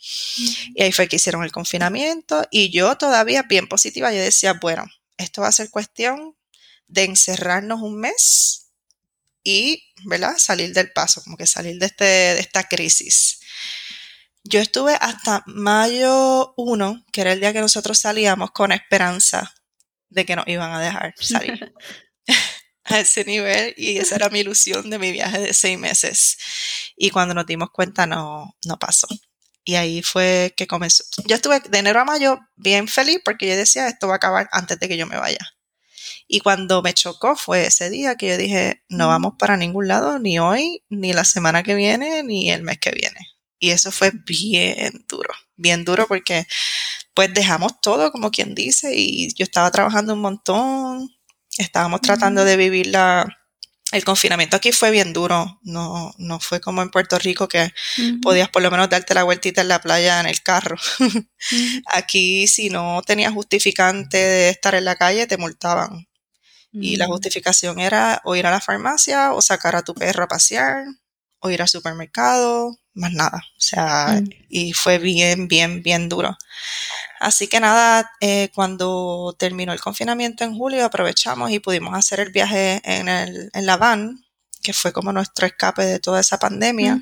Y 0.74 0.82
ahí 0.82 0.92
fue 0.92 1.08
que 1.08 1.16
hicieron 1.16 1.44
el 1.44 1.52
confinamiento 1.52 2.48
y 2.50 2.70
yo 2.70 2.96
todavía 2.96 3.42
bien 3.42 3.68
positiva, 3.68 4.10
yo 4.14 4.22
decía, 4.22 4.54
bueno, 4.54 4.86
esto 5.18 5.42
va 5.42 5.48
a 5.48 5.52
ser 5.52 5.68
cuestión 5.68 6.34
de 6.88 7.04
encerrarnos 7.04 7.82
un 7.82 8.00
mes 8.00 8.70
y, 9.42 9.92
¿verdad? 10.06 10.38
Salir 10.38 10.72
del 10.72 10.90
paso, 10.90 11.22
como 11.22 11.36
que 11.36 11.46
salir 11.46 11.78
de, 11.78 11.84
este, 11.84 12.04
de 12.04 12.40
esta 12.40 12.66
crisis. 12.66 13.40
Yo 14.44 14.60
estuve 14.60 14.94
hasta 15.00 15.42
mayo 15.46 16.52
1, 16.58 17.06
que 17.10 17.22
era 17.22 17.32
el 17.32 17.40
día 17.40 17.54
que 17.54 17.60
nosotros 17.60 17.98
salíamos, 17.98 18.50
con 18.50 18.72
esperanza 18.72 19.54
de 20.10 20.26
que 20.26 20.36
nos 20.36 20.46
iban 20.46 20.70
a 20.72 20.80
dejar 20.80 21.14
salir 21.18 21.72
a 22.84 23.00
ese 23.00 23.24
nivel 23.24 23.74
y 23.78 23.96
esa 23.96 24.16
era 24.16 24.28
mi 24.28 24.40
ilusión 24.40 24.90
de 24.90 24.98
mi 24.98 25.12
viaje 25.12 25.40
de 25.40 25.54
seis 25.54 25.78
meses. 25.78 26.36
Y 26.96 27.10
cuando 27.10 27.34
nos 27.34 27.46
dimos 27.46 27.70
cuenta 27.70 28.06
no, 28.06 28.54
no 28.66 28.78
pasó. 28.78 29.08
Y 29.64 29.76
ahí 29.76 30.02
fue 30.02 30.52
que 30.56 30.66
comenzó. 30.66 31.04
Yo 31.24 31.36
estuve 31.36 31.60
de 31.60 31.78
enero 31.78 32.00
a 32.00 32.04
mayo 32.04 32.38
bien 32.54 32.86
feliz 32.86 33.20
porque 33.24 33.48
yo 33.48 33.56
decía 33.56 33.88
esto 33.88 34.08
va 34.08 34.14
a 34.14 34.16
acabar 34.16 34.48
antes 34.52 34.78
de 34.78 34.88
que 34.88 34.98
yo 34.98 35.06
me 35.06 35.16
vaya. 35.16 35.54
Y 36.28 36.40
cuando 36.40 36.82
me 36.82 36.92
chocó 36.92 37.34
fue 37.34 37.66
ese 37.66 37.88
día 37.88 38.16
que 38.16 38.28
yo 38.28 38.36
dije, 38.36 38.82
no 38.90 39.08
vamos 39.08 39.34
para 39.38 39.56
ningún 39.56 39.88
lado, 39.88 40.18
ni 40.18 40.38
hoy, 40.38 40.82
ni 40.90 41.14
la 41.14 41.24
semana 41.24 41.62
que 41.62 41.74
viene, 41.74 42.22
ni 42.22 42.50
el 42.50 42.62
mes 42.62 42.78
que 42.78 42.90
viene. 42.90 43.33
Y 43.64 43.70
eso 43.70 43.90
fue 43.90 44.12
bien 44.26 45.06
duro, 45.08 45.32
bien 45.56 45.86
duro 45.86 46.06
porque 46.06 46.46
pues 47.14 47.32
dejamos 47.32 47.80
todo, 47.80 48.12
como 48.12 48.30
quien 48.30 48.54
dice, 48.54 48.94
y 48.94 49.32
yo 49.32 49.44
estaba 49.44 49.70
trabajando 49.70 50.12
un 50.12 50.20
montón, 50.20 51.08
estábamos 51.56 52.02
tratando 52.02 52.44
de 52.44 52.58
vivir 52.58 52.88
la, 52.88 53.26
el 53.90 54.04
confinamiento 54.04 54.56
aquí 54.56 54.70
fue 54.70 54.90
bien 54.90 55.14
duro, 55.14 55.60
no, 55.62 56.12
no 56.18 56.40
fue 56.40 56.60
como 56.60 56.82
en 56.82 56.90
Puerto 56.90 57.18
Rico 57.18 57.48
que 57.48 57.72
podías 58.20 58.50
por 58.50 58.60
lo 58.60 58.70
menos 58.70 58.90
darte 58.90 59.14
la 59.14 59.22
vueltita 59.22 59.62
en 59.62 59.68
la 59.68 59.80
playa 59.80 60.20
en 60.20 60.26
el 60.26 60.42
carro. 60.42 60.76
Aquí 61.86 62.46
si 62.46 62.68
no 62.68 63.00
tenías 63.06 63.32
justificante 63.32 64.18
de 64.18 64.50
estar 64.50 64.74
en 64.74 64.84
la 64.84 64.96
calle 64.96 65.26
te 65.26 65.38
multaban. 65.38 66.06
Y 66.72 66.96
la 66.96 67.06
justificación 67.06 67.80
era 67.80 68.20
o 68.24 68.36
ir 68.36 68.46
a 68.46 68.50
la 68.50 68.60
farmacia 68.60 69.32
o 69.32 69.40
sacar 69.40 69.74
a 69.74 69.82
tu 69.82 69.94
perro 69.94 70.24
a 70.24 70.28
pasear 70.28 70.84
o 71.44 71.50
ir 71.50 71.60
al 71.60 71.68
supermercado 71.68 72.78
más 72.94 73.12
nada. 73.12 73.44
O 73.58 73.60
sea, 73.60 74.20
mm. 74.20 74.28
y 74.48 74.72
fue 74.72 74.98
bien, 74.98 75.46
bien, 75.46 75.82
bien 75.82 76.08
duro. 76.08 76.36
Así 77.20 77.48
que 77.48 77.60
nada, 77.60 78.10
eh, 78.20 78.50
cuando 78.54 79.34
terminó 79.38 79.72
el 79.72 79.80
confinamiento 79.80 80.44
en 80.44 80.56
julio, 80.56 80.84
aprovechamos 80.84 81.50
y 81.50 81.60
pudimos 81.60 81.94
hacer 81.94 82.20
el 82.20 82.30
viaje 82.30 82.80
en, 82.84 83.08
el, 83.08 83.50
en 83.52 83.66
la 83.66 83.76
van, 83.76 84.24
que 84.62 84.72
fue 84.72 84.92
como 84.92 85.12
nuestro 85.12 85.46
escape 85.46 85.84
de 85.84 86.00
toda 86.00 86.20
esa 86.20 86.38
pandemia. 86.38 87.00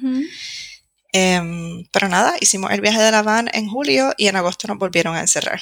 Em, 1.13 1.87
pero 1.93 2.09
nada, 2.09 2.37
hicimos 2.41 2.73
el 2.73 2.81
viaje 2.81 3.01
de 3.01 3.11
la 3.13 3.23
van 3.23 3.49
en 3.53 3.69
julio 3.69 4.13
y 4.17 4.29
en 4.29 4.37
agosto 4.37 4.67
nos 4.67 4.79
volvieron 4.79 5.15
a 5.15 5.21
encerrar. 5.21 5.61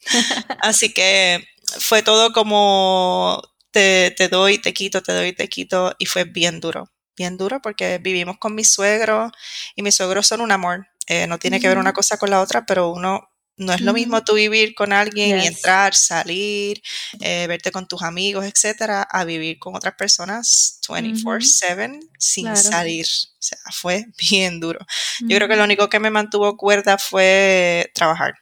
Así 0.60 0.92
que 0.92 1.44
fue 1.78 2.02
todo 2.02 2.32
como 2.32 3.42
te, 3.70 4.12
te 4.16 4.28
doy, 4.28 4.58
te 4.58 4.72
quito, 4.72 5.02
te 5.02 5.12
doy, 5.12 5.32
te 5.32 5.48
quito, 5.48 5.94
y 5.98 6.06
fue 6.06 6.24
bien 6.24 6.60
duro, 6.60 6.90
bien 7.16 7.36
duro 7.36 7.60
porque 7.60 7.98
vivimos 7.98 8.38
con 8.38 8.54
mis 8.54 8.72
suegros 8.72 9.32
y 9.74 9.82
mis 9.82 9.94
suegros 9.94 10.26
son 10.26 10.40
un 10.40 10.52
amor. 10.52 10.86
Eh, 11.06 11.26
no 11.26 11.38
tiene 11.38 11.60
que 11.60 11.68
ver 11.68 11.78
una 11.78 11.92
cosa 11.92 12.16
con 12.16 12.30
la 12.30 12.40
otra, 12.40 12.64
pero 12.66 12.90
uno 12.90 13.28
no 13.56 13.72
es 13.72 13.82
lo 13.82 13.92
mismo 13.92 14.24
tú 14.24 14.34
vivir 14.34 14.74
con 14.74 14.92
alguien 14.92 15.38
y 15.38 15.46
entrar, 15.46 15.94
salir, 15.94 16.82
eh, 17.20 17.46
verte 17.46 17.70
con 17.70 17.86
tus 17.86 18.02
amigos, 18.02 18.44
etcétera, 18.44 19.02
a 19.02 19.24
vivir 19.24 19.58
con 19.58 19.76
otras 19.76 19.94
personas 19.94 20.80
24/7 20.88 22.00
sin 22.18 22.56
salir. 22.56 23.06
O 23.06 23.42
sea, 23.42 23.58
fue 23.72 24.06
bien 24.30 24.58
duro. 24.58 24.80
Yo 25.20 25.36
creo 25.36 25.48
que 25.48 25.56
lo 25.56 25.64
único 25.64 25.88
que 25.88 26.00
me 26.00 26.10
mantuvo 26.10 26.56
cuerda 26.56 26.98
fue 26.98 27.90
trabajar. 27.94 28.34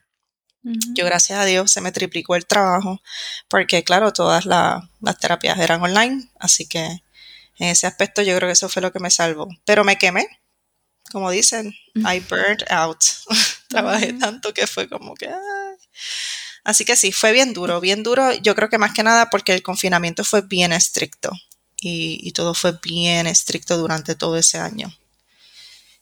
Yo, 0.94 1.04
gracias 1.04 1.40
a 1.40 1.44
Dios, 1.44 1.72
se 1.72 1.80
me 1.80 1.90
triplicó 1.90 2.36
el 2.36 2.46
trabajo, 2.46 3.02
porque, 3.48 3.82
claro, 3.82 4.12
todas 4.12 4.46
las 4.46 5.18
terapias 5.20 5.58
eran 5.58 5.82
online, 5.82 6.30
así 6.38 6.68
que 6.68 7.02
en 7.62 7.68
ese 7.68 7.86
aspecto 7.86 8.22
yo 8.22 8.36
creo 8.36 8.48
que 8.48 8.54
eso 8.54 8.68
fue 8.68 8.82
lo 8.82 8.92
que 8.92 8.98
me 8.98 9.08
salvó. 9.08 9.48
Pero 9.64 9.84
me 9.84 9.96
quemé, 9.96 10.26
como 11.12 11.30
dicen, 11.30 11.72
I 11.94 12.18
burned 12.28 12.64
out. 12.70 12.98
Trabajé 13.68 14.14
tanto 14.14 14.52
que 14.52 14.66
fue 14.66 14.88
como 14.88 15.14
que... 15.14 15.30
Así 16.64 16.84
que 16.84 16.96
sí, 16.96 17.12
fue 17.12 17.30
bien 17.30 17.52
duro, 17.52 17.80
bien 17.80 18.02
duro. 18.02 18.32
Yo 18.34 18.56
creo 18.56 18.68
que 18.68 18.78
más 18.78 18.92
que 18.92 19.04
nada 19.04 19.30
porque 19.30 19.54
el 19.54 19.62
confinamiento 19.62 20.24
fue 20.24 20.42
bien 20.42 20.72
estricto 20.72 21.30
y, 21.80 22.32
todo 22.32 22.52
fue 22.52 22.78
bien 22.82 23.28
estricto 23.28 23.76
durante 23.78 24.16
todo 24.16 24.36
ese 24.36 24.58
año. 24.58 24.92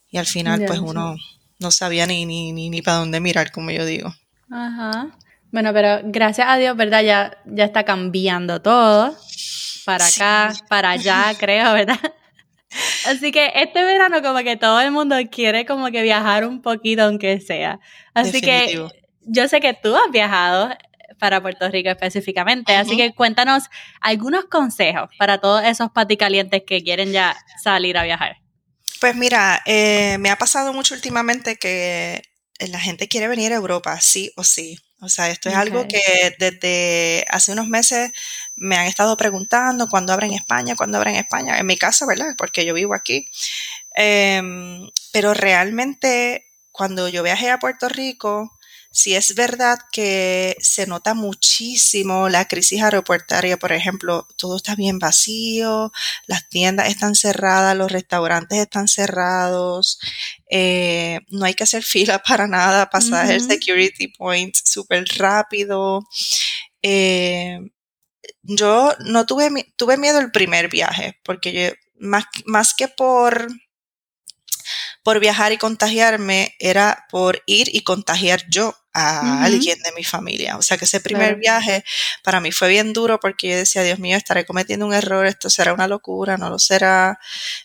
Y 0.09 0.17
al 0.17 0.25
final, 0.25 0.65
pues 0.65 0.79
uno 0.79 1.15
no 1.59 1.71
sabía 1.71 2.07
ni, 2.07 2.25
ni, 2.25 2.53
ni, 2.53 2.71
ni 2.71 2.81
para 2.81 2.97
dónde 2.97 3.19
mirar, 3.19 3.51
como 3.51 3.69
yo 3.69 3.85
digo. 3.85 4.15
Ajá. 4.49 5.15
Bueno, 5.51 5.73
pero 5.73 6.01
gracias 6.05 6.47
a 6.49 6.57
Dios, 6.57 6.75
¿verdad? 6.75 7.03
Ya, 7.03 7.37
ya 7.45 7.65
está 7.65 7.83
cambiando 7.83 8.61
todo. 8.63 9.15
Para 9.85 10.05
acá, 10.05 10.53
para 10.67 10.91
allá, 10.91 11.33
creo, 11.39 11.73
¿verdad? 11.73 11.99
Así 13.05 13.31
que 13.31 13.51
este 13.55 13.83
verano 13.83 14.21
como 14.21 14.39
que 14.39 14.55
todo 14.55 14.79
el 14.79 14.91
mundo 14.91 15.15
quiere 15.29 15.65
como 15.65 15.91
que 15.91 16.01
viajar 16.01 16.45
un 16.45 16.61
poquito 16.61 17.03
aunque 17.03 17.39
sea. 17.41 17.79
Así 18.13 18.41
que 18.41 18.87
yo 19.21 19.47
sé 19.47 19.59
que 19.59 19.73
tú 19.73 19.95
has 19.95 20.09
viajado 20.11 20.69
para 21.19 21.41
Puerto 21.41 21.69
Rico 21.69 21.89
específicamente, 21.89 22.75
así 22.75 22.97
que 22.97 23.13
cuéntanos 23.13 23.65
algunos 23.99 24.45
consejos 24.45 25.09
para 25.19 25.37
todos 25.37 25.63
esos 25.63 25.91
paticalientes 25.91 26.63
que 26.65 26.81
quieren 26.81 27.11
ya 27.11 27.37
salir 27.61 27.97
a 27.97 28.03
viajar. 28.03 28.37
Pues 28.99 29.15
mira, 29.15 29.61
eh, 29.65 30.17
me 30.19 30.29
ha 30.29 30.35
pasado 30.37 30.73
mucho 30.73 30.95
últimamente 30.95 31.57
que 31.57 32.23
la 32.59 32.79
gente 32.79 33.07
quiere 33.07 33.27
venir 33.27 33.51
a 33.51 33.55
Europa, 33.55 33.99
sí 34.01 34.31
o 34.35 34.43
sí. 34.43 34.77
O 34.99 35.09
sea, 35.09 35.29
esto 35.29 35.49
es 35.49 35.55
algo 35.55 35.87
que 35.87 36.35
desde 36.37 37.25
hace 37.29 37.51
unos 37.51 37.67
meses 37.67 38.11
me 38.61 38.77
han 38.77 38.85
estado 38.85 39.17
preguntando 39.17 39.89
cuándo 39.89 40.13
abren 40.13 40.33
España, 40.33 40.75
cuándo 40.75 40.99
abren 40.99 41.15
España. 41.15 41.57
En 41.57 41.65
mi 41.65 41.77
caso, 41.77 42.05
¿verdad? 42.05 42.35
Porque 42.37 42.63
yo 42.63 42.75
vivo 42.75 42.93
aquí. 42.93 43.27
Em, 43.95 44.87
pero 45.11 45.33
realmente, 45.33 46.45
cuando 46.71 47.09
yo 47.09 47.23
viajé 47.23 47.49
a 47.49 47.57
Puerto 47.57 47.89
Rico, 47.89 48.51
si 48.91 49.15
es 49.15 49.33
verdad 49.33 49.79
que 49.91 50.55
se 50.59 50.85
nota 50.85 51.15
muchísimo 51.15 52.29
la 52.29 52.47
crisis 52.47 52.83
aeroportuaria, 52.83 53.57
por 53.57 53.71
ejemplo, 53.71 54.27
todo 54.37 54.57
está 54.57 54.75
bien 54.75 54.99
vacío, 54.99 55.91
las 56.27 56.47
tiendas 56.49 56.89
están 56.89 57.15
cerradas, 57.15 57.75
los 57.75 57.91
restaurantes 57.91 58.59
están 58.59 58.87
cerrados, 58.87 59.99
eh, 60.51 61.21
no 61.29 61.45
hay 61.45 61.55
que 61.55 61.63
hacer 61.63 61.81
fila 61.83 62.19
para 62.19 62.47
nada, 62.47 62.91
pasar 62.91 63.31
el 63.31 63.41
security 63.41 64.09
point 64.09 64.55
súper 64.55 65.03
rápido. 65.17 66.01
Eh, 66.83 67.59
yo 68.43 68.93
no 69.05 69.25
tuve, 69.25 69.73
tuve 69.75 69.97
miedo 69.97 70.19
el 70.19 70.31
primer 70.31 70.69
viaje, 70.69 71.19
porque 71.23 71.53
yo, 71.53 71.69
más, 71.99 72.25
más 72.45 72.73
que 72.73 72.87
por 72.87 73.47
por 75.03 75.19
viajar 75.19 75.51
y 75.51 75.57
contagiarme 75.57 76.55
era 76.59 77.05
por 77.09 77.41
ir 77.47 77.73
y 77.73 77.81
contagiar 77.81 78.43
yo 78.49 78.75
a 78.93 79.43
alguien 79.43 79.81
de 79.81 79.91
mi 79.93 80.03
familia. 80.03 80.57
O 80.57 80.61
sea 80.61 80.77
que 80.77 80.85
ese 80.85 80.99
primer 80.99 81.37
viaje 81.37 81.83
para 82.23 82.39
mí 82.39 82.51
fue 82.51 82.69
bien 82.69 82.93
duro 82.93 83.19
porque 83.19 83.49
yo 83.49 83.55
decía, 83.55 83.83
Dios 83.83 83.99
mío, 83.99 84.17
estaré 84.17 84.45
cometiendo 84.45 84.85
un 84.85 84.93
error, 84.93 85.25
esto 85.25 85.49
será 85.49 85.73
una 85.73 85.87
locura, 85.87 86.37
no 86.37 86.49
lo 86.49 86.59
será. 86.59 87.17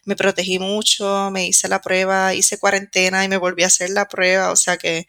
Me 0.04 0.16
protegí 0.16 0.58
mucho, 0.58 1.30
me 1.30 1.46
hice 1.46 1.68
la 1.68 1.80
prueba, 1.82 2.32
hice 2.32 2.58
cuarentena 2.58 3.24
y 3.24 3.28
me 3.28 3.36
volví 3.36 3.64
a 3.64 3.66
hacer 3.66 3.90
la 3.90 4.08
prueba. 4.08 4.50
O 4.50 4.56
sea 4.56 4.78
que 4.78 5.06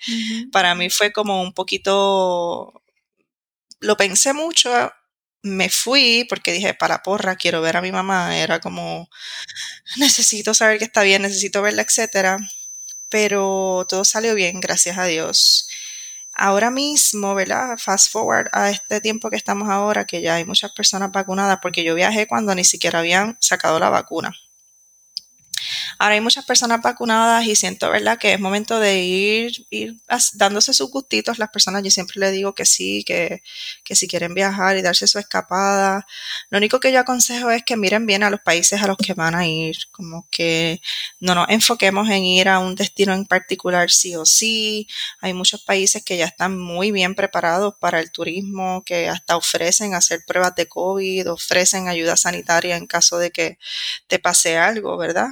para 0.52 0.76
mí 0.76 0.90
fue 0.90 1.14
como 1.14 1.42
un 1.42 1.54
poquito, 1.54 2.74
lo 3.80 3.96
pensé 3.96 4.34
mucho 4.34 4.92
me 5.44 5.70
fui 5.70 6.26
porque 6.30 6.54
dije, 6.54 6.74
para 6.74 7.04
porra, 7.04 7.36
quiero 7.36 7.62
ver 7.62 7.78
a 7.78 7.82
mi 7.82 7.92
mamá. 7.92 8.38
Era 8.38 8.60
como, 8.60 9.10
necesito 9.98 10.54
saber 10.54 10.80
que 10.80 10.86
está 10.86 11.04
bien, 11.04 11.22
necesito 11.24 11.62
verla, 11.62 11.84
etcétera. 11.84 12.38
Pero 13.10 13.86
todo 13.90 14.06
salió 14.06 14.36
bien, 14.36 14.60
gracias 14.62 14.98
a 14.98 15.06
Dios. 15.06 15.70
Ahora 16.34 16.72
mismo, 16.72 17.36
¿verdad? 17.36 17.78
Fast 17.80 18.12
forward 18.12 18.48
a 18.54 18.70
este 18.72 19.02
tiempo 19.02 19.30
que 19.30 19.38
estamos 19.38 19.70
ahora, 19.70 20.06
que 20.06 20.22
ya 20.22 20.36
hay 20.36 20.46
muchas 20.46 20.72
personas 20.74 21.12
vacunadas, 21.12 21.60
porque 21.62 21.84
yo 21.84 21.96
viajé 21.96 22.28
cuando 22.28 22.54
ni 22.56 22.64
siquiera 22.64 23.00
habían 23.00 23.38
sacado 23.42 23.80
la 23.80 23.90
vacuna. 23.90 24.34
Ahora 26.00 26.16
hay 26.16 26.22
muchas 26.22 26.46
personas 26.46 26.82
vacunadas 26.82 27.46
y 27.46 27.56
siento, 27.56 27.90
¿verdad?, 27.90 28.18
que 28.20 28.34
es 28.34 28.40
momento 28.40 28.80
de 28.80 29.00
ir, 29.04 29.66
ir 29.70 29.96
dándose 30.34 30.74
sus 30.74 30.92
gustitos. 30.92 31.40
Las 31.40 31.50
personas, 31.50 31.84
yo 31.84 31.92
siempre 31.92 32.20
le 32.20 32.32
digo 32.32 32.54
que 32.54 32.66
sí, 32.66 33.04
que, 33.06 33.42
que 33.84 33.96
si 33.96 34.08
quieren 34.08 34.34
viajar 34.34 34.78
y 34.78 34.82
darse 34.82 35.08
su 35.08 35.20
escapada. 35.20 36.06
Lo 36.50 36.58
único 36.58 36.80
que 36.80 36.92
yo 36.92 37.00
aconsejo 37.00 37.50
es 37.52 37.64
que 37.64 37.78
miren 37.78 38.06
bien 38.06 38.24
a 38.24 38.30
los 38.30 38.42
países 38.42 38.82
a 38.82 38.88
los 38.88 38.98
que 38.98 39.14
van 39.14 39.36
a 39.36 39.48
ir, 39.48 39.78
como 39.92 40.28
que 40.30 40.82
no 41.20 41.36
nos 41.36 41.50
enfoquemos 41.50 42.10
en 42.10 42.24
ir 42.26 42.50
a 42.50 42.60
un 42.60 42.76
destino 42.76 43.14
en 43.14 43.26
particular 43.26 43.90
sí 43.92 44.16
o 44.16 44.26
sí. 44.26 44.88
Hay 45.22 45.34
muchos 45.34 45.64
países 45.64 46.04
que 46.04 46.18
ya 46.18 46.26
están 46.26 46.58
muy 46.60 46.92
bien 46.92 47.16
preparados 47.16 47.76
para 47.80 48.00
el 48.00 48.12
turismo, 48.12 48.84
que 48.86 49.10
hasta 49.10 49.38
ofrecen 49.38 49.94
hacer 49.94 50.22
pruebas 50.28 50.56
de 50.56 50.68
COVID, 50.68 51.32
ofrecen 51.32 51.88
ayuda 51.88 52.18
sanitaria 52.18 52.78
en 52.78 52.88
caso 52.88 53.18
de 53.18 53.32
que 53.32 53.58
te 54.08 54.20
pase 54.20 54.58
algo, 54.58 54.98
¿verdad? 54.98 55.28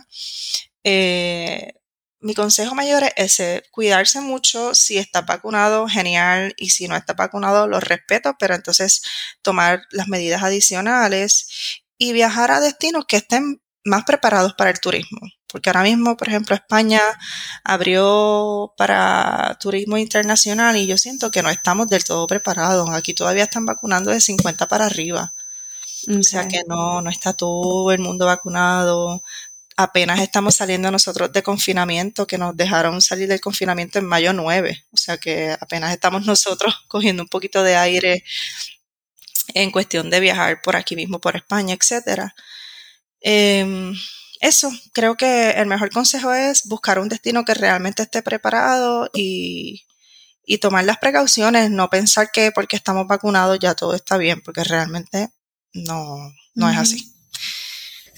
Eh, 0.86 1.74
mi 2.20 2.34
consejo 2.34 2.76
mayor 2.76 3.04
es 3.18 3.42
cuidarse 3.72 4.22
mucho. 4.22 4.74
Si 4.74 4.98
está 4.98 5.22
vacunado, 5.22 5.88
genial. 5.88 6.54
Y 6.58 6.70
si 6.70 6.88
no 6.88 6.96
está 6.96 7.14
vacunado, 7.14 7.68
lo 7.68 7.80
respeto, 7.80 8.36
pero 8.40 8.56
entonces 8.56 9.02
tomar 9.42 9.82
las 9.92 10.08
medidas 10.08 10.44
adicionales 10.44 11.82
y 11.98 12.14
viajar 12.14 12.52
a 12.52 12.62
destinos 12.62 13.06
que 13.08 13.18
estén 13.18 13.62
más 13.84 14.04
preparados 14.06 14.54
para 14.54 14.70
el 14.70 14.80
turismo. 14.80 15.20
Porque 15.52 15.70
ahora 15.70 15.84
mismo, 15.84 16.18
por 16.18 16.28
ejemplo, 16.28 16.56
España 16.56 17.02
abrió 17.64 18.74
para 18.78 19.58
turismo 19.60 19.98
internacional 19.98 20.76
y 20.78 20.88
yo 20.88 20.98
siento 20.98 21.32
que 21.32 21.42
no 21.44 21.50
estamos 21.50 21.88
del 21.88 22.04
todo 22.04 22.28
preparados. 22.28 22.90
Aquí 22.90 23.14
todavía 23.14 23.44
están 23.44 23.66
vacunando 23.66 24.12
de 24.12 24.22
50 24.22 24.68
para 24.68 24.86
arriba. 24.88 25.34
O 26.08 26.24
sea 26.24 26.48
que 26.48 26.62
no, 26.68 27.02
no 27.02 27.10
está 27.10 27.34
todo 27.34 27.92
el 27.92 28.00
mundo 28.00 28.26
vacunado 28.26 29.24
apenas 29.78 30.20
estamos 30.20 30.56
saliendo 30.56 30.90
nosotros 30.92 31.32
de 31.32 31.44
confinamiento, 31.44 32.28
que 32.28 32.38
nos 32.38 32.56
dejaron 32.56 33.02
salir 33.02 33.28
del 33.28 33.42
confinamiento 33.42 34.00
en 34.00 34.06
mayo 34.06 34.34
9, 34.34 34.86
o 34.92 34.98
sea 34.98 35.18
que 35.18 35.56
apenas 35.60 35.94
estamos 35.94 36.26
nosotros 36.26 36.74
cogiendo 36.88 37.24
un 37.24 37.30
poquito 37.30 37.64
de 37.64 37.76
aire 37.76 38.24
en 39.54 39.72
cuestión 39.72 40.10
de 40.10 40.20
viajar 40.20 40.62
por 40.62 40.76
aquí 40.76 40.96
mismo, 40.96 41.20
por 41.20 41.36
España, 41.36 41.76
etcétera. 41.80 42.34
Em, 43.22 43.94
eso, 44.40 44.72
creo 44.94 45.16
que 45.16 45.52
el 45.52 45.66
mejor 45.66 45.90
consejo 45.92 46.34
es 46.34 46.64
buscar 46.66 47.00
un 47.00 47.10
destino 47.10 47.46
que 47.46 47.54
realmente 47.54 48.04
esté 48.04 48.22
preparado 48.22 49.10
y, 49.14 49.84
tomar 50.62 50.86
las 50.86 50.98
precauciones, 51.00 51.72
no 51.72 51.90
pensar 51.90 52.30
que 52.32 52.52
porque 52.52 52.76
estamos 52.76 53.08
vacunados 53.08 53.60
ya 53.60 53.76
todo 53.76 53.96
está 53.96 54.18
bien, 54.18 54.42
porque 54.42 54.64
realmente 54.64 55.30
no, 55.74 56.18
no 56.54 56.70
es 56.70 56.78
así. 56.78 57.15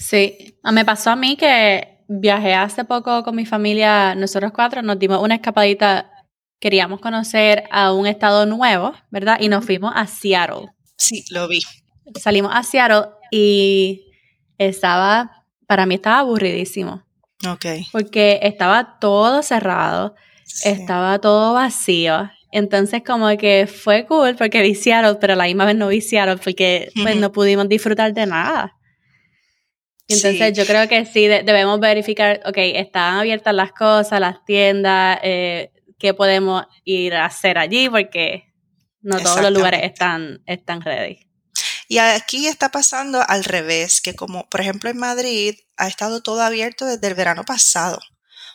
Sí, 0.08 0.54
ah, 0.62 0.72
me 0.72 0.86
pasó 0.86 1.10
a 1.10 1.16
mí 1.16 1.36
que 1.36 1.98
viajé 2.08 2.54
hace 2.54 2.82
poco 2.86 3.22
con 3.22 3.36
mi 3.36 3.44
familia, 3.44 4.14
nosotros 4.14 4.52
cuatro, 4.54 4.80
nos 4.80 4.98
dimos 4.98 5.22
una 5.22 5.34
escapadita, 5.34 6.10
queríamos 6.58 7.00
conocer 7.00 7.64
a 7.70 7.92
un 7.92 8.06
estado 8.06 8.46
nuevo, 8.46 8.94
¿verdad? 9.10 9.36
Y 9.38 9.50
nos 9.50 9.66
fuimos 9.66 9.92
a 9.94 10.06
Seattle. 10.06 10.68
Sí, 10.96 11.26
lo 11.28 11.46
vi. 11.46 11.60
Salimos 12.18 12.52
a 12.54 12.62
Seattle 12.62 13.10
y 13.30 14.06
estaba, 14.56 15.44
para 15.66 15.84
mí 15.84 15.96
estaba 15.96 16.20
aburridísimo. 16.20 17.02
Ok. 17.46 17.66
Porque 17.92 18.40
estaba 18.44 18.98
todo 19.00 19.42
cerrado, 19.42 20.14
estaba 20.64 21.18
todo 21.18 21.52
vacío. 21.52 22.30
Entonces 22.50 23.02
como 23.06 23.28
que 23.36 23.66
fue 23.66 24.06
cool 24.06 24.36
porque 24.36 24.62
vi 24.62 24.74
Seattle, 24.74 25.18
pero 25.20 25.34
la 25.34 25.44
misma 25.44 25.66
vez 25.66 25.76
no 25.76 25.88
vi 25.88 26.00
Seattle 26.00 26.38
porque 26.42 26.88
pues, 26.94 27.14
no 27.16 27.30
pudimos 27.30 27.68
disfrutar 27.68 28.14
de 28.14 28.24
nada. 28.24 28.77
Entonces 30.08 30.56
yo 30.56 30.64
creo 30.64 30.88
que 30.88 31.04
sí 31.04 31.26
debemos 31.26 31.78
verificar, 31.80 32.40
ok, 32.46 32.56
están 32.56 33.18
abiertas 33.18 33.54
las 33.54 33.72
cosas, 33.72 34.18
las 34.20 34.42
tiendas, 34.46 35.18
eh, 35.22 35.70
qué 35.98 36.14
podemos 36.14 36.64
ir 36.84 37.14
a 37.14 37.26
hacer 37.26 37.58
allí, 37.58 37.90
porque 37.90 38.52
no 39.02 39.20
todos 39.20 39.42
los 39.42 39.52
lugares 39.52 39.82
están, 39.84 40.42
están 40.46 40.80
ready. 40.80 41.28
Y 41.88 41.98
aquí 41.98 42.46
está 42.46 42.70
pasando 42.70 43.22
al 43.26 43.44
revés, 43.44 44.00
que 44.00 44.14
como 44.14 44.48
por 44.48 44.60
ejemplo 44.60 44.90
en 44.90 44.98
Madrid 44.98 45.54
ha 45.76 45.88
estado 45.88 46.22
todo 46.22 46.42
abierto 46.42 46.84
desde 46.84 47.06
el 47.06 47.14
verano 47.14 47.44
pasado. 47.44 47.98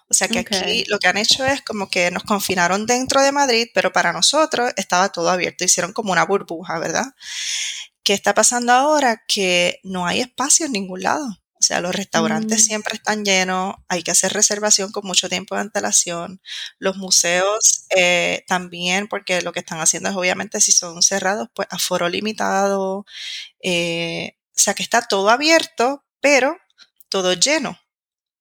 O 0.10 0.14
sea 0.14 0.28
que 0.28 0.40
aquí 0.40 0.84
lo 0.88 1.00
que 1.00 1.08
han 1.08 1.18
hecho 1.18 1.46
es 1.46 1.62
como 1.62 1.90
que 1.90 2.12
nos 2.12 2.24
confinaron 2.24 2.86
dentro 2.86 3.22
de 3.22 3.32
Madrid, 3.32 3.68
pero 3.74 3.92
para 3.92 4.14
nosotros 4.14 4.72
estaba 4.76 5.10
todo 5.10 5.30
abierto, 5.30 5.64
hicieron 5.64 5.94
como 5.94 6.12
una 6.12 6.26
burbuja, 6.26 6.78
¿verdad? 6.78 7.06
¿Qué 8.04 8.14
está 8.14 8.34
pasando 8.34 8.74
ahora? 8.74 9.24
Que 9.28 9.80
no 9.84 10.06
hay 10.06 10.20
espacio 10.20 10.66
en 10.66 10.74
ningún 10.74 11.02
lado. 11.02 11.43
O 11.64 11.66
sea, 11.66 11.80
los 11.80 11.96
restaurantes 11.96 12.62
mm. 12.62 12.66
siempre 12.66 12.96
están 12.96 13.24
llenos, 13.24 13.76
hay 13.88 14.04
que 14.04 14.12
hacer 14.12 14.34
reservación 14.34 14.92
con 14.92 15.08
mucho 15.08 15.30
tiempo 15.30 15.56
de 15.56 15.62
antelación. 15.62 16.42
Los 16.78 16.98
museos 16.98 17.86
eh, 17.96 18.44
también, 18.50 19.08
porque 19.08 19.42
lo 19.42 19.54
que 19.54 19.62
están 19.62 19.80
haciendo 19.80 20.10
es 20.10 20.16
obviamente 20.18 20.60
si 20.60 20.74
son 20.74 21.02
cerrados, 21.02 21.48
pues 21.56 21.70
aforo 21.72 22.10
limitado. 22.10 23.06
Eh, 23.62 24.36
o 24.50 24.60
sea, 24.60 24.74
que 24.74 24.84
está 24.84 25.04
todo 25.04 25.30
abierto, 25.30 26.04
pero 26.20 26.58
todo 27.08 27.32
lleno. 27.32 27.80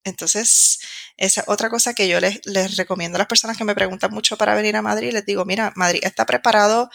Entonces, 0.02 0.80
esa 1.16 1.44
otra 1.46 1.70
cosa 1.70 1.94
que 1.94 2.09
yo 2.09 2.18
les, 2.20 2.40
recomiendo 2.77 3.16
a 3.16 3.20
las 3.20 3.29
personas 3.29 3.57
que 3.57 3.64
me 3.64 3.75
preguntan 3.75 4.11
mucho 4.12 4.37
para 4.37 4.55
venir 4.55 4.77
a 4.77 4.83
Madrid, 4.83 5.12
les 5.12 5.27
digo, 5.27 5.44
mira, 5.44 5.72
Madrid 5.77 6.01
está 6.03 6.27
preparado 6.27 6.90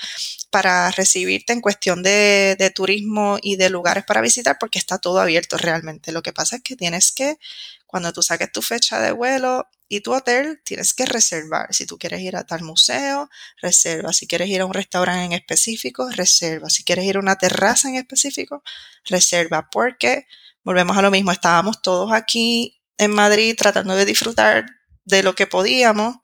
para 0.50 0.92
recibirte 0.92 1.54
en 1.54 1.62
cuestión 1.62 2.04
de, 2.04 2.56
de 2.58 2.70
turismo 2.72 3.38
y 3.42 3.56
de 3.56 3.70
lugares 3.70 4.04
para 4.06 4.22
visitar 4.22 4.58
porque 4.60 4.80
está 4.80 4.98
todo 4.98 5.20
abierto 5.20 5.58
realmente. 5.58 6.12
Lo 6.12 6.22
que 6.22 6.34
pasa 6.34 6.58
es 6.58 6.64
que 6.64 6.76
tienes 6.76 7.12
que, 7.12 7.38
cuando 7.86 8.12
tú 8.14 8.22
saques 8.22 8.52
tu 8.52 8.62
fecha 8.62 9.00
de 9.00 9.12
vuelo 9.12 9.68
y 9.90 10.02
tu 10.02 10.14
hotel, 10.14 10.62
tienes 10.64 10.94
que 10.94 11.06
reservar. 11.06 11.74
Si 11.74 11.86
tú 11.86 11.98
quieres 11.98 12.22
ir 12.22 12.36
a 12.36 12.46
tal 12.46 12.64
museo, 12.64 13.30
reserva. 13.62 14.12
Si 14.14 14.28
quieres 14.28 14.50
ir 14.50 14.62
a 14.62 14.66
un 14.66 14.74
restaurante 14.74 15.26
en 15.26 15.32
específico, 15.34 16.10
reserva. 16.10 16.70
Si 16.70 16.84
quieres 16.84 17.06
ir 17.06 17.16
a 17.18 17.20
una 17.20 17.38
terraza 17.38 17.88
en 17.88 17.96
específico, 17.96 18.64
reserva. 19.06 19.70
Porque 19.72 20.28
volvemos 20.64 20.98
a 20.98 21.02
lo 21.02 21.12
mismo, 21.12 21.32
estábamos 21.32 21.82
todos 21.82 22.12
aquí 22.12 22.77
en 22.98 23.12
Madrid 23.12 23.56
tratando 23.58 23.96
de 23.96 24.06
disfrutar 24.06 24.66
de 25.06 25.24
lo 25.24 25.36
que 25.36 25.48
podíamos 25.48 26.18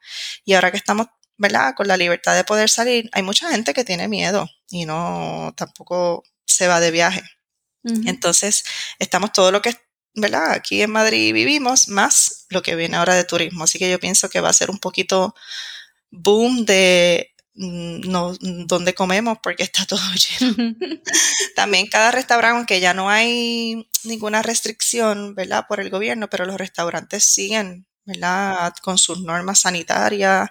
y 0.43 0.53
ahora 0.53 0.71
que 0.71 0.77
estamos, 0.77 1.07
¿verdad? 1.37 1.73
Con 1.75 1.87
la 1.87 1.97
libertad 1.97 2.35
de 2.35 2.43
poder 2.43 2.69
salir, 2.69 3.09
hay 3.13 3.23
mucha 3.23 3.49
gente 3.49 3.73
que 3.73 3.83
tiene 3.83 4.07
miedo 4.07 4.47
y 4.69 4.85
no 4.85 5.53
tampoco 5.55 6.23
se 6.45 6.67
va 6.67 6.79
de 6.79 6.91
viaje. 6.91 7.23
Entonces, 8.05 8.63
estamos 8.97 9.33
todo 9.33 9.51
lo 9.51 9.61
que, 9.61 9.75
¿verdad? 10.15 10.51
Aquí 10.51 10.81
en 10.81 10.91
Madrid 10.91 11.33
vivimos, 11.33 11.89
más 11.89 12.45
lo 12.49 12.61
que 12.61 12.75
viene 12.75 12.95
ahora 12.95 13.13
de 13.13 13.25
turismo. 13.25 13.65
Así 13.65 13.77
que 13.77 13.91
yo 13.91 13.99
pienso 13.99 14.29
que 14.29 14.39
va 14.39 14.47
a 14.49 14.53
ser 14.53 14.69
un 14.69 14.79
poquito 14.79 15.35
boom 16.09 16.63
de 16.65 17.32
no, 17.55 18.35
donde 18.39 18.93
comemos 18.93 19.37
porque 19.41 19.63
está 19.63 19.85
todo 19.87 20.01
lleno. 20.13 20.75
También 21.55 21.87
cada 21.87 22.11
restaurante, 22.11 22.57
aunque 22.57 22.79
ya 22.79 22.93
no 22.93 23.09
hay 23.09 23.89
ninguna 24.03 24.41
restricción, 24.41 25.35
¿verdad? 25.35 25.65
Por 25.67 25.79
el 25.79 25.89
gobierno, 25.89 26.29
pero 26.29 26.45
los 26.45 26.57
restaurantes 26.57 27.25
siguen, 27.25 27.85
¿verdad? 28.05 28.73
Con 28.81 28.97
sus 28.97 29.21
normas 29.21 29.61
sanitarias, 29.61 30.49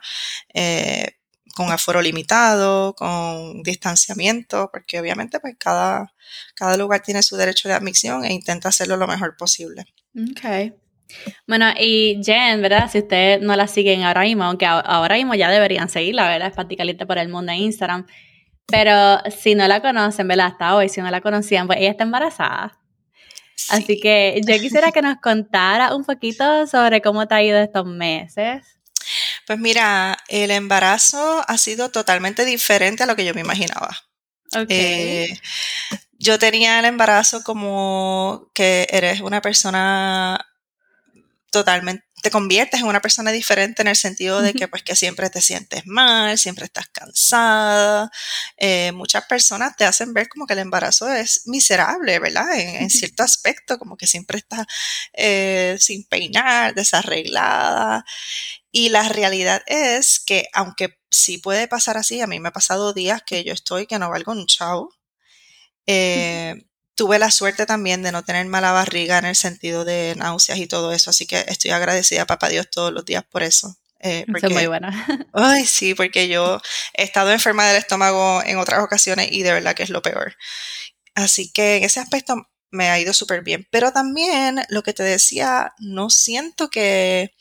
eh, 0.55 1.19
con 1.55 1.71
aforo 1.71 2.01
limitado, 2.01 2.95
con 2.95 3.63
distanciamiento, 3.63 4.71
porque 4.73 5.01
obviamente 5.01 5.39
pues 5.41 5.57
cada, 5.59 6.15
cada 6.55 6.77
lugar 6.77 7.03
tiene 7.03 7.23
su 7.23 7.37
derecho 7.37 7.69
de 7.69 7.75
admisión 7.75 8.25
e 8.25 8.33
intenta 8.33 8.69
hacerlo 8.69 8.97
lo 8.97 9.07
mejor 9.07 9.37
posible. 9.37 9.85
Ok. 10.15 10.73
Bueno, 11.47 11.73
y 11.79 12.21
Jen, 12.25 12.63
¿verdad? 12.63 12.91
Si 12.91 12.99
ustedes 12.99 13.41
no 13.41 13.57
la 13.57 13.67
siguen 13.67 14.03
ahora 14.03 14.23
mismo, 14.23 14.45
aunque 14.45 14.67
ahora 14.67 15.17
mismo 15.17 15.35
ya 15.35 15.51
deberían 15.51 15.89
seguirla, 15.89 16.29
¿verdad? 16.29 16.49
Es 16.49 16.55
Paticalita 16.55 17.07
por 17.07 17.19
el 17.19 17.29
mundo 17.29 17.53
en 17.53 17.59
Instagram. 17.59 18.07
Pero 18.67 19.21
si 19.31 19.55
no 19.55 19.67
la 19.69 19.81
conocen, 19.81 20.29
¿verdad? 20.29 20.47
Hasta 20.47 20.75
hoy, 20.75 20.89
si 20.89 21.01
no 21.01 21.11
la 21.11 21.21
conocían, 21.21 21.67
pues 21.67 21.79
ella 21.79 21.91
está 21.91 22.05
embarazada. 22.05 22.79
Así 23.69 24.01
que 24.01 24.41
yo 24.47 24.59
quisiera 24.61 24.93
que 24.93 25.03
nos 25.03 25.19
contara 25.21 25.95
un 25.95 26.05
poquito 26.05 26.67
sobre 26.67 27.01
cómo 27.01 27.27
te 27.29 27.35
ha 27.35 27.43
ido 27.43 27.59
estos 27.59 27.87
meses. 27.87 28.65
Pues 29.47 29.59
mira, 29.59 30.17
el 30.29 30.51
embarazo 30.51 31.45
ha 31.47 31.59
sido 31.59 31.91
totalmente 31.91 32.45
diferente 32.45 33.03
a 33.03 33.07
lo 33.07 33.17
que 33.17 33.25
yo 33.25 33.35
me 33.35 33.41
imaginaba. 33.41 33.91
Eh, 34.69 35.33
yo 36.19 36.39
tenía 36.39 36.79
el 36.79 36.85
embarazo 36.85 37.43
como 37.43 38.51
que 38.55 38.87
eres 38.91 39.21
una 39.21 39.41
persona 39.41 40.47
totalmente 41.53 42.05
te 42.23 42.31
conviertes 42.31 42.81
en 42.81 42.87
una 42.87 43.03
persona 43.03 43.33
diferente 43.33 43.83
en 43.83 43.89
el 43.89 43.97
sentido 43.97 44.43
de 44.43 44.55
que 44.55 44.69
pues 44.69 44.85
que 44.85 44.95
siempre 44.95 45.29
te 45.29 45.41
sientes 45.41 45.83
mal, 45.87 46.39
siempre 46.39 46.65
estás 46.67 46.87
cansada. 46.89 48.13
Eh, 48.57 48.93
muchas 48.93 49.25
personas 49.27 49.77
te 49.77 49.85
hacen 49.85 50.15
ver 50.15 50.29
como 50.29 50.47
que 50.47 50.53
el 50.53 50.61
embarazo 50.61 51.13
es 51.13 51.43
miserable, 51.47 52.21
¿verdad? 52.21 52.47
En, 52.55 52.91
cierto 52.91 53.25
aspecto, 53.25 53.77
como 53.77 53.97
que 53.97 54.07
siempre 54.07 54.39
estás 54.39 54.67
eh, 55.15 55.77
sin 55.81 56.05
peinar, 56.05 56.75
desarreglada. 56.75 58.05
Y 58.71 58.91
la 58.91 59.09
realidad 59.09 59.63
es 59.67 60.21
que 60.21 60.47
aunque 60.53 60.99
sí 61.11 61.39
puede 61.39 61.67
pasar 61.67 61.97
así, 61.97 62.21
a 62.21 62.29
mí 62.29 62.39
me 62.39 62.51
ha 62.51 62.53
pasado 62.53 62.93
días 62.93 63.23
que 63.27 63.43
yo 63.43 63.53
estoy 63.53 63.87
que 63.89 63.99
no 63.99 64.11
valgo 64.11 64.31
un 64.31 64.47
chavo. 64.47 64.91
Eh, 65.87 66.55
tuve 66.95 67.19
la 67.19 67.31
suerte 67.31 67.67
también 67.67 68.03
de 68.03 68.13
no 68.13 68.23
tener 68.23 68.47
mala 68.47 68.73
barriga 68.73 69.19
en 69.19 69.25
el 69.25 69.37
sentido 69.37 69.85
de 69.85 70.15
náuseas 70.17 70.59
y 70.59 70.67
todo 70.67 70.93
eso, 70.93 71.11
así 71.11 71.27
que 71.27 71.45
estoy 71.49 71.71
agradecida 71.71 72.23
a 72.23 72.27
Papá 72.27 72.49
Dios 72.49 72.71
todos 72.71 72.93
los 72.93 73.05
días 73.05 73.25
por 73.25 73.43
eso. 73.43 73.77
Eh, 74.01 74.25
porque, 74.31 74.49
muy 74.49 74.67
buena. 74.67 75.07
Ay, 75.33 75.65
sí, 75.65 75.95
porque 75.95 76.29
yo 76.29 76.61
he 76.95 77.05
estado 77.05 77.31
enferma 77.31 77.67
del 77.67 77.77
estómago 77.77 78.43
en 78.45 78.59
otras 78.59 78.83
ocasiones 78.83 79.29
y 79.31 79.43
de 79.43 79.53
verdad 79.53 79.75
que 79.75 79.85
es 79.85 79.91
lo 79.91 80.03
peor. 80.03 80.37
Así 81.15 81.51
que 81.53 81.77
en 81.77 81.85
ese 81.85 82.01
aspecto 82.01 82.49
me 82.71 82.89
ha 82.89 82.99
ido 82.99 83.13
súper 83.13 83.43
bien. 83.43 83.69
Pero 83.71 83.93
también 83.93 84.63
lo 84.71 84.83
que 84.83 84.93
te 84.93 85.05
decía, 85.05 85.73
no 85.79 86.11
siento 86.11 86.69
que 86.69 87.33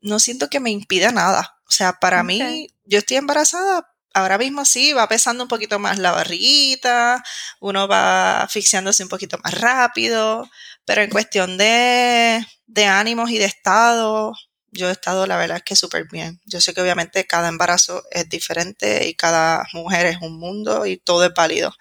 no 0.00 0.18
siento 0.18 0.48
que 0.48 0.60
me 0.60 0.70
impida 0.70 1.12
nada. 1.12 1.58
O 1.68 1.70
sea, 1.70 1.94
para 1.94 2.22
mí, 2.22 2.68
yo 2.84 2.98
estoy 2.98 3.18
embarazada 3.18 3.91
ahora 4.14 4.38
mismo 4.38 4.64
sí, 4.64 4.92
va 4.92 5.08
pesando 5.08 5.44
un 5.44 5.48
poquito 5.48 5.78
más 5.78 5.98
la 5.98 6.12
barriguita, 6.12 7.22
uno 7.60 7.88
va 7.88 8.42
asfixiándose 8.42 9.02
un 9.02 9.08
poquito 9.08 9.38
más 9.42 9.54
rápido, 9.60 10.48
pero 10.84 11.02
en 11.02 11.10
cuestión 11.10 11.58
de, 11.58 12.44
de 12.66 12.84
ánimos 12.86 13.30
y 13.30 13.38
de 13.38 13.44
estado, 13.46 14.34
yo 14.72 14.88
he 14.88 14.92
estado, 14.92 15.26
la 15.26 15.36
verdad 15.36 15.58
es 15.58 15.62
que 15.64 15.76
súper 15.76 16.08
bien. 16.10 16.40
Yo 16.46 16.60
sé 16.60 16.72
que 16.74 16.80
obviamente 16.80 17.26
cada 17.26 17.48
embarazo 17.48 18.02
es 18.10 18.28
diferente 18.28 19.06
y 19.06 19.14
cada 19.14 19.66
mujer 19.74 20.06
es 20.06 20.16
un 20.22 20.38
mundo 20.38 20.86
y 20.86 20.96
todo 20.96 21.24
es 21.26 21.34
válido. 21.34 21.74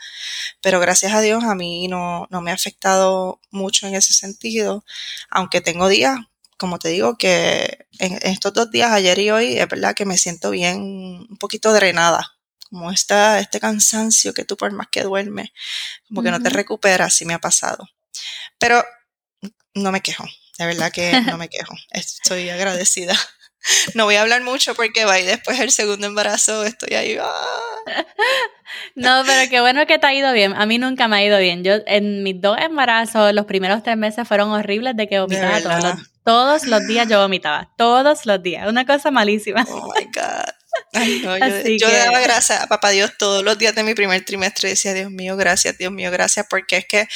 Pero 0.61 0.79
gracias 0.79 1.13
a 1.13 1.21
Dios 1.21 1.43
a 1.45 1.55
mí 1.55 1.87
no, 1.87 2.27
no 2.31 2.41
me 2.41 2.51
ha 2.51 2.55
afectado 2.55 3.39
mucho 3.49 3.87
en 3.87 3.95
ese 3.95 4.13
sentido, 4.13 4.83
aunque 5.29 5.61
tengo 5.61 5.87
días 5.87 6.17
como 6.62 6.78
te 6.78 6.89
digo, 6.89 7.17
que 7.17 7.88
en 7.97 8.19
estos 8.21 8.54
dos 8.54 8.69
días, 8.69 8.91
ayer 8.91 9.17
y 9.17 9.32
hoy, 9.32 9.58
es 9.58 9.67
verdad 9.67 9.95
que 9.95 10.06
me 10.06 10.15
siento 10.15 10.52
bien, 10.52 10.78
un 11.28 11.38
poquito 11.39 11.74
drenada. 11.74 12.38
Como 12.69 12.91
esta, 12.91 13.39
este 13.39 13.60
cansancio 13.60 14.32
que 14.36 14.45
tú 14.45 14.58
por 14.58 14.71
más 14.71 14.88
que 14.91 15.02
duermes, 15.02 15.50
como 16.08 16.21
que 16.21 16.30
no 16.30 16.39
te 16.39 16.50
recuperas, 16.50 17.15
sí 17.15 17.26
me 17.26 17.34
ha 17.34 17.39
pasado. 17.39 17.89
Pero 18.60 18.86
no 19.74 19.91
me 19.91 20.02
quejo, 20.02 20.24
de 20.60 20.67
verdad 20.67 20.91
que 20.91 21.19
no 21.21 21.39
me 21.39 21.50
quejo. 21.50 21.74
Estoy 21.89 22.50
agradecida. 22.50 23.17
No 23.93 24.06
voy 24.06 24.15
a 24.15 24.24
hablar 24.24 24.41
mucho 24.41 24.74
porque 24.74 25.06
va 25.06 25.19
y 25.19 25.24
después 25.24 25.60
el 25.60 25.71
segundo 25.71 26.08
embarazo 26.08 26.65
estoy 26.65 26.95
ahí. 26.95 27.17
¡ah! 27.21 28.06
No, 28.95 29.21
pero 29.24 29.47
qué 29.52 29.62
bueno 29.62 29.86
que 29.86 30.00
te 30.00 30.08
ha 30.08 30.15
ido 30.15 30.34
bien. 30.34 30.54
A 30.54 30.65
mí 30.65 30.80
nunca 30.80 31.08
me 31.08 31.17
ha 31.17 31.24
ido 31.24 31.38
bien. 31.38 31.63
Yo 31.63 31.74
en 31.86 32.24
mis 32.24 32.41
dos 32.41 32.58
embarazos, 32.60 33.36
los 33.36 33.45
primeros 33.45 33.84
tres 33.84 33.97
meses 33.97 34.28
fueron 34.28 34.50
horribles 34.50 34.95
de 34.95 35.08
que 35.08 35.19
vomitaba 35.19 35.62
todos 35.62 35.84
los, 35.84 36.11
todos 36.23 36.65
los 36.65 36.86
días. 36.88 37.07
Yo 37.07 37.19
vomitaba, 37.19 37.71
todos 37.77 38.25
los 38.25 38.41
días. 38.41 38.67
Una 38.67 38.86
cosa 38.86 39.12
malísima. 39.12 39.65
Oh 39.69 39.93
my 39.95 40.05
God 40.05 40.51
yo, 41.79 41.89
daba 41.89 42.19
gracias 42.19 42.62
a 42.62 42.67
papá 42.67 42.89
Dios 42.89 43.12
todos 43.17 43.43
los 43.43 43.57
días 43.57 43.75
de 43.75 43.84
mi 43.84 43.93
primer 43.93 44.23
trimestre 44.23 44.69
y 44.69 44.71
decía, 44.71 44.93
Dios 44.93 45.12
mío, 45.12 45.36
gracias, 45.38 45.77
Dios 45.77 45.91
mío, 45.91 46.12
gracias, 46.12 46.45
porque 46.49 46.77
es 46.77 46.86
que 46.86 47.07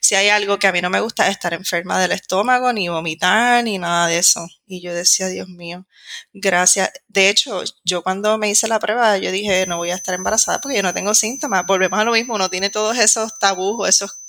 si 0.00 0.14
hay 0.14 0.28
algo 0.28 0.58
que 0.58 0.66
a 0.66 0.72
mí 0.72 0.80
no 0.80 0.90
me 0.90 1.00
gusta 1.00 1.26
es 1.26 1.32
estar 1.32 1.52
enferma 1.54 2.00
del 2.00 2.12
estómago, 2.12 2.72
ni 2.72 2.88
vomitar, 2.88 3.64
ni 3.64 3.78
nada 3.78 4.06
de 4.06 4.18
eso. 4.18 4.46
Y 4.66 4.82
yo 4.82 4.94
decía, 4.94 5.28
Dios 5.28 5.48
mío, 5.48 5.86
gracias. 6.32 6.90
De 7.08 7.28
hecho, 7.28 7.62
yo 7.84 8.02
cuando 8.02 8.38
me 8.38 8.50
hice 8.50 8.68
la 8.68 8.78
prueba, 8.78 9.16
yo 9.18 9.30
dije, 9.30 9.66
no 9.66 9.76
voy 9.76 9.90
a 9.90 9.94
estar 9.94 10.14
embarazada 10.14 10.60
porque 10.60 10.76
yo 10.76 10.82
no 10.82 10.94
tengo 10.94 11.14
síntomas. 11.14 11.64
Volvemos 11.66 11.98
a 11.98 12.04
lo 12.04 12.12
mismo, 12.12 12.34
uno 12.34 12.50
tiene 12.50 12.70
todos 12.70 12.98
esos 12.98 13.38
tabús 13.38 13.76
o 13.78 13.86
esos 13.86 14.22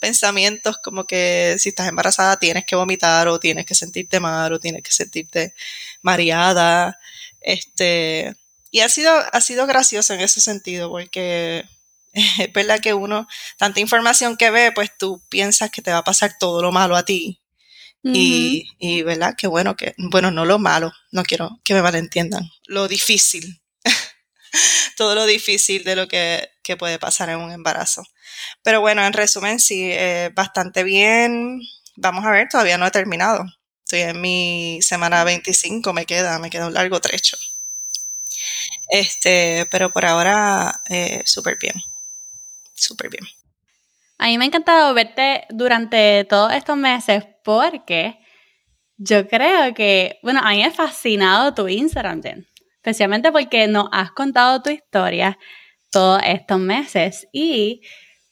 pensamientos 0.00 0.78
como 0.82 1.06
que 1.06 1.56
si 1.58 1.68
estás 1.68 1.88
embarazada 1.88 2.38
tienes 2.38 2.64
que 2.64 2.74
vomitar 2.74 3.28
o 3.28 3.38
tienes 3.38 3.66
que 3.66 3.74
sentirte 3.74 4.18
mal 4.18 4.52
o 4.52 4.58
tienes 4.58 4.82
que 4.82 4.92
sentirte 4.92 5.54
mareada. 6.02 6.98
Este, 7.40 8.34
y 8.70 8.80
ha 8.80 8.88
sido, 8.88 9.12
ha 9.32 9.40
sido 9.40 9.66
gracioso 9.66 10.14
en 10.14 10.20
ese 10.20 10.40
sentido, 10.40 10.90
porque 10.90 11.64
es 12.12 12.52
verdad 12.52 12.80
que 12.80 12.94
uno, 12.94 13.28
tanta 13.58 13.80
información 13.80 14.36
que 14.36 14.50
ve, 14.50 14.72
pues 14.72 14.90
tú 14.96 15.22
piensas 15.28 15.70
que 15.70 15.82
te 15.82 15.92
va 15.92 15.98
a 15.98 16.04
pasar 16.04 16.36
todo 16.38 16.62
lo 16.62 16.72
malo 16.72 16.96
a 16.96 17.04
ti. 17.04 17.40
y, 18.02 18.66
y, 18.78 19.02
verdad 19.02 19.34
que 19.36 19.46
bueno, 19.46 19.76
que, 19.76 19.94
bueno, 19.98 20.30
no 20.30 20.46
lo 20.46 20.58
malo, 20.58 20.90
no 21.12 21.22
quiero 21.22 21.60
que 21.62 21.74
me 21.74 21.82
malentiendan, 21.82 22.50
lo 22.66 22.88
difícil. 22.88 23.60
todo 24.96 25.14
lo 25.14 25.26
difícil 25.26 25.84
de 25.84 25.96
lo 25.96 26.08
que, 26.08 26.48
que 26.62 26.78
puede 26.78 26.98
pasar 26.98 27.28
en 27.28 27.40
un 27.40 27.52
embarazo. 27.52 28.02
Pero 28.62 28.80
bueno, 28.80 29.04
en 29.04 29.12
resumen, 29.12 29.60
sí, 29.60 29.90
eh, 29.92 30.30
bastante 30.34 30.84
bien. 30.84 31.60
Vamos 31.96 32.24
a 32.24 32.30
ver, 32.30 32.48
todavía 32.48 32.78
no 32.78 32.86
he 32.86 32.90
terminado. 32.90 33.44
Estoy 33.84 34.00
en 34.00 34.20
mi 34.20 34.78
semana 34.82 35.24
25, 35.24 35.92
me 35.92 36.06
queda, 36.06 36.38
me 36.38 36.50
queda 36.50 36.66
un 36.66 36.74
largo 36.74 37.00
trecho. 37.00 37.36
Este, 38.88 39.66
pero 39.70 39.90
por 39.90 40.04
ahora, 40.04 40.80
eh, 40.88 41.22
súper 41.24 41.58
bien. 41.60 41.74
Súper 42.74 43.10
bien. 43.10 43.24
A 44.18 44.26
mí 44.26 44.36
me 44.36 44.44
ha 44.44 44.48
encantado 44.48 44.92
verte 44.94 45.44
durante 45.50 46.24
todos 46.24 46.52
estos 46.52 46.76
meses 46.76 47.24
porque 47.42 48.18
yo 48.96 49.26
creo 49.28 49.72
que, 49.74 50.18
bueno, 50.22 50.40
a 50.42 50.50
mí 50.50 50.58
me 50.58 50.66
ha 50.66 50.70
fascinado 50.70 51.54
tu 51.54 51.68
Instagram, 51.68 52.22
Jen. 52.22 52.46
Especialmente 52.76 53.32
porque 53.32 53.66
nos 53.66 53.88
has 53.92 54.10
contado 54.12 54.60
tu 54.62 54.70
historia 54.70 55.38
todos 55.90 56.20
estos 56.24 56.58
meses. 56.58 57.28
Y 57.32 57.82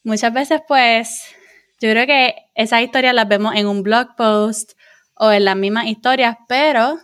muchas 0.02 0.32
veces, 0.32 0.60
pues, 0.66 1.22
yo 1.80 1.90
creo 1.90 2.06
que 2.06 2.34
esas 2.54 2.82
historias 2.82 3.14
las 3.14 3.28
vemos 3.28 3.54
en 3.54 3.66
un 3.66 3.82
blog 3.82 4.16
post 4.16 4.72
o 5.14 5.30
en 5.30 5.44
las 5.44 5.56
mismas 5.56 5.86
historias, 5.86 6.36
pero 6.48 6.98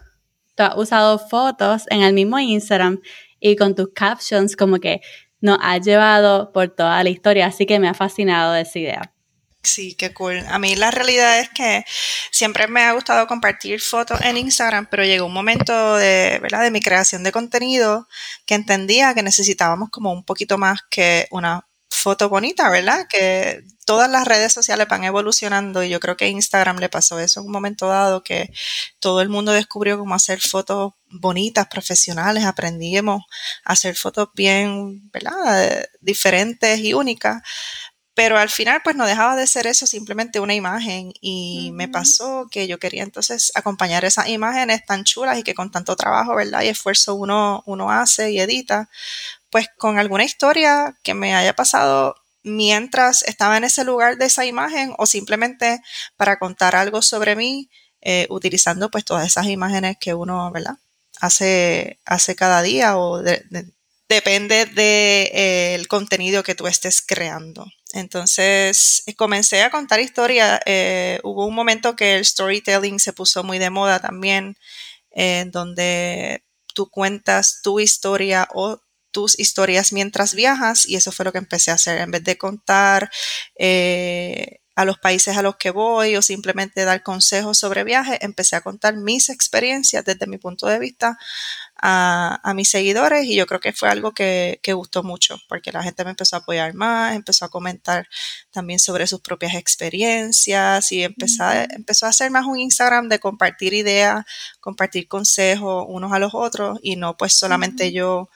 tú 0.54 0.62
has 0.62 0.76
usado 0.76 1.18
fotos 1.18 1.84
en 1.90 2.02
el 2.02 2.12
mismo 2.12 2.38
Instagram 2.38 3.00
y 3.40 3.56
con 3.56 3.74
tus 3.74 3.88
captions 3.94 4.56
como 4.56 4.78
que 4.78 5.00
nos 5.40 5.58
has 5.60 5.84
llevado 5.84 6.52
por 6.52 6.74
toda 6.74 7.02
la 7.04 7.10
historia, 7.10 7.46
así 7.46 7.66
que 7.66 7.78
me 7.78 7.88
ha 7.88 7.94
fascinado 7.94 8.54
esa 8.54 8.78
idea. 8.78 9.14
Sí, 9.62 9.94
qué 9.94 10.12
cool. 10.12 10.44
A 10.48 10.58
mí 10.58 10.76
la 10.76 10.90
realidad 10.90 11.40
es 11.40 11.48
que 11.48 11.84
siempre 12.30 12.66
me 12.68 12.82
ha 12.82 12.92
gustado 12.92 13.26
compartir 13.26 13.80
fotos 13.80 14.20
en 14.20 14.36
Instagram, 14.36 14.86
pero 14.90 15.04
llegó 15.04 15.26
un 15.26 15.32
momento 15.32 15.96
de, 15.96 16.38
¿verdad? 16.42 16.62
de 16.62 16.70
mi 16.70 16.80
creación 16.80 17.22
de 17.22 17.32
contenido 17.32 18.06
que 18.44 18.54
entendía 18.54 19.14
que 19.14 19.22
necesitábamos 19.22 19.88
como 19.90 20.12
un 20.12 20.24
poquito 20.24 20.58
más 20.58 20.80
que 20.90 21.26
una 21.30 21.66
foto 21.94 22.28
bonita, 22.28 22.68
¿verdad? 22.70 23.06
Que 23.08 23.62
todas 23.86 24.10
las 24.10 24.26
redes 24.26 24.52
sociales 24.52 24.88
van 24.88 25.04
evolucionando 25.04 25.82
y 25.82 25.88
yo 25.90 26.00
creo 26.00 26.16
que 26.16 26.28
Instagram 26.28 26.78
le 26.78 26.88
pasó 26.88 27.18
eso 27.18 27.40
en 27.40 27.46
un 27.46 27.52
momento 27.52 27.86
dado 27.86 28.22
que 28.22 28.50
todo 28.98 29.20
el 29.20 29.28
mundo 29.28 29.52
descubrió 29.52 29.98
cómo 29.98 30.14
hacer 30.14 30.40
fotos 30.40 30.92
bonitas, 31.10 31.68
profesionales, 31.68 32.44
aprendimos 32.44 33.22
a 33.64 33.72
hacer 33.72 33.96
fotos 33.96 34.28
bien, 34.34 35.10
¿verdad? 35.12 35.86
Diferentes 36.00 36.80
y 36.80 36.94
únicas. 36.94 37.42
Pero 38.14 38.38
al 38.38 38.48
final, 38.48 38.80
pues 38.84 38.94
no 38.94 39.06
dejaba 39.06 39.34
de 39.34 39.46
ser 39.48 39.66
eso 39.66 39.86
simplemente 39.88 40.38
una 40.38 40.54
imagen. 40.54 41.12
Y 41.20 41.72
me 41.74 41.88
pasó 41.88 42.46
que 42.48 42.68
yo 42.68 42.78
quería 42.78 43.02
entonces 43.02 43.50
acompañar 43.56 44.04
esas 44.04 44.28
imágenes 44.28 44.84
tan 44.86 45.02
chulas 45.02 45.36
y 45.38 45.42
que 45.42 45.54
con 45.54 45.72
tanto 45.72 45.96
trabajo, 45.96 46.36
¿verdad? 46.36 46.62
Y 46.62 46.68
esfuerzo 46.68 47.16
uno, 47.16 47.64
uno 47.66 47.90
hace 47.90 48.30
y 48.30 48.38
edita, 48.38 48.88
pues 49.54 49.68
con 49.78 50.00
alguna 50.00 50.24
historia 50.24 50.98
que 51.04 51.14
me 51.14 51.32
haya 51.32 51.54
pasado 51.54 52.16
mientras 52.42 53.22
estaba 53.22 53.56
en 53.56 53.62
ese 53.62 53.84
lugar 53.84 54.18
de 54.18 54.24
esa 54.24 54.44
imagen 54.44 54.92
o 54.98 55.06
simplemente 55.06 55.80
para 56.16 56.40
contar 56.40 56.74
algo 56.74 57.02
sobre 57.02 57.36
mí, 57.36 57.70
eh, 58.00 58.26
utilizando 58.30 58.90
pues 58.90 59.04
todas 59.04 59.24
esas 59.24 59.46
imágenes 59.46 59.96
que 60.00 60.12
uno, 60.12 60.50
¿verdad? 60.50 60.74
Hace, 61.20 62.00
hace 62.04 62.34
cada 62.34 62.62
día 62.62 62.98
o 62.98 63.22
depende 64.08 64.66
del 64.66 64.74
de, 64.74 65.30
eh, 65.32 65.84
contenido 65.86 66.42
que 66.42 66.56
tú 66.56 66.66
estés 66.66 67.00
creando. 67.00 67.64
Entonces 67.92 69.04
comencé 69.16 69.62
a 69.62 69.70
contar 69.70 70.00
historias. 70.00 70.58
Eh, 70.66 71.20
hubo 71.22 71.46
un 71.46 71.54
momento 71.54 71.94
que 71.94 72.16
el 72.16 72.24
storytelling 72.24 72.98
se 72.98 73.12
puso 73.12 73.44
muy 73.44 73.60
de 73.60 73.70
moda 73.70 74.00
también, 74.00 74.56
donde 75.52 76.42
tú 76.74 76.90
cuentas 76.90 77.60
tu 77.62 77.78
historia 77.78 78.48
o 78.52 78.80
tus 79.14 79.38
historias 79.38 79.92
mientras 79.92 80.34
viajas 80.34 80.86
y 80.86 80.96
eso 80.96 81.12
fue 81.12 81.24
lo 81.24 81.32
que 81.32 81.38
empecé 81.38 81.70
a 81.70 81.74
hacer. 81.74 82.00
En 82.00 82.10
vez 82.10 82.24
de 82.24 82.36
contar 82.36 83.10
eh, 83.56 84.58
a 84.74 84.84
los 84.84 84.98
países 84.98 85.36
a 85.36 85.42
los 85.42 85.54
que 85.54 85.70
voy 85.70 86.16
o 86.16 86.22
simplemente 86.22 86.84
dar 86.84 87.04
consejos 87.04 87.56
sobre 87.58 87.84
viajes, 87.84 88.18
empecé 88.22 88.56
a 88.56 88.60
contar 88.60 88.96
mis 88.96 89.28
experiencias 89.28 90.04
desde 90.04 90.26
mi 90.26 90.36
punto 90.36 90.66
de 90.66 90.80
vista 90.80 91.16
a, 91.80 92.52
mis 92.54 92.70
seguidores 92.70 93.24
y 93.26 93.36
yo 93.36 93.46
creo 93.46 93.60
que 93.60 93.72
fue 93.72 93.88
algo 93.88 94.12
que, 94.12 94.58
gustó 94.74 95.02
mucho 95.04 95.36
porque 95.48 95.70
la 95.70 95.82
gente 95.82 96.02
me 96.02 96.10
empezó 96.10 96.36
a 96.36 96.38
apoyar 96.40 96.74
más, 96.74 97.14
empezó 97.14 97.44
a 97.44 97.50
comentar 97.50 98.08
también 98.50 98.80
sobre 98.80 99.06
sus 99.06 99.20
propias 99.20 99.54
experiencias 99.54 100.90
y 100.90 101.04
empezó, 101.04 101.44
empezó 101.52 102.06
a 102.06 102.08
hacer 102.08 102.30
más 102.32 102.46
un 102.46 102.58
Instagram 102.58 103.08
de 103.08 103.20
compartir 103.20 103.74
ideas, 103.74 104.24
compartir 104.60 105.06
consejos 105.06 105.84
unos 105.88 106.12
a 106.12 106.18
los 106.18 106.34
otros 106.34 106.80
y 106.82 106.96
no 106.96 107.16
pues 107.16 107.34
solamente 107.34 107.92
yo 107.92 108.28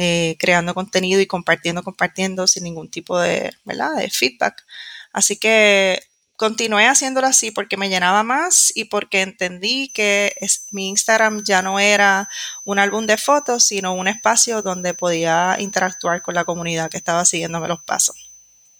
eh, 0.00 0.36
creando 0.38 0.74
contenido 0.74 1.20
y 1.20 1.26
compartiendo, 1.26 1.82
compartiendo 1.82 2.46
sin 2.46 2.62
ningún 2.62 2.88
tipo 2.88 3.18
de, 3.18 3.52
¿verdad? 3.64 3.96
de 3.96 4.08
feedback. 4.10 4.64
Así 5.12 5.36
que 5.36 6.00
continué 6.36 6.86
haciéndolo 6.86 7.26
así 7.26 7.50
porque 7.50 7.76
me 7.76 7.88
llenaba 7.88 8.22
más 8.22 8.70
y 8.76 8.84
porque 8.84 9.22
entendí 9.22 9.88
que 9.92 10.32
mi 10.70 10.88
Instagram 10.90 11.42
ya 11.44 11.62
no 11.62 11.80
era 11.80 12.28
un 12.64 12.78
álbum 12.78 13.06
de 13.06 13.16
fotos, 13.16 13.64
sino 13.64 13.92
un 13.92 14.06
espacio 14.06 14.62
donde 14.62 14.94
podía 14.94 15.56
interactuar 15.58 16.22
con 16.22 16.36
la 16.36 16.44
comunidad 16.44 16.90
que 16.90 16.96
estaba 16.96 17.24
siguiéndome 17.24 17.66
los 17.66 17.82
pasos. 17.82 18.27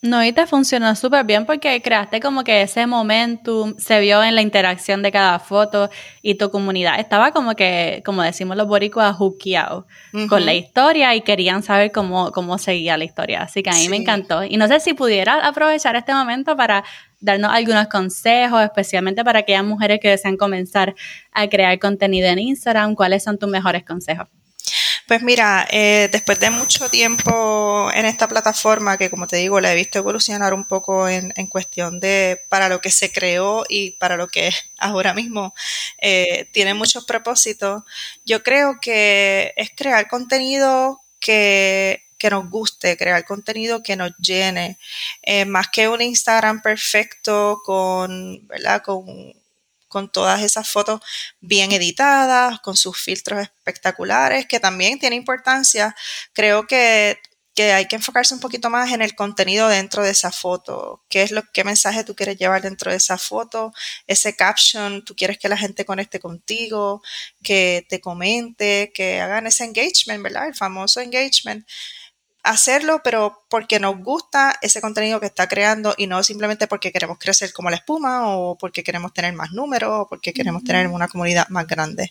No, 0.00 0.24
y 0.24 0.32
te 0.32 0.46
funcionó 0.46 0.94
súper 0.94 1.24
bien 1.24 1.44
porque 1.44 1.82
creaste 1.82 2.20
como 2.20 2.44
que 2.44 2.62
ese 2.62 2.86
momentum 2.86 3.74
se 3.78 3.98
vio 3.98 4.22
en 4.22 4.36
la 4.36 4.42
interacción 4.42 5.02
de 5.02 5.10
cada 5.10 5.40
foto 5.40 5.90
y 6.22 6.36
tu 6.36 6.52
comunidad 6.52 7.00
estaba 7.00 7.32
como 7.32 7.56
que, 7.56 8.00
como 8.04 8.22
decimos 8.22 8.56
los 8.56 8.68
boricuas, 8.68 9.16
juqueados 9.16 9.86
con 10.28 10.46
la 10.46 10.54
historia 10.54 11.16
y 11.16 11.22
querían 11.22 11.64
saber 11.64 11.90
cómo, 11.90 12.30
cómo 12.30 12.58
seguía 12.58 12.96
la 12.96 13.02
historia. 13.02 13.42
Así 13.42 13.60
que 13.64 13.70
a 13.70 13.74
mí 13.74 13.88
me 13.88 13.96
encantó. 13.96 14.44
Y 14.44 14.56
no 14.56 14.68
sé 14.68 14.78
si 14.78 14.94
pudieras 14.94 15.40
aprovechar 15.42 15.96
este 15.96 16.14
momento 16.14 16.56
para 16.56 16.84
darnos 17.18 17.50
algunos 17.52 17.88
consejos, 17.88 18.62
especialmente 18.62 19.24
para 19.24 19.40
aquellas 19.40 19.64
mujeres 19.64 19.98
que 20.00 20.10
desean 20.10 20.36
comenzar 20.36 20.94
a 21.32 21.48
crear 21.48 21.76
contenido 21.80 22.28
en 22.28 22.38
Instagram. 22.38 22.94
¿Cuáles 22.94 23.24
son 23.24 23.36
tus 23.36 23.48
mejores 23.48 23.84
consejos? 23.84 24.28
Pues 25.08 25.22
mira, 25.22 25.66
eh, 25.70 26.10
después 26.12 26.38
de 26.38 26.50
mucho 26.50 26.90
tiempo 26.90 27.90
en 27.94 28.04
esta 28.04 28.28
plataforma, 28.28 28.98
que 28.98 29.08
como 29.08 29.26
te 29.26 29.36
digo, 29.38 29.58
la 29.58 29.72
he 29.72 29.74
visto 29.74 29.98
evolucionar 29.98 30.52
un 30.52 30.66
poco 30.66 31.08
en, 31.08 31.32
cuestión 31.48 31.98
de 31.98 32.42
para 32.50 32.68
lo 32.68 32.82
que 32.82 32.90
se 32.90 33.10
creó 33.10 33.64
y 33.70 33.92
para 33.92 34.18
lo 34.18 34.28
que 34.28 34.50
ahora 34.78 35.14
mismo 35.14 35.54
eh, 35.98 36.50
tiene 36.52 36.74
muchos 36.74 37.06
propósitos, 37.06 37.84
yo 38.26 38.42
creo 38.42 38.80
que 38.82 39.54
es 39.56 39.70
crear 39.74 40.08
contenido 40.08 41.00
que 41.20 42.04
que 42.18 42.30
nos 42.30 42.50
guste, 42.50 42.96
crear 42.96 43.24
contenido 43.24 43.82
que 43.82 43.96
nos 43.96 44.12
llene, 44.18 44.76
eh, 45.22 45.44
más 45.44 45.68
que 45.68 45.88
un 45.88 46.02
Instagram 46.02 46.60
perfecto 46.62 47.62
con, 47.64 48.46
¿verdad? 48.48 48.82
Con 48.82 49.06
con 49.88 50.10
todas 50.10 50.42
esas 50.42 50.68
fotos 50.68 51.00
bien 51.40 51.72
editadas, 51.72 52.60
con 52.60 52.76
sus 52.76 53.00
filtros 53.00 53.40
espectaculares, 53.42 54.46
que 54.46 54.60
también 54.60 54.98
tiene 54.98 55.16
importancia. 55.16 55.94
Creo 56.32 56.66
que, 56.66 57.18
hay 57.60 57.86
que 57.86 57.96
enfocarse 57.96 58.34
un 58.34 58.40
poquito 58.40 58.70
más 58.70 58.92
en 58.92 59.02
el 59.02 59.16
contenido 59.16 59.66
dentro 59.66 60.04
de 60.04 60.12
esa 60.12 60.30
foto. 60.30 61.02
¿Qué 61.08 61.22
es 61.22 61.32
lo 61.32 61.42
qué 61.52 61.64
mensaje 61.64 62.04
tú 62.04 62.14
quieres 62.14 62.36
llevar 62.36 62.62
dentro 62.62 62.92
de 62.92 62.98
esa 62.98 63.18
foto? 63.18 63.72
Ese 64.06 64.36
caption, 64.36 65.04
tú 65.04 65.16
quieres 65.16 65.38
que 65.38 65.48
la 65.48 65.56
gente 65.56 65.84
conecte 65.84 66.20
contigo, 66.20 67.02
que 67.42 67.84
te 67.88 68.00
comente, 68.00 68.92
que 68.94 69.20
hagan 69.20 69.48
ese 69.48 69.64
engagement, 69.64 70.22
¿verdad? 70.22 70.46
El 70.46 70.54
famoso 70.54 71.00
engagement 71.00 71.66
hacerlo, 72.48 73.02
pero 73.04 73.44
porque 73.50 73.78
nos 73.78 73.98
gusta 73.98 74.58
ese 74.62 74.80
contenido 74.80 75.20
que 75.20 75.26
está 75.26 75.48
creando 75.48 75.94
y 75.98 76.06
no 76.06 76.22
simplemente 76.22 76.66
porque 76.66 76.90
queremos 76.92 77.18
crecer 77.18 77.52
como 77.52 77.68
la 77.68 77.76
espuma 77.76 78.26
o 78.34 78.56
porque 78.56 78.82
queremos 78.82 79.12
tener 79.12 79.34
más 79.34 79.52
números 79.52 79.90
o 79.92 80.08
porque 80.08 80.32
queremos 80.32 80.64
tener 80.64 80.86
una 80.86 81.08
comunidad 81.08 81.46
más 81.50 81.66
grande. 81.66 82.10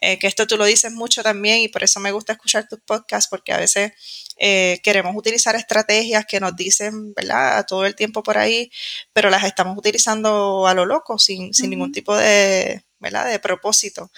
Eh, 0.00 0.18
que 0.18 0.26
esto 0.26 0.46
tú 0.46 0.56
lo 0.56 0.64
dices 0.64 0.90
mucho 0.90 1.22
también 1.22 1.58
y 1.60 1.68
por 1.68 1.84
eso 1.84 2.00
me 2.00 2.12
gusta 2.12 2.32
escuchar 2.32 2.66
tus 2.66 2.80
podcasts 2.80 3.28
porque 3.28 3.52
a 3.52 3.58
veces 3.58 3.92
eh, 4.38 4.80
queremos 4.82 5.14
utilizar 5.14 5.54
estrategias 5.54 6.24
que 6.24 6.40
nos 6.40 6.56
dicen, 6.56 7.12
¿verdad?, 7.12 7.66
todo 7.68 7.84
el 7.84 7.94
tiempo 7.94 8.22
por 8.22 8.38
ahí, 8.38 8.70
pero 9.12 9.28
las 9.28 9.44
estamos 9.44 9.76
utilizando 9.76 10.66
a 10.66 10.72
lo 10.72 10.86
loco, 10.86 11.18
sin, 11.18 11.52
sin 11.52 11.68
ningún 11.68 11.92
tipo 11.92 12.16
de, 12.16 12.82
¿verdad? 12.98 13.26
De 13.26 13.38
propósito. 13.38 14.10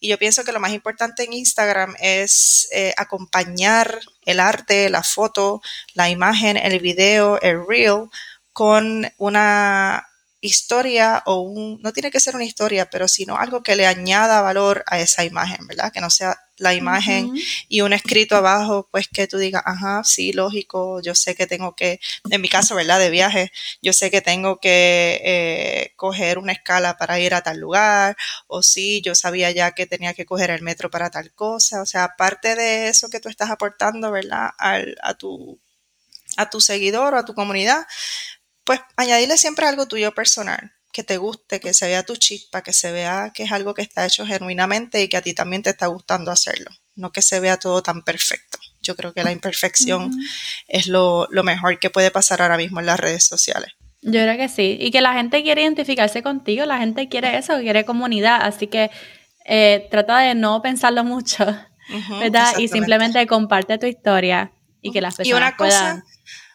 Y 0.00 0.08
yo 0.08 0.18
pienso 0.18 0.44
que 0.44 0.52
lo 0.52 0.60
más 0.60 0.72
importante 0.72 1.24
en 1.24 1.32
Instagram 1.32 1.94
es 2.00 2.68
eh, 2.72 2.94
acompañar 2.96 4.00
el 4.24 4.40
arte, 4.40 4.90
la 4.90 5.02
foto, 5.02 5.62
la 5.94 6.10
imagen, 6.10 6.56
el 6.56 6.78
video, 6.80 7.40
el 7.40 7.66
reel 7.66 8.08
con 8.52 9.10
una 9.18 10.08
historia 10.46 11.22
o 11.26 11.40
un, 11.40 11.80
no 11.82 11.92
tiene 11.92 12.10
que 12.10 12.20
ser 12.20 12.34
una 12.34 12.44
historia, 12.44 12.90
pero 12.90 13.08
sino 13.08 13.36
algo 13.36 13.62
que 13.62 13.76
le 13.76 13.86
añada 13.86 14.42
valor 14.42 14.84
a 14.86 15.00
esa 15.00 15.24
imagen, 15.24 15.66
¿verdad? 15.66 15.90
Que 15.92 16.00
no 16.00 16.10
sea 16.10 16.38
la 16.58 16.74
imagen 16.74 17.32
y 17.68 17.80
un 17.80 17.92
escrito 17.92 18.36
abajo, 18.36 18.88
pues 18.92 19.08
que 19.08 19.26
tú 19.26 19.38
digas, 19.38 19.62
ajá, 19.64 20.02
sí, 20.04 20.32
lógico, 20.32 21.00
yo 21.00 21.14
sé 21.14 21.34
que 21.34 21.46
tengo 21.46 21.74
que, 21.74 21.98
en 22.30 22.40
mi 22.40 22.48
caso, 22.48 22.74
¿verdad? 22.74 23.00
De 23.00 23.10
viaje, 23.10 23.50
yo 23.82 23.92
sé 23.92 24.10
que 24.10 24.20
tengo 24.20 24.60
que 24.60 25.20
eh, 25.24 25.92
coger 25.96 26.38
una 26.38 26.52
escala 26.52 26.96
para 26.96 27.18
ir 27.18 27.34
a 27.34 27.42
tal 27.42 27.58
lugar, 27.58 28.16
o 28.46 28.62
sí, 28.62 29.00
yo 29.02 29.14
sabía 29.14 29.50
ya 29.50 29.72
que 29.72 29.86
tenía 29.86 30.14
que 30.14 30.26
coger 30.26 30.50
el 30.50 30.62
metro 30.62 30.90
para 30.90 31.10
tal 31.10 31.32
cosa, 31.32 31.82
o 31.82 31.86
sea, 31.86 32.04
aparte 32.04 32.54
de 32.54 32.88
eso 32.88 33.08
que 33.08 33.20
tú 33.20 33.28
estás 33.28 33.50
aportando, 33.50 34.12
¿verdad? 34.12 34.50
Al, 34.58 34.96
a 35.02 35.14
tu 35.14 35.58
a 36.36 36.50
tu 36.50 36.60
seguidor 36.60 37.14
o 37.14 37.18
a 37.18 37.24
tu 37.24 37.34
comunidad, 37.34 37.86
pues 38.64 38.80
añadirle 38.96 39.36
siempre 39.38 39.66
algo 39.66 39.86
tuyo 39.86 40.12
personal, 40.14 40.72
que 40.92 41.02
te 41.02 41.16
guste, 41.16 41.60
que 41.60 41.74
se 41.74 41.86
vea 41.86 42.04
tu 42.04 42.16
chispa, 42.16 42.62
que 42.62 42.72
se 42.72 42.92
vea 42.92 43.32
que 43.34 43.42
es 43.42 43.52
algo 43.52 43.74
que 43.74 43.82
está 43.82 44.06
hecho 44.06 44.24
genuinamente 44.26 45.02
y 45.02 45.08
que 45.08 45.16
a 45.16 45.22
ti 45.22 45.34
también 45.34 45.62
te 45.62 45.70
está 45.70 45.86
gustando 45.86 46.30
hacerlo, 46.30 46.70
no 46.94 47.12
que 47.12 47.22
se 47.22 47.40
vea 47.40 47.58
todo 47.58 47.82
tan 47.82 48.02
perfecto. 48.02 48.58
Yo 48.80 48.94
creo 48.96 49.12
que 49.12 49.24
la 49.24 49.32
imperfección 49.32 50.12
es 50.68 50.86
lo, 50.86 51.26
lo 51.30 51.42
mejor 51.42 51.78
que 51.78 51.90
puede 51.90 52.10
pasar 52.10 52.42
ahora 52.42 52.58
mismo 52.58 52.80
en 52.80 52.86
las 52.86 53.00
redes 53.00 53.24
sociales. 53.24 53.72
Yo 54.02 54.20
creo 54.20 54.36
que 54.36 54.48
sí. 54.50 54.76
Y 54.78 54.90
que 54.90 55.00
la 55.00 55.14
gente 55.14 55.42
quiere 55.42 55.62
identificarse 55.62 56.22
contigo, 56.22 56.66
la 56.66 56.78
gente 56.78 57.08
quiere 57.08 57.38
eso, 57.38 57.58
quiere 57.60 57.86
comunidad. 57.86 58.40
Así 58.42 58.66
que 58.66 58.90
eh, 59.46 59.88
trata 59.90 60.18
de 60.18 60.34
no 60.34 60.60
pensarlo 60.60 61.04
mucho, 61.04 61.46
¿verdad? 62.20 62.58
Y 62.58 62.68
simplemente 62.68 63.26
comparte 63.26 63.78
tu 63.78 63.86
historia 63.86 64.52
y 64.82 64.92
que 64.92 65.00
las 65.00 65.16
personas 65.16 65.40
una 65.40 65.56
puedan... 65.56 66.04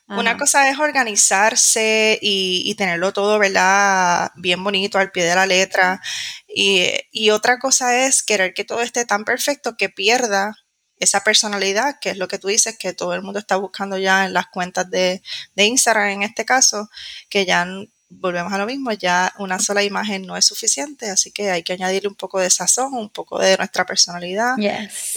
Una 0.10 0.38
cosa 0.38 0.70
es 0.70 0.80
organizarse 0.80 2.18
y, 2.22 2.74
tenerlo 2.76 3.14
todo, 3.14 3.38
¿verdad? 3.38 4.32
Bien 4.36 4.64
bonito, 4.64 4.97
al 4.97 5.12
pie 5.12 5.24
de 5.24 5.36
la 5.36 5.45
letra. 5.45 6.01
Y, 6.47 6.89
y 7.12 7.30
otra 7.30 7.60
cosa 7.60 8.05
es 8.05 8.24
querer 8.24 8.53
que 8.55 8.64
todo 8.64 8.82
esté 8.82 9.05
tan 9.05 9.24
perfecto 9.24 9.78
que 9.78 9.89
pierda 9.89 10.55
esa 10.97 11.24
personalidad, 11.24 11.99
que 11.99 12.10
es 12.10 12.18
lo 12.18 12.28
que 12.28 12.39
tú 12.39 12.47
dices, 12.47 12.78
que 12.78 12.93
todo 12.93 13.14
el 13.14 13.22
mundo 13.22 13.39
está 13.39 13.55
buscando 13.55 13.97
ya 13.97 14.26
en 14.26 14.34
las 14.34 14.47
cuentas 14.47 14.89
de, 14.89 15.22
de 15.55 15.66
Instagram 15.66 16.10
en 16.10 16.24
este 16.24 16.43
caso, 16.43 16.89
que 17.30 17.45
ya 17.45 17.68
volvemos 18.10 18.51
a 18.51 18.57
lo 18.57 18.66
mismo, 18.66 18.91
ya 18.91 19.34
una 19.38 19.60
sola 19.60 19.84
imagen 19.84 20.26
no 20.26 20.36
es 20.36 20.45
suficiente, 20.45 21.10
así 21.10 21.32
que 21.32 21.51
hay 21.51 21.64
que 21.64 21.74
añadirle 21.74 22.10
un 22.10 22.16
poco 22.16 22.39
de 22.39 22.49
sazón, 22.49 22.93
un 22.93 23.10
poco 23.10 23.39
de 23.39 23.55
nuestra 23.57 23.86
personalidad 23.86 24.55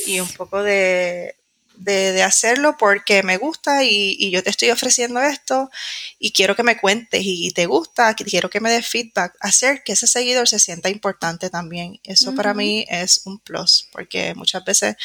y 0.07 0.21
un 0.21 0.29
poco 0.29 0.63
de, 0.63 1.37
de, 1.85 2.23
hacerlo 2.23 2.77
porque 2.79 3.23
me 3.23 3.37
gusta 3.37 3.85
y, 3.85 4.31
yo 4.31 4.43
te 4.43 4.51
estoy 4.51 4.71
ofreciendo 4.71 5.21
esto 5.21 5.71
y 6.19 6.33
quiero 6.33 6.57
que 6.57 6.63
me 6.63 6.79
cuentes 6.79 7.23
y 7.25 7.51
te 7.51 7.67
gusta, 7.67 8.15
quiero 8.15 8.51
que 8.51 8.61
me 8.61 8.71
des 8.71 8.87
feedback, 8.87 9.35
hacer 9.41 9.83
que 9.85 9.93
ese 9.93 10.07
seguidor 10.07 10.49
se 10.49 10.59
sienta 10.59 10.89
importante 10.89 11.51
también. 11.51 12.01
Eso 12.05 12.35
para 12.35 12.55
mí 12.55 12.87
es 12.89 13.23
un 13.27 13.39
plus 13.39 13.89
porque 13.93 14.35
muchas 14.35 14.65
veces 14.65 14.97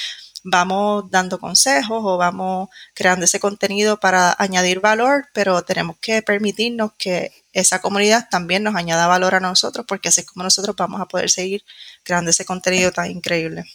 vamos 0.44 1.10
dando 1.12 1.40
consejos 1.40 2.02
o 2.04 2.18
vamos 2.18 2.70
creando 2.94 3.26
ese 3.26 3.40
contenido 3.40 4.00
para 4.00 4.36
añadir 4.38 4.80
valor, 4.80 5.28
pero 5.34 5.62
tenemos 5.64 5.98
que 6.00 6.22
permitirnos 6.22 6.92
que 6.98 7.32
esa 7.54 7.82
comunidad 7.82 8.28
también 8.30 8.64
nos 8.64 8.76
añada 8.76 9.08
valor 9.08 9.36
a 9.36 9.40
nosotros, 9.40 9.86
porque 9.88 10.10
así 10.10 10.22
es 10.22 10.28
como 10.28 10.44
nosotros 10.44 10.76
vamos 10.76 11.02
a 11.02 11.08
poder 11.08 11.30
seguir 11.30 11.64
creando 12.04 12.32
ese 12.32 12.46
contenido 12.46 12.92
tan 12.92 13.10
increíble. 13.12 13.66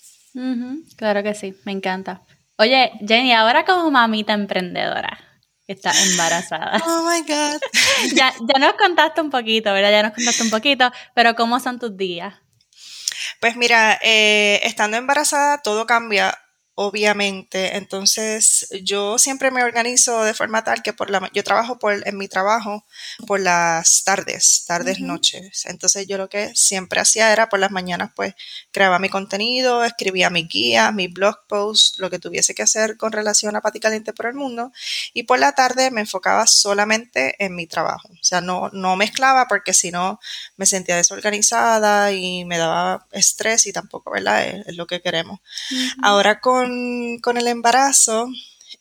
Claro 0.97 1.23
que 1.23 1.35
sí, 1.35 1.55
me 1.65 1.73
encanta. 1.73 2.23
Oye, 2.63 2.93
Jenny, 3.05 3.33
ahora 3.33 3.65
como 3.65 3.91
mamita 3.91 4.35
emprendedora, 4.35 5.19
que 5.67 5.73
está 5.73 5.91
embarazada. 6.05 6.81
Oh 6.87 7.11
my 7.11 7.23
God. 7.23 7.61
ya, 8.15 8.33
ya 8.39 8.61
nos 8.61 8.75
contaste 8.75 9.21
un 9.21 9.31
poquito, 9.31 9.73
¿verdad? 9.73 9.91
Ya 9.91 10.03
nos 10.05 10.13
contaste 10.13 10.45
un 10.45 10.51
poquito, 10.51 10.93
pero 11.13 11.35
¿cómo 11.35 11.59
son 11.59 11.81
tus 11.81 11.97
días? 11.97 12.35
Pues 13.41 13.57
mira, 13.57 13.99
eh, 14.01 14.61
estando 14.63 14.97
embarazada 14.97 15.61
todo 15.63 15.87
cambia 15.87 16.39
obviamente. 16.75 17.77
Entonces, 17.77 18.69
yo 18.83 19.19
siempre 19.19 19.51
me 19.51 19.63
organizo 19.65 20.23
de 20.23 20.35
forma 20.35 20.65
tal 20.65 20.83
que 20.83 20.93
por 20.93 21.11
la 21.11 21.31
yo 21.33 21.45
trabajo 21.45 21.79
por 21.79 22.07
en 22.07 22.17
mi 22.17 22.29
trabajo 22.29 22.85
por 23.27 23.41
las 23.41 24.05
tardes, 24.05 24.65
tardes, 24.67 25.01
noches. 25.01 25.67
Entonces, 25.67 26.07
yo 26.07 26.19
lo 26.19 26.29
que 26.29 26.53
siempre 26.55 27.01
hacía 27.01 27.33
era 27.33 27.49
por 27.49 27.61
las 27.61 27.71
mañanas 27.71 28.11
pues 28.15 28.35
creaba 28.71 28.99
mi 28.99 29.09
contenido, 29.09 29.85
escribía 29.85 30.31
mi 30.31 30.45
guía, 30.45 30.93
mi 30.93 31.09
blog 31.09 31.47
post, 31.49 31.99
lo 31.99 32.11
que 32.11 32.19
tuviese 32.19 32.55
que 32.55 32.63
hacer 32.63 32.97
con 32.97 33.13
relación 33.13 33.57
a 33.57 33.61
Pati 33.61 33.81
Caliente 33.81 34.13
por 34.13 34.27
el 34.27 34.35
mundo 34.35 34.73
y 35.13 35.25
por 35.25 35.39
la 35.39 35.53
tarde 35.53 35.91
me 35.91 36.01
enfocaba 36.03 36.47
solamente 36.47 37.37
en 37.45 37.55
mi 37.55 37.67
trabajo. 37.67 38.09
O 38.13 38.25
sea, 38.25 38.41
no 38.41 38.71
no 38.73 38.97
mezclaba 38.97 39.47
porque 39.49 39.75
si 39.75 39.91
no 39.91 40.21
me 40.57 40.67
sentía 40.67 40.97
desorganizada 40.97 42.13
y 42.13 42.45
me 42.45 42.59
daba 42.59 43.07
estrés 43.13 43.67
y 43.67 43.73
tampoco, 43.73 44.11
¿verdad? 44.11 44.47
Es, 44.47 44.77
lo 44.77 44.87
que 44.87 45.03
queremos. 45.03 45.41
Ahora 46.03 46.41
con 46.41 46.62
con, 47.21 47.37
el 47.37 47.47
embarazo, 47.49 48.29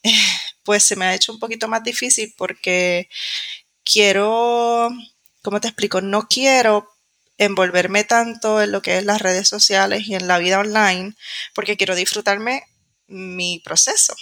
pues 0.64 0.84
se 0.84 0.96
me 0.96 1.06
ha 1.06 1.16
hecho 1.16 1.34
un 1.34 1.40
poquito 1.40 1.68
más 1.68 1.84
difícil 1.84 2.34
porque 2.38 3.10
quiero, 3.84 4.90
¿cómo 5.42 5.60
te 5.60 5.68
explico? 5.68 6.02
No 6.02 6.28
quiero 6.28 6.90
envolverme 7.38 8.04
tanto 8.04 8.62
en 8.62 8.72
lo 8.72 8.82
que 8.82 8.98
es 8.98 9.06
las 9.06 9.22
redes 9.22 9.48
sociales 9.48 10.08
y 10.08 10.16
en 10.16 10.28
la 10.28 10.38
vida 10.38 10.60
online 10.60 11.16
porque 11.56 11.78
quiero 11.78 11.96
disfrutarme 11.96 12.64
mi 13.08 13.60
proceso. 13.60 14.16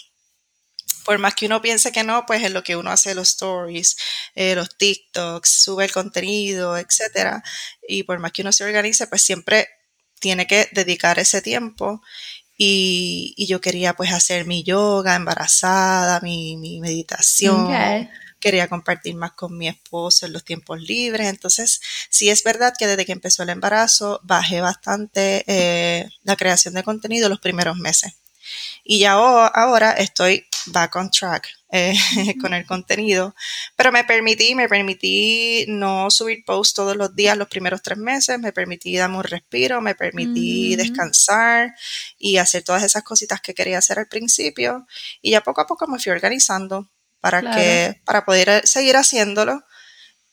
Por 1.05 1.17
más 1.17 1.33
que 1.33 1.47
uno 1.47 1.61
piense 1.61 1.91
que 1.91 2.03
no, 2.03 2.25
pues 2.25 2.43
es 2.43 2.51
lo 2.51 2.63
que 2.63 2.75
uno 2.75 2.91
hace 2.91 3.15
los 3.15 3.29
stories, 3.29 3.97
eh, 4.35 4.55
los 4.55 4.77
TikToks, 4.77 5.63
sube 5.63 5.85
el 5.85 5.91
contenido, 5.91 6.77
etc. 6.77 7.41
Y 7.87 8.03
por 8.03 8.19
más 8.19 8.31
que 8.31 8.41
uno 8.41 8.51
se 8.51 8.63
organice, 8.63 9.07
pues 9.07 9.21
siempre 9.21 9.67
tiene 10.19 10.47
que 10.47 10.69
dedicar 10.71 11.17
ese 11.19 11.41
tiempo 11.41 12.01
y, 12.61 13.45
yo 13.47 13.61
quería 13.61 13.93
pues 13.93 14.11
hacer 14.11 14.45
mi 14.45 14.63
yoga 14.63 15.15
embarazada, 15.15 16.19
mi, 16.19 16.57
meditación. 16.81 17.69
Quería 18.41 18.67
compartir 18.67 19.15
más 19.15 19.31
con 19.31 19.57
mi 19.57 19.69
esposo 19.69 20.25
en 20.25 20.33
los 20.33 20.43
tiempos 20.43 20.81
libres. 20.81 21.27
Entonces, 21.27 21.81
sí 22.09 22.29
es 22.29 22.43
verdad 22.43 22.73
que 22.77 22.87
desde 22.87 23.05
que 23.05 23.13
empezó 23.13 23.43
el 23.43 23.49
embarazo 23.49 24.19
bajé 24.23 24.59
bastante 24.59 25.45
eh, 25.47 26.09
la 26.23 26.35
creación 26.35 26.73
de 26.73 26.83
contenido 26.83 27.29
los 27.29 27.39
primeros 27.39 27.77
meses. 27.77 28.15
Y 28.83 28.99
ya 28.99 29.13
ahora 29.13 29.91
estoy 29.93 30.45
back 30.71 30.95
on 30.95 31.09
track 31.09 31.47
eh, 31.71 31.93
con 32.41 32.53
el 32.53 32.65
contenido, 32.65 33.35
pero 33.75 33.91
me 33.91 34.03
permití, 34.03 34.55
me 34.55 34.67
permití 34.67 35.65
no 35.67 36.09
subir 36.09 36.43
posts 36.45 36.73
todos 36.73 36.95
los 36.95 37.15
días 37.15 37.37
los 37.37 37.47
primeros 37.47 37.81
tres 37.81 37.97
meses, 37.97 38.39
me 38.39 38.51
permití 38.51 38.95
darme 38.95 39.17
un 39.17 39.23
respiro, 39.23 39.81
me 39.81 39.95
permití 39.95 40.75
descansar 40.75 41.75
y 42.17 42.37
hacer 42.37 42.63
todas 42.63 42.83
esas 42.83 43.03
cositas 43.03 43.41
que 43.41 43.53
quería 43.53 43.77
hacer 43.77 43.99
al 43.99 44.07
principio. 44.07 44.87
Y 45.21 45.31
ya 45.31 45.41
poco 45.41 45.61
a 45.61 45.67
poco 45.67 45.87
me 45.87 45.99
fui 45.99 46.11
organizando 46.11 46.89
para 47.19 47.41
que 47.55 48.01
para 48.05 48.25
poder 48.25 48.67
seguir 48.67 48.95
haciéndolo, 48.95 49.63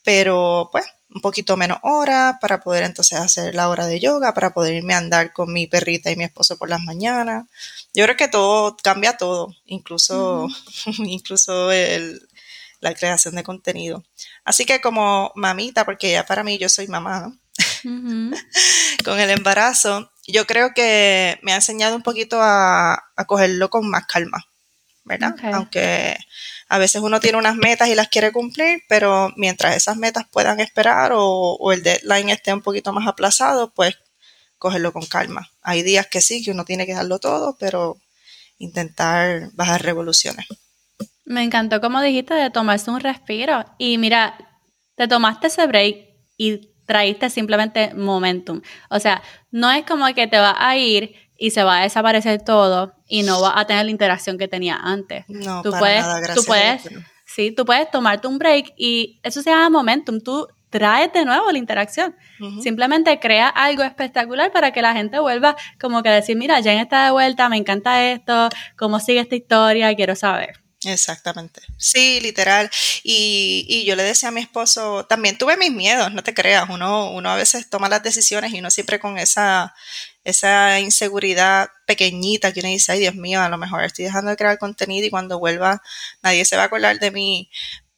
pero 0.05 0.69
pues 0.73 0.85
un 1.17 1.23
poquito 1.23 1.57
menos 1.57 1.79
horas 1.81 2.37
para 2.43 2.61
poder 2.61 2.85
entonces 2.85 3.19
hacer 3.19 3.55
la 3.55 3.71
hora 3.71 3.87
de 3.87 3.99
yoga, 3.99 4.35
para 4.35 4.53
poder 4.53 4.75
irme 4.75 4.93
a 4.93 4.99
andar 4.99 5.33
con 5.33 5.51
mi 5.51 5.67
perrita 5.67 6.11
y 6.11 6.17
mi 6.17 6.25
esposo 6.25 6.59
por 6.59 6.69
las 6.69 6.83
mañanas. 6.83 7.47
Yo 7.95 8.05
creo 8.05 8.17
que 8.19 8.29
todo 8.29 8.77
cambia 8.77 9.17
todo, 9.17 9.57
incluso, 9.65 10.47
incluso 10.99 11.71
la 12.81 12.95
creación 12.95 13.35
de 13.35 13.43
contenido. 13.43 14.05
Así 14.45 14.67
que 14.67 14.83
como 14.83 15.33
mamita, 15.35 15.87
porque 15.87 16.13
ya 16.13 16.27
para 16.27 16.45
mí 16.45 16.59
yo 16.59 16.69
soy 16.69 16.87
mamá, 16.87 17.33
con 19.05 19.19
el 19.19 19.31
embarazo, 19.31 20.13
yo 20.27 20.47
creo 20.47 20.75
que 20.75 21.39
me 21.41 21.53
ha 21.53 21.57
enseñado 21.57 21.97
un 21.97 22.03
poquito 22.03 22.43
a, 22.43 22.93
a 23.17 23.25
cogerlo 23.25 23.71
con 23.71 23.89
más 23.89 24.05
calma, 24.07 24.47
¿verdad? 25.05 25.35
Aunque 25.55 26.19
a 26.69 26.79
veces 26.79 27.03
uno 27.03 27.21
tiene 27.21 27.39
unas 27.39 27.57
metas 27.57 27.89
y 27.89 27.95
las 27.95 28.09
quiere 28.09 28.33
cumplir, 28.33 28.83
pero 28.89 29.33
mientras 29.37 29.77
esas 29.77 29.97
metas 29.97 30.25
puedan 30.31 30.61
esperar 30.61 31.13
o, 31.15 31.73
el 31.73 31.83
deadline 31.83 32.31
esté 32.31 32.53
un 32.53 32.63
poquito 32.63 32.93
más 32.93 33.07
aplazado, 33.07 33.73
pues 33.73 33.97
cogerlo 34.59 34.93
con 34.93 35.07
calma. 35.07 35.51
Hay 35.63 35.83
días 35.83 36.07
que 36.09 36.21
sí, 36.21 36.43
que 36.43 36.51
uno 36.51 36.65
tiene 36.65 36.87
que 36.87 36.95
darlo 36.95 37.19
todo, 37.19 37.57
pero 37.59 37.99
intentar 38.59 39.51
bajar 39.53 39.83
revoluciones. 39.83 40.47
Me 41.25 41.43
encantó 41.43 41.81
como 41.81 42.01
dijiste 42.01 42.35
de 42.35 42.51
tomarse 42.51 42.91
un 42.91 43.01
respiro. 43.01 43.65
Y 43.79 43.99
mira, 43.99 44.37
te 44.97 45.07
tomaste 45.07 45.49
ese 45.49 45.67
break 45.67 45.97
y 46.37 46.73
traíste 46.87 47.31
simplemente 47.31 47.95
momentum. 47.95 48.63
O 48.91 48.99
sea, 48.99 49.23
no 49.51 49.71
es 49.71 49.85
como 49.85 50.07
que 50.15 50.27
te 50.27 50.39
vas 50.39 50.57
a 50.59 50.77
ir 50.77 51.15
y 51.37 51.51
se 51.51 51.63
va 51.63 51.79
a 51.79 51.83
desaparecer 51.83 52.43
todo 52.43 52.96
y 53.09 53.23
no 53.23 53.41
va 53.41 53.59
a 53.59 53.67
tener 53.67 53.85
la 53.85 53.91
interacción 53.91 54.39
que 54.39 54.49
tenía 54.49 54.77
antes. 54.77 55.25
No, 55.29 55.63
tú 55.63 55.71
puedes, 55.71 56.03
nada, 56.03 56.35
tú 56.35 56.43
puedes, 56.45 56.89
sí, 57.25 57.53
tú 57.53 57.65
puedes 57.65 57.91
tomarte 57.91 58.27
un 58.27 58.39
break 58.39 58.73
y 58.77 59.21
eso 59.23 59.43
se 59.43 59.51
llama 59.51 59.71
momentum. 59.71 60.21
Tú 60.21 60.49
traes 60.71 61.13
de 61.13 61.25
nuevo 61.25 61.51
la 61.51 61.59
interacción. 61.59 62.15
Simplemente 62.61 63.19
crea 63.19 63.49
algo 63.49 63.83
espectacular 63.83 64.53
para 64.53 64.73
que 64.73 64.83
la 64.83 64.93
gente 64.93 65.19
vuelva 65.19 65.57
como 65.81 66.03
que 66.03 66.11
a 66.11 66.15
decir, 66.15 66.37
mira, 66.37 66.63
Jen 66.63 66.79
está 66.79 67.07
de 67.07 67.11
vuelta, 67.13 67.49
me 67.49 67.57
encanta 67.57 68.05
esto, 68.11 68.49
cómo 68.77 69.01
sigue 69.01 69.21
esta 69.21 69.37
historia, 69.37 69.95
quiero 69.95 70.15
saber. 70.15 70.66
Exactamente. 70.87 71.63
Sí, 71.79 72.21
literal. 72.21 72.71
Y, 73.03 73.67
y, 73.69 73.85
yo 73.85 73.97
le 73.97 74.05
decía 74.05 74.29
a 74.29 74.33
mi 74.33 74.41
esposo, 74.41 75.05
también 75.07 75.37
tuve 75.37 75.57
mis 75.57 75.73
miedos, 75.73 76.13
no 76.13 76.23
te 76.23 76.33
creas, 76.33 76.69
uno, 76.71 77.11
uno 77.11 77.31
a 77.31 77.35
veces 77.37 77.69
toma 77.69 77.89
las 77.89 78.03
decisiones 78.05 78.53
y 78.53 78.61
uno 78.61 78.71
siempre 78.71 79.01
con 79.01 79.19
esa, 79.19 79.75
esa 80.25 80.79
inseguridad 80.81 81.69
pequeñita 81.87 82.53
que 82.53 82.61
uno 82.61 82.69
dice, 82.69 82.93
ay 82.93 83.01
Dios 83.01 83.17
mío, 83.17 83.43
a 83.43 83.49
lo 83.49 83.59
mejor 83.59 83.83
estoy 83.85 84.05
dejando 84.05 84.31
de 84.31 84.37
crear 84.37 84.59
contenido 84.59 85.07
y 85.07 85.11
cuando 85.11 85.39
vuelva 85.41 85.83
nadie 86.23 86.45
se 86.45 86.57
va 86.57 86.63
a 86.63 86.67
acordar 86.67 86.99
de 87.01 87.11
mí. 87.11 87.51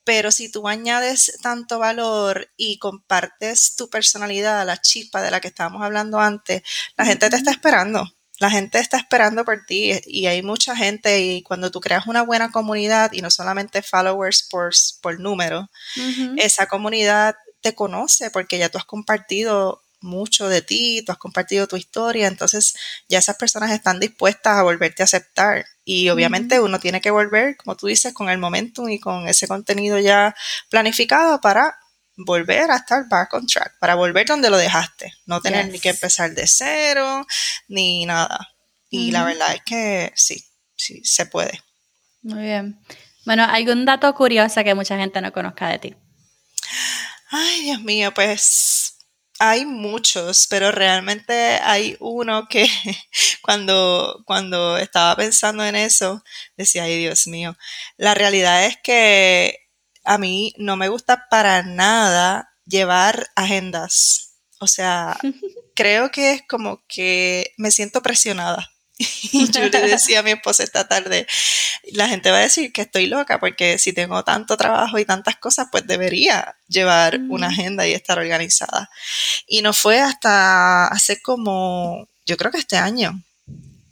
Pero 0.04 0.30
si 0.32 0.50
tú 0.50 0.66
añades 0.68 1.38
tanto 1.42 1.78
valor 1.78 2.50
y 2.56 2.78
compartes 2.78 3.76
tu 3.76 3.90
personalidad, 3.90 4.66
la 4.66 4.78
chispa 4.80 5.20
de 5.22 5.30
la 5.30 5.40
que 5.40 5.48
estábamos 5.48 5.82
hablando 5.82 6.18
antes, 6.20 6.62
la 6.96 7.04
gente 7.04 7.28
te 7.30 7.36
está 7.36 7.50
esperando. 7.50 8.04
La 8.38 8.50
gente 8.50 8.78
está 8.78 8.96
esperando 8.96 9.44
por 9.44 9.64
ti 9.66 9.92
y 10.06 10.26
hay 10.26 10.42
mucha 10.42 10.76
gente 10.76 11.20
y 11.20 11.42
cuando 11.42 11.70
tú 11.70 11.80
creas 11.80 12.06
una 12.06 12.22
buena 12.22 12.50
comunidad 12.50 13.12
y 13.12 13.20
no 13.20 13.30
solamente 13.30 13.82
followers 13.82 14.46
por, 14.48 14.72
por 15.02 15.18
número, 15.20 15.70
esa 16.36 16.66
comunidad 16.66 17.36
te 17.60 17.74
conoce 17.74 18.30
porque 18.30 18.58
ya 18.58 18.68
tú 18.68 18.78
has 18.78 18.84
compartido 18.84 19.82
mucho 20.00 20.48
de 20.48 20.62
ti, 20.62 21.02
tú 21.04 21.10
has 21.10 21.18
compartido 21.18 21.66
tu 21.66 21.76
historia, 21.76 22.28
entonces 22.28 22.74
ya 23.08 23.18
esas 23.18 23.36
personas 23.36 23.72
están 23.72 23.98
dispuestas 23.98 24.56
a 24.56 24.62
volverte 24.62 25.02
a 25.02 25.04
aceptar. 25.04 25.64
Y 25.84 26.08
obviamente 26.10 26.60
uno 26.60 26.78
tiene 26.78 27.00
que 27.00 27.10
volver, 27.10 27.56
como 27.56 27.76
tú 27.76 27.88
dices, 27.88 28.12
con 28.12 28.28
el 28.28 28.38
momentum 28.38 28.88
y 28.88 29.00
con 29.00 29.26
ese 29.26 29.48
contenido 29.48 29.98
ya 29.98 30.36
planificado 30.70 31.40
para 31.40 31.76
volver 32.18 32.70
a 32.70 32.76
estar 32.76 33.08
back 33.08 33.32
on 33.34 33.46
track, 33.46 33.78
para 33.78 33.94
volver 33.94 34.26
donde 34.26 34.50
lo 34.50 34.56
dejaste, 34.56 35.14
no 35.26 35.40
tener 35.40 35.68
ni 35.68 35.78
que 35.78 35.90
empezar 35.90 36.34
de 36.34 36.46
cero, 36.46 37.26
ni 37.68 38.04
nada. 38.04 38.48
Y 38.90 39.10
la 39.12 39.24
verdad 39.24 39.54
es 39.54 39.62
que 39.64 40.12
sí, 40.16 40.44
sí, 40.74 41.00
se 41.04 41.26
puede. 41.26 41.62
Muy 42.22 42.42
bien. 42.42 42.80
Bueno, 43.24 43.44
¿algún 43.44 43.84
dato 43.84 44.12
curioso 44.14 44.64
que 44.64 44.74
mucha 44.74 44.96
gente 44.96 45.20
no 45.20 45.32
conozca 45.32 45.68
de 45.68 45.78
ti? 45.78 45.96
Ay, 47.30 47.62
Dios 47.62 47.80
mío, 47.82 48.12
pues 48.14 48.96
hay 49.38 49.64
muchos, 49.64 50.46
pero 50.48 50.72
realmente 50.72 51.60
hay 51.62 51.96
uno 52.00 52.48
que 52.48 52.68
cuando, 53.42 54.22
cuando 54.26 54.76
estaba 54.78 55.14
pensando 55.14 55.64
en 55.64 55.76
eso, 55.76 56.24
decía, 56.56 56.84
ay 56.84 56.98
Dios 56.98 57.26
mío, 57.26 57.56
la 57.96 58.14
realidad 58.14 58.64
es 58.64 58.78
que 58.82 59.67
a 60.08 60.16
mí 60.16 60.54
no 60.56 60.76
me 60.76 60.88
gusta 60.88 61.26
para 61.28 61.62
nada 61.62 62.54
llevar 62.64 63.28
agendas. 63.36 64.32
O 64.58 64.66
sea, 64.66 65.18
creo 65.76 66.10
que 66.10 66.32
es 66.32 66.42
como 66.48 66.82
que 66.88 67.52
me 67.58 67.70
siento 67.70 68.02
presionada. 68.02 68.70
Y 69.32 69.48
yo 69.50 69.68
le 69.68 69.80
decía 69.86 70.20
a 70.20 70.22
mi 70.22 70.32
esposa 70.32 70.64
esta 70.64 70.88
tarde, 70.88 71.26
la 71.92 72.08
gente 72.08 72.30
va 72.30 72.38
a 72.38 72.48
decir 72.48 72.72
que 72.72 72.82
estoy 72.82 73.06
loca 73.06 73.38
porque 73.38 73.78
si 73.78 73.92
tengo 73.92 74.24
tanto 74.24 74.56
trabajo 74.56 74.98
y 74.98 75.04
tantas 75.04 75.36
cosas, 75.36 75.68
pues 75.70 75.86
debería 75.86 76.56
llevar 76.66 77.20
una 77.28 77.48
agenda 77.48 77.86
y 77.86 77.92
estar 77.92 78.18
organizada. 78.18 78.90
Y 79.46 79.60
no 79.60 79.72
fue 79.72 80.00
hasta 80.00 80.86
hace 80.86 81.20
como, 81.20 82.08
yo 82.26 82.36
creo 82.38 82.50
que 82.50 82.58
este 82.58 82.76
año, 82.76 83.22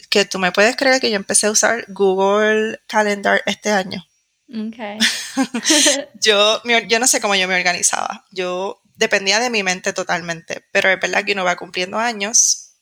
que 0.09 0.25
tú 0.25 0.39
me 0.39 0.51
puedes 0.51 0.77
creer 0.77 1.01
que 1.01 1.11
yo 1.11 1.17
empecé 1.17 1.47
a 1.47 1.51
usar 1.51 1.85
Google 1.89 2.81
Calendar 2.89 3.43
este 3.47 3.71
año. 3.71 4.07
Okay. 4.49 4.99
yo, 6.23 6.63
yo 6.89 6.99
no 7.01 7.07
sé 7.09 7.21
cómo 7.21 7.35
yo 7.35 7.49
me 7.49 7.57
organizaba. 7.57 8.25
Yo 8.31 8.81
dependía 8.97 9.41
de 9.41 9.51
mi 9.51 9.63
mente 9.63 9.93
totalmente, 9.93 10.65
pero 10.73 10.89
es 10.91 11.01
verdad 11.01 11.25
que 11.25 11.33
uno 11.33 11.45
va 11.45 11.57
cumpliendo 11.57 11.99
años 11.99 12.75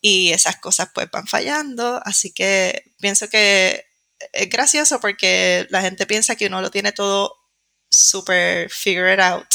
y 0.00 0.32
esas 0.32 0.56
cosas 0.56 0.88
pues 0.94 1.10
van 1.10 1.26
fallando, 1.26 2.00
así 2.04 2.32
que 2.32 2.92
pienso 3.00 3.28
que 3.28 3.84
es 4.32 4.48
gracioso 4.48 5.00
porque 5.00 5.66
la 5.70 5.82
gente 5.82 6.06
piensa 6.06 6.36
que 6.36 6.46
uno 6.46 6.60
lo 6.60 6.70
tiene 6.70 6.92
todo 6.92 7.34
super 7.90 8.70
figured 8.70 9.20
out 9.20 9.46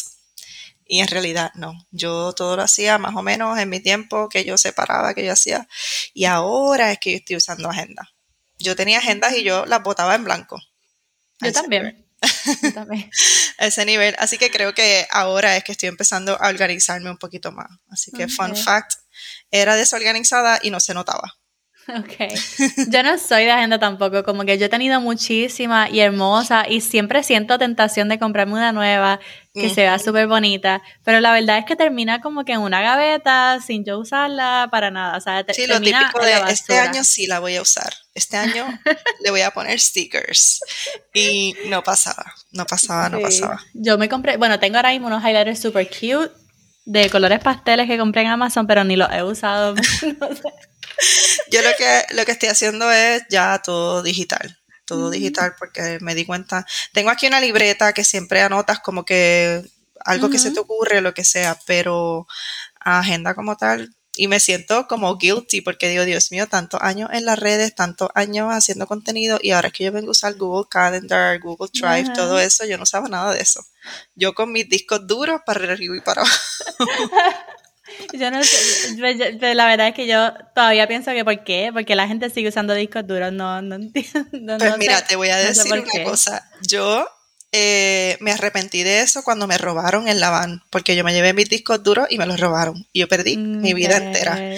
y 0.85 0.99
en 0.99 1.07
realidad 1.07 1.51
no, 1.55 1.73
yo 1.91 2.33
todo 2.33 2.55
lo 2.55 2.63
hacía 2.63 2.97
más 2.97 3.15
o 3.15 3.23
menos 3.23 3.57
en 3.57 3.69
mi 3.69 3.79
tiempo 3.79 4.29
que 4.29 4.43
yo 4.45 4.57
separaba, 4.57 5.13
que 5.13 5.25
yo 5.25 5.33
hacía 5.33 5.67
y 6.13 6.25
ahora 6.25 6.91
es 6.91 6.99
que 6.99 7.11
yo 7.11 7.17
estoy 7.17 7.35
usando 7.37 7.69
agenda. 7.69 8.09
Yo 8.59 8.75
tenía 8.75 8.99
agendas 8.99 9.35
y 9.35 9.43
yo 9.43 9.65
las 9.65 9.83
botaba 9.83 10.15
en 10.15 10.23
blanco. 10.23 10.61
Yo 11.43 11.53
también. 11.53 12.05
Yo 12.61 12.73
también. 12.73 13.09
ese 13.57 13.85
nivel. 13.85 14.15
Así 14.17 14.37
que 14.37 14.49
creo 14.49 14.73
que 14.73 15.07
ahora 15.09 15.57
es 15.57 15.63
que 15.63 15.73
estoy 15.73 15.89
empezando 15.89 16.41
a 16.41 16.49
organizarme 16.49 17.09
un 17.09 17.17
poquito 17.17 17.51
más. 17.51 17.69
Así 17.89 18.11
que, 18.11 18.27
fun 18.27 18.55
fact, 18.55 18.93
era 19.51 19.75
desorganizada 19.75 20.59
y 20.61 20.69
no 20.69 20.79
se 20.79 20.93
notaba. 20.93 21.35
Ok. 21.99 22.87
Yo 22.89 23.03
no 23.03 23.17
soy 23.17 23.45
de 23.45 23.51
agenda 23.51 23.79
tampoco, 23.79 24.23
como 24.23 24.45
que 24.45 24.57
yo 24.57 24.65
he 24.65 24.69
tenido 24.69 25.01
muchísima 25.01 25.89
y 25.89 25.99
hermosa 25.99 26.65
y 26.67 26.81
siempre 26.81 27.23
siento 27.23 27.57
tentación 27.57 28.09
de 28.09 28.19
comprarme 28.19 28.53
una 28.53 28.71
nueva 28.71 29.19
que 29.53 29.69
se 29.69 29.81
vea 29.81 29.99
súper 29.99 30.25
bonita, 30.27 30.81
pero 31.03 31.19
la 31.19 31.31
verdad 31.31 31.59
es 31.59 31.65
que 31.65 31.75
termina 31.75 32.21
como 32.21 32.43
que 32.43 32.53
en 32.53 32.61
una 32.61 32.81
gaveta 32.81 33.59
sin 33.63 33.85
yo 33.85 33.99
usarla 33.99 34.67
para 34.71 34.89
nada. 34.89 35.17
O 35.17 35.21
sea, 35.21 35.45
sí, 35.53 35.67
lo 35.67 35.79
típico 35.79 36.19
de 36.23 36.33
este 36.49 36.79
año 36.79 37.03
sí 37.03 37.27
la 37.27 37.39
voy 37.39 37.57
a 37.57 37.61
usar. 37.61 37.93
Este 38.15 38.37
año 38.37 38.65
le 39.23 39.29
voy 39.29 39.41
a 39.41 39.51
poner 39.51 39.79
stickers 39.79 40.59
y 41.13 41.53
no 41.67 41.83
pasaba, 41.83 42.33
no 42.51 42.65
pasaba, 42.65 43.09
no 43.09 43.19
pasaba. 43.19 43.61
Yo 43.73 43.97
me 43.97 44.09
compré, 44.09 44.37
bueno, 44.37 44.59
tengo 44.59 44.77
ahora 44.77 44.89
mismo 44.89 45.07
unos 45.07 45.23
highlighters 45.23 45.61
super 45.61 45.87
cute 45.87 46.31
de 46.85 47.09
colores 47.09 47.39
pasteles 47.39 47.87
que 47.87 47.97
compré 47.97 48.23
en 48.23 48.29
Amazon, 48.29 48.65
pero 48.67 48.83
ni 48.83 48.95
los 48.95 49.11
he 49.11 49.23
usado. 49.23 49.75
Yo 51.51 51.61
lo 51.61 51.69
que, 51.77 52.03
lo 52.11 52.25
que 52.25 52.31
estoy 52.31 52.49
haciendo 52.49 52.91
es 52.91 53.23
ya 53.29 53.61
todo 53.63 54.03
digital. 54.03 54.59
Todo 54.85 55.09
digital 55.09 55.55
porque 55.57 55.97
me 56.01 56.13
di 56.13 56.25
cuenta. 56.25 56.65
Tengo 56.91 57.09
aquí 57.09 57.27
una 57.27 57.39
libreta 57.39 57.93
que 57.93 58.03
siempre 58.03 58.41
anotas 58.41 58.79
como 58.79 59.05
que 59.05 59.63
algo 60.03 60.29
que 60.29 60.39
se 60.39 60.51
te 60.51 60.59
ocurre, 60.59 60.99
lo 60.99 61.13
que 61.13 61.23
sea, 61.23 61.57
pero 61.65 62.27
agenda 62.81 63.33
como 63.33 63.55
tal, 63.55 63.95
y 64.15 64.27
me 64.27 64.39
siento 64.39 64.87
como 64.87 65.17
guilty 65.17 65.61
porque 65.61 65.89
digo, 65.89 66.05
Dios 66.05 66.31
mío, 66.31 66.47
tantos 66.47 66.79
años 66.81 67.09
en 67.13 67.25
las 67.25 67.39
redes, 67.39 67.73
tantos 67.73 68.09
años 68.13 68.47
haciendo 68.51 68.85
contenido 68.85 69.39
y 69.41 69.51
ahora 69.51 69.69
es 69.69 69.73
que 69.73 69.85
yo 69.85 69.91
vengo 69.91 70.09
a 70.09 70.11
usar 70.11 70.35
Google 70.35 70.67
Calendar, 70.69 71.39
Google 71.39 71.69
Drive, 71.73 72.13
todo 72.13 72.39
eso, 72.39 72.63
yo 72.65 72.77
no 72.77 72.85
sabía 72.85 73.09
nada 73.09 73.33
de 73.33 73.41
eso. 73.41 73.65
Yo 74.15 74.33
con 74.33 74.51
mis 74.51 74.69
discos 74.69 75.07
duros 75.07 75.41
para 75.45 75.71
arriba 75.71 75.97
y 75.97 76.01
para 76.01 76.21
abajo. 76.21 76.37
yo 78.13 78.31
no 78.31 78.43
sé, 78.43 79.55
la 79.55 79.65
verdad 79.65 79.89
es 79.89 79.93
que 79.95 80.07
yo 80.07 80.33
todavía 80.55 80.87
pienso 80.87 81.11
que 81.11 81.23
¿por 81.23 81.43
qué? 81.43 81.71
Porque 81.73 81.95
la 81.95 82.07
gente 82.07 82.29
sigue 82.29 82.49
usando 82.49 82.73
discos 82.73 83.05
duros, 83.05 83.31
no, 83.31 83.61
no 83.61 83.75
entiendo. 83.75 84.57
pues 84.57 84.77
mira, 84.77 85.05
te 85.05 85.15
voy 85.15 85.29
a 85.29 85.37
decir 85.37 85.71
una 85.71 86.03
cosa, 86.03 86.49
yo 86.61 87.07
eh, 87.55 88.17
me 88.19 88.31
arrepentí 88.31 88.81
de 88.81 89.01
eso 89.01 89.23
cuando 89.23 89.45
me 89.45 89.59
robaron 89.59 90.07
en 90.07 90.19
la 90.19 90.31
van, 90.31 90.63
porque 90.71 90.95
yo 90.95 91.03
me 91.03 91.13
llevé 91.13 91.33
mis 91.33 91.49
discos 91.49 91.83
duros 91.83 92.07
y 92.09 92.17
me 92.17 92.25
los 92.25 92.39
robaron. 92.39 92.87
Y 92.91 93.01
yo 93.01 93.07
perdí 93.07 93.37
mi 93.37 93.73
vida 93.73 93.97
entera. 93.97 94.39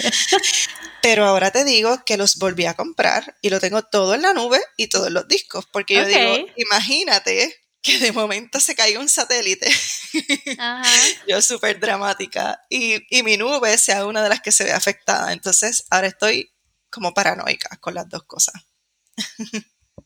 Pero 1.02 1.26
ahora 1.26 1.52
te 1.52 1.66
digo 1.66 2.04
que 2.06 2.16
los 2.16 2.38
volví 2.38 2.66
a 2.66 2.74
comprar 2.74 3.36
y 3.42 3.50
lo 3.50 3.60
tengo 3.60 3.84
todo 3.84 4.16
en 4.16 4.22
la 4.22 4.34
nube 4.34 4.60
y 4.78 4.88
todos 4.88 5.12
los 5.12 5.28
discos, 5.28 5.68
porque 5.72 5.96
yo 5.96 6.06
digo, 6.06 6.48
imagínate 6.56 7.54
que 7.86 8.00
de 8.00 8.12
momento 8.12 8.60
se 8.60 8.74
caiga 8.74 9.00
un 9.00 9.08
satélite. 9.08 9.70
yo 11.28 11.40
súper 11.40 11.80
dramática 11.80 12.60
y, 12.68 13.06
y 13.16 13.22
mi 13.22 13.38
nube 13.38 13.78
sea 13.78 14.08
una 14.08 14.24
de 14.24 14.30
las 14.30 14.42
que 14.42 14.52
se 14.52 14.64
ve 14.64 14.72
afectada. 14.72 15.32
Entonces 15.32 15.86
ahora 15.92 16.08
estoy 16.08 16.52
como 16.90 17.14
paranoica 17.14 17.78
con 17.78 17.94
las 17.94 18.10
dos 18.10 18.24
cosas. 18.24 18.56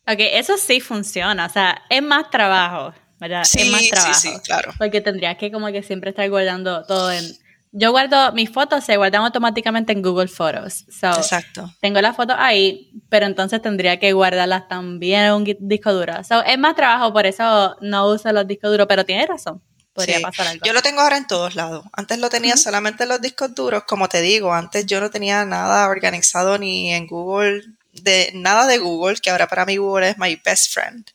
Ok, 0.05 0.17
eso 0.19 0.57
sí 0.57 0.81
funciona, 0.81 1.45
o 1.45 1.49
sea, 1.49 1.83
es 1.89 2.03
más 2.03 2.29
trabajo, 2.29 2.93
¿verdad? 3.19 3.43
Sí, 3.45 3.61
es 3.61 3.67
más 3.69 3.87
trabajo. 3.89 4.19
Sí, 4.19 4.29
sí, 4.29 4.39
claro. 4.43 4.73
Porque 4.77 4.99
tendrías 4.99 5.37
que 5.37 5.49
como 5.49 5.71
que 5.71 5.81
siempre 5.81 6.09
estar 6.09 6.29
guardando 6.29 6.85
todo 6.85 7.11
en... 7.11 7.25
Yo 7.71 7.91
guardo, 7.91 8.31
mis 8.33 8.49
fotos 8.49 8.83
se 8.83 8.97
guardan 8.97 9.23
automáticamente 9.23 9.93
en 9.93 10.01
Google 10.01 10.27
Photos. 10.27 10.85
Exacto. 10.87 11.71
Tengo 11.81 12.01
las 12.01 12.15
fotos 12.15 12.35
ahí, 12.39 12.91
pero 13.09 13.27
entonces 13.27 13.61
tendría 13.61 13.99
que 13.99 14.11
guardarlas 14.13 14.67
también 14.67 15.25
en 15.25 15.33
un 15.33 15.55
disco 15.59 15.93
duro. 15.93 16.23
So, 16.23 16.43
es 16.43 16.57
más 16.57 16.75
trabajo, 16.75 17.13
por 17.13 17.27
eso 17.27 17.75
no 17.81 18.07
uso 18.07 18.31
los 18.31 18.47
discos 18.47 18.71
duros, 18.71 18.87
pero 18.87 19.05
tienes 19.05 19.27
razón. 19.27 19.61
Podría 19.93 20.19
pasar 20.19 20.47
algo. 20.47 20.65
Yo 20.65 20.73
lo 20.73 20.81
tengo 20.81 21.01
ahora 21.01 21.17
en 21.17 21.27
todos 21.27 21.55
lados. 21.55 21.85
Antes 21.93 22.19
lo 22.19 22.29
tenía 22.29 22.57
solamente 22.57 23.03
en 23.03 23.09
los 23.09 23.21
discos 23.21 23.53
duros, 23.53 23.83
como 23.83 24.07
te 24.07 24.21
digo, 24.21 24.53
antes 24.53 24.85
yo 24.85 24.99
no 24.99 25.09
tenía 25.09 25.45
nada 25.45 25.87
organizado 25.89 26.57
ni 26.57 26.93
en 26.93 27.05
Google 27.05 27.63
de 27.91 28.31
nada 28.33 28.65
de 28.65 28.77
Google, 28.77 29.17
que 29.17 29.29
ahora 29.29 29.47
para 29.47 29.65
mí 29.65 29.77
Google 29.77 30.09
es 30.09 30.17
my 30.17 30.39
best 30.43 30.73
friend. 30.73 31.05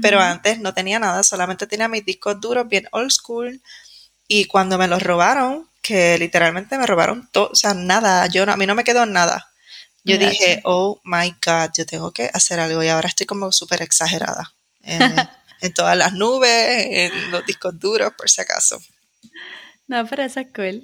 Pero 0.00 0.20
antes 0.20 0.58
no 0.60 0.72
tenía 0.72 0.98
nada, 0.98 1.22
solamente 1.22 1.66
tenía 1.66 1.88
mis 1.88 2.04
discos 2.04 2.40
duros 2.40 2.68
bien 2.68 2.86
old 2.92 3.10
school. 3.10 3.60
Y 4.28 4.44
cuando 4.44 4.78
me 4.78 4.88
los 4.88 5.02
robaron, 5.02 5.68
que 5.82 6.16
literalmente 6.18 6.78
me 6.78 6.86
robaron 6.86 7.28
todo, 7.30 7.50
o 7.52 7.54
sea, 7.54 7.74
nada, 7.74 8.26
yo 8.28 8.50
a 8.50 8.56
mí 8.56 8.66
no 8.66 8.74
me 8.74 8.84
quedó 8.84 9.04
nada. 9.06 9.48
Yo 10.04 10.18
dije, 10.18 10.60
oh 10.64 11.00
my 11.04 11.30
God, 11.46 11.70
yo 11.76 11.86
tengo 11.86 12.10
que 12.10 12.28
hacer 12.32 12.58
algo 12.58 12.82
y 12.82 12.88
ahora 12.88 13.06
estoy 13.06 13.24
como 13.24 13.52
súper 13.52 13.82
exagerada 13.82 14.52
en, 14.82 15.00
en, 15.60 15.74
todas 15.74 15.96
las 15.96 16.12
nubes, 16.12 16.50
en 16.50 17.30
los 17.30 17.46
discos 17.46 17.78
duros, 17.78 18.12
por 18.18 18.28
si 18.28 18.40
acaso. 18.40 18.80
No, 19.86 20.04
pero 20.06 20.24
eso 20.24 20.40
es 20.40 20.48
cool. 20.52 20.82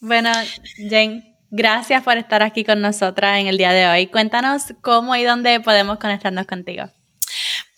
Bueno, 0.00 0.30
Jane, 0.76 1.30
Gracias 1.52 2.04
por 2.04 2.16
estar 2.16 2.44
aquí 2.44 2.64
con 2.64 2.80
nosotras 2.80 3.40
en 3.40 3.48
el 3.48 3.58
día 3.58 3.72
de 3.72 3.88
hoy. 3.88 4.06
Cuéntanos 4.06 4.72
cómo 4.82 5.16
y 5.16 5.24
dónde 5.24 5.58
podemos 5.58 5.98
conectarnos 5.98 6.46
contigo. 6.46 6.84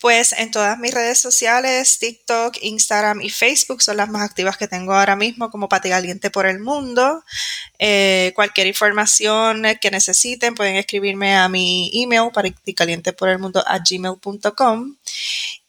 Pues 0.03 0.33
en 0.33 0.51
todas 0.51 0.77
mis 0.79 0.93
redes 0.93 1.21
sociales, 1.21 1.97
TikTok, 1.97 2.57
Instagram 2.61 3.21
y 3.21 3.29
Facebook 3.29 3.81
son 3.81 3.95
las 3.95 4.09
más 4.09 4.21
activas 4.21 4.57
que 4.57 4.67
tengo 4.67 4.93
ahora 4.93 5.15
mismo 5.15 5.49
como 5.49 5.69
Pati 5.69 5.87
Caliente 5.87 6.29
por 6.29 6.45
el 6.45 6.59
Mundo. 6.59 7.23
Eh, 7.79 8.33
cualquier 8.35 8.67
información 8.67 9.63
que 9.79 9.91
necesiten 9.91 10.55
pueden 10.55 10.75
escribirme 10.75 11.37
a 11.37 11.47
mi 11.47 11.89
email 11.93 12.31
mundo 13.39 13.63
a 13.65 13.79
gmail.com 13.79 14.97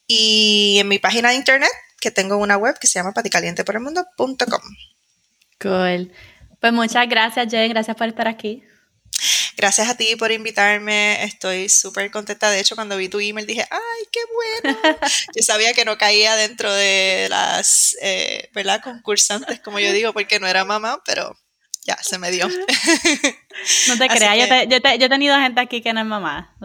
y 0.09 0.79
en 0.81 0.89
mi 0.89 0.99
página 0.99 1.29
de 1.29 1.37
internet 1.37 1.71
que 2.01 2.11
tengo 2.11 2.37
una 2.37 2.57
web 2.57 2.77
que 2.81 2.89
se 2.89 2.99
llama 2.99 3.13
paticalienteporelmundo.com. 3.13 4.63
Cool. 5.61 6.13
Pues 6.59 6.73
muchas 6.73 7.09
gracias, 7.09 7.47
Jen. 7.49 7.71
Gracias 7.71 7.97
por 7.97 8.09
estar 8.09 8.27
aquí. 8.27 8.65
Gracias 9.57 9.89
a 9.89 9.97
ti 9.97 10.17
por 10.17 10.33
invitarme. 10.33 11.23
Estoy 11.25 11.69
súper 11.69 12.11
contenta. 12.11 12.51
De 12.51 12.61
hecho, 12.61 12.75
cuando 12.75 12.97
vi 12.97 13.09
tu 13.09 13.21
email 13.21 13.47
dije, 13.47 13.67
¡ay, 13.71 14.09
qué 14.11 14.21
bueno! 14.33 14.79
Yo 15.37 15.43
sabía 15.43 15.75
que 15.75 15.85
no 15.85 15.99
caía 15.99 16.37
dentro 16.37 16.73
de 16.73 17.27
las, 17.31 17.97
eh, 18.01 18.51
¿verdad? 18.53 18.83
Concursantes, 18.83 19.61
como 19.61 19.81
yo 19.81 19.93
digo, 19.93 20.13
porque 20.13 20.39
no 20.41 20.47
era 20.47 20.65
mamá, 20.65 21.03
pero 21.05 21.37
ya, 21.85 21.97
se 22.03 22.19
me 22.19 22.31
dio. 22.31 22.49
No 23.87 23.97
te 23.97 24.09
creas, 24.09 24.37
yo, 24.37 24.49
te, 24.49 24.67
yo, 24.69 24.83
te, 24.83 24.99
yo, 24.99 25.07
he 25.07 25.09
tenido 25.09 25.39
gente 25.39 25.61
aquí 25.61 25.81
que 25.81 25.93
no 25.93 26.01
es 26.01 26.07
mamá. 26.07 26.57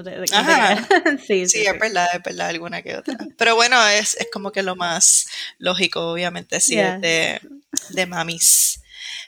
sí, 1.27 1.47
sí, 1.47 1.67
es 1.67 1.79
verdad, 1.79 2.07
es 2.13 2.23
verdad, 2.23 2.47
alguna 2.47 2.81
que 2.81 2.95
otra. 2.95 3.15
Pero 3.37 3.55
bueno, 3.55 3.87
es, 3.87 4.15
es 4.15 4.27
como 4.33 4.51
que 4.51 4.63
lo 4.63 4.75
más 4.75 5.27
lógico, 5.59 6.11
obviamente, 6.11 6.59
sí, 6.59 6.77
de, 6.77 7.39
de 7.89 8.05
mamis. 8.07 8.81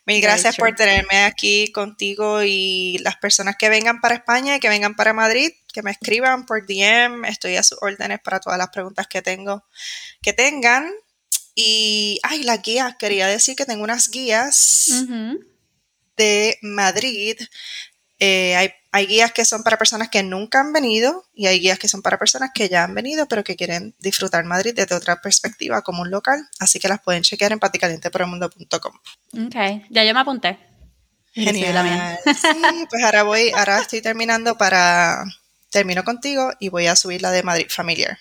Mil 0.06 0.22
gracias 0.22 0.56
por 0.56 0.74
tenerme 0.76 1.24
aquí 1.24 1.72
contigo 1.72 2.42
y 2.44 2.98
las 3.00 3.18
personas 3.18 3.56
que 3.58 3.70
vengan 3.70 4.02
para 4.02 4.16
España 4.16 4.56
y 4.56 4.60
que 4.60 4.70
vengan 4.70 4.96
para 4.96 5.14
Madrid, 5.14 5.52
que 5.74 5.84
me 5.84 5.92
escriban 5.92 6.46
por 6.46 6.66
DM. 6.66 7.26
Estoy 7.26 7.56
a 7.56 7.64
sus 7.64 7.78
órdenes 7.82 8.20
para 8.20 8.40
todas 8.40 8.58
las 8.58 8.70
preguntas 8.70 9.08
que 9.08 9.22
tengo, 9.22 9.64
que 10.22 10.34
tengan. 10.34 10.92
Y, 11.54 12.20
ay, 12.24 12.44
las 12.44 12.62
guías, 12.62 12.96
quería 12.98 13.28
decir 13.28 13.56
que 13.56 13.66
tengo 13.66 13.84
unas 13.84 14.10
guías 14.10 15.06
de 16.18 16.58
Madrid. 16.62 17.38
Eh, 18.20 18.56
hay, 18.56 18.74
hay, 18.92 19.08
guías 19.08 19.32
que 19.32 19.46
son 19.46 19.64
para 19.64 19.78
personas 19.78 20.10
que 20.10 20.24
nunca 20.24 20.60
han 20.60 20.74
venido 20.74 21.26
y 21.34 21.48
hay 21.48 21.60
guías 21.60 21.80
que 21.80 21.88
son 21.88 22.02
para 22.02 22.20
personas 22.20 22.52
que 22.54 22.70
ya 22.70 22.84
han 22.84 22.94
venido 22.94 23.26
pero 23.28 23.44
que 23.44 23.56
quieren 23.56 23.96
disfrutar 24.00 24.44
Madrid 24.44 24.74
desde 24.76 24.96
otra 24.96 25.22
perspectiva 25.22 25.82
como 25.82 26.02
un 26.02 26.12
local. 26.12 26.48
Así 26.60 26.80
que 26.80 26.88
las 26.88 27.02
pueden 27.02 27.24
chequear 27.24 27.52
en 27.52 27.60
paticalienteporelmundo.com. 27.60 28.94
Ok, 29.46 29.56
ya 29.90 30.04
yo 30.04 30.14
me 30.14 30.20
apunté. 30.20 30.60
Genial. 31.34 32.20
Sí, 32.26 32.86
pues 32.90 33.04
ahora 33.04 33.24
voy, 33.24 33.52
ahora 33.52 33.80
estoy 33.80 34.02
terminando 34.02 34.58
para, 34.58 35.24
termino 35.72 36.04
contigo 36.04 36.52
y 36.60 36.70
voy 36.70 36.88
a 36.88 36.96
subir 36.96 37.22
la 37.22 37.32
de 37.32 37.44
Madrid 37.44 37.68
Familiar. 37.70 38.18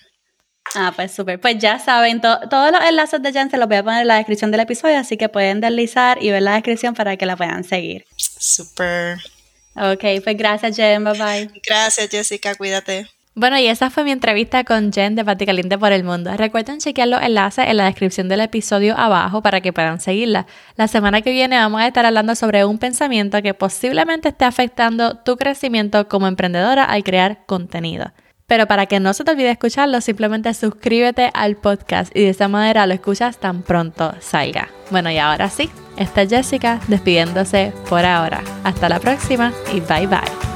Ah, 0.73 0.93
pues 0.95 1.11
súper. 1.11 1.39
Pues 1.39 1.57
ya 1.59 1.79
saben, 1.79 2.21
todos 2.21 2.71
los 2.71 2.81
enlaces 2.81 3.21
de 3.21 3.33
Jen 3.33 3.49
se 3.51 3.57
los 3.57 3.67
voy 3.67 3.77
a 3.77 3.83
poner 3.83 4.01
en 4.01 4.07
la 4.07 4.15
descripción 4.15 4.51
del 4.51 4.61
episodio, 4.61 4.97
así 4.97 5.17
que 5.17 5.27
pueden 5.27 5.59
deslizar 5.59 6.23
y 6.23 6.31
ver 6.31 6.41
la 6.41 6.53
descripción 6.53 6.93
para 6.93 7.17
que 7.17 7.25
la 7.25 7.35
puedan 7.35 7.63
seguir. 7.63 8.05
Súper. 8.15 9.19
Ok, 9.75 10.23
pues 10.23 10.37
gracias 10.37 10.75
Jen, 10.75 11.03
bye 11.03 11.13
bye. 11.13 11.61
Gracias 11.65 12.09
Jessica, 12.09 12.55
cuídate. 12.55 13.07
Bueno, 13.33 13.57
y 13.57 13.67
esa 13.67 13.89
fue 13.89 14.03
mi 14.03 14.11
entrevista 14.11 14.65
con 14.65 14.91
Jen 14.91 15.15
de 15.15 15.23
Caliente 15.23 15.77
por 15.77 15.93
el 15.93 16.03
Mundo. 16.03 16.35
Recuerden 16.35 16.79
chequear 16.79 17.07
los 17.07 17.21
enlaces 17.21 17.65
en 17.65 17.77
la 17.77 17.85
descripción 17.85 18.27
del 18.27 18.41
episodio 18.41 18.97
abajo 18.97 19.41
para 19.41 19.61
que 19.61 19.71
puedan 19.71 20.01
seguirla. 20.01 20.47
La 20.75 20.89
semana 20.89 21.21
que 21.21 21.31
viene 21.31 21.57
vamos 21.57 21.79
a 21.79 21.87
estar 21.87 22.05
hablando 22.05 22.35
sobre 22.35 22.65
un 22.65 22.77
pensamiento 22.77 23.41
que 23.41 23.53
posiblemente 23.53 24.29
esté 24.29 24.43
afectando 24.43 25.15
tu 25.19 25.37
crecimiento 25.37 26.09
como 26.09 26.27
emprendedora 26.27 26.83
al 26.83 27.05
crear 27.05 27.45
contenido. 27.45 28.11
Pero 28.47 28.67
para 28.67 28.85
que 28.85 28.99
no 28.99 29.13
se 29.13 29.23
te 29.23 29.31
olvide 29.31 29.49
escucharlo, 29.49 30.01
simplemente 30.01 30.53
suscríbete 30.53 31.31
al 31.33 31.55
podcast 31.55 32.13
y 32.13 32.23
de 32.23 32.29
esa 32.31 32.49
manera 32.49 32.85
lo 32.85 32.93
escuchas 32.93 33.37
tan 33.37 33.61
pronto 33.61 34.13
salga. 34.19 34.67
Bueno, 34.89 35.09
y 35.09 35.19
ahora 35.19 35.49
sí, 35.49 35.69
esta 35.97 36.23
es 36.23 36.29
Jessica 36.29 36.79
despidiéndose 36.87 37.73
por 37.89 38.05
ahora. 38.05 38.41
Hasta 38.63 38.89
la 38.89 38.99
próxima 38.99 39.53
y 39.73 39.79
bye 39.81 40.07
bye. 40.07 40.50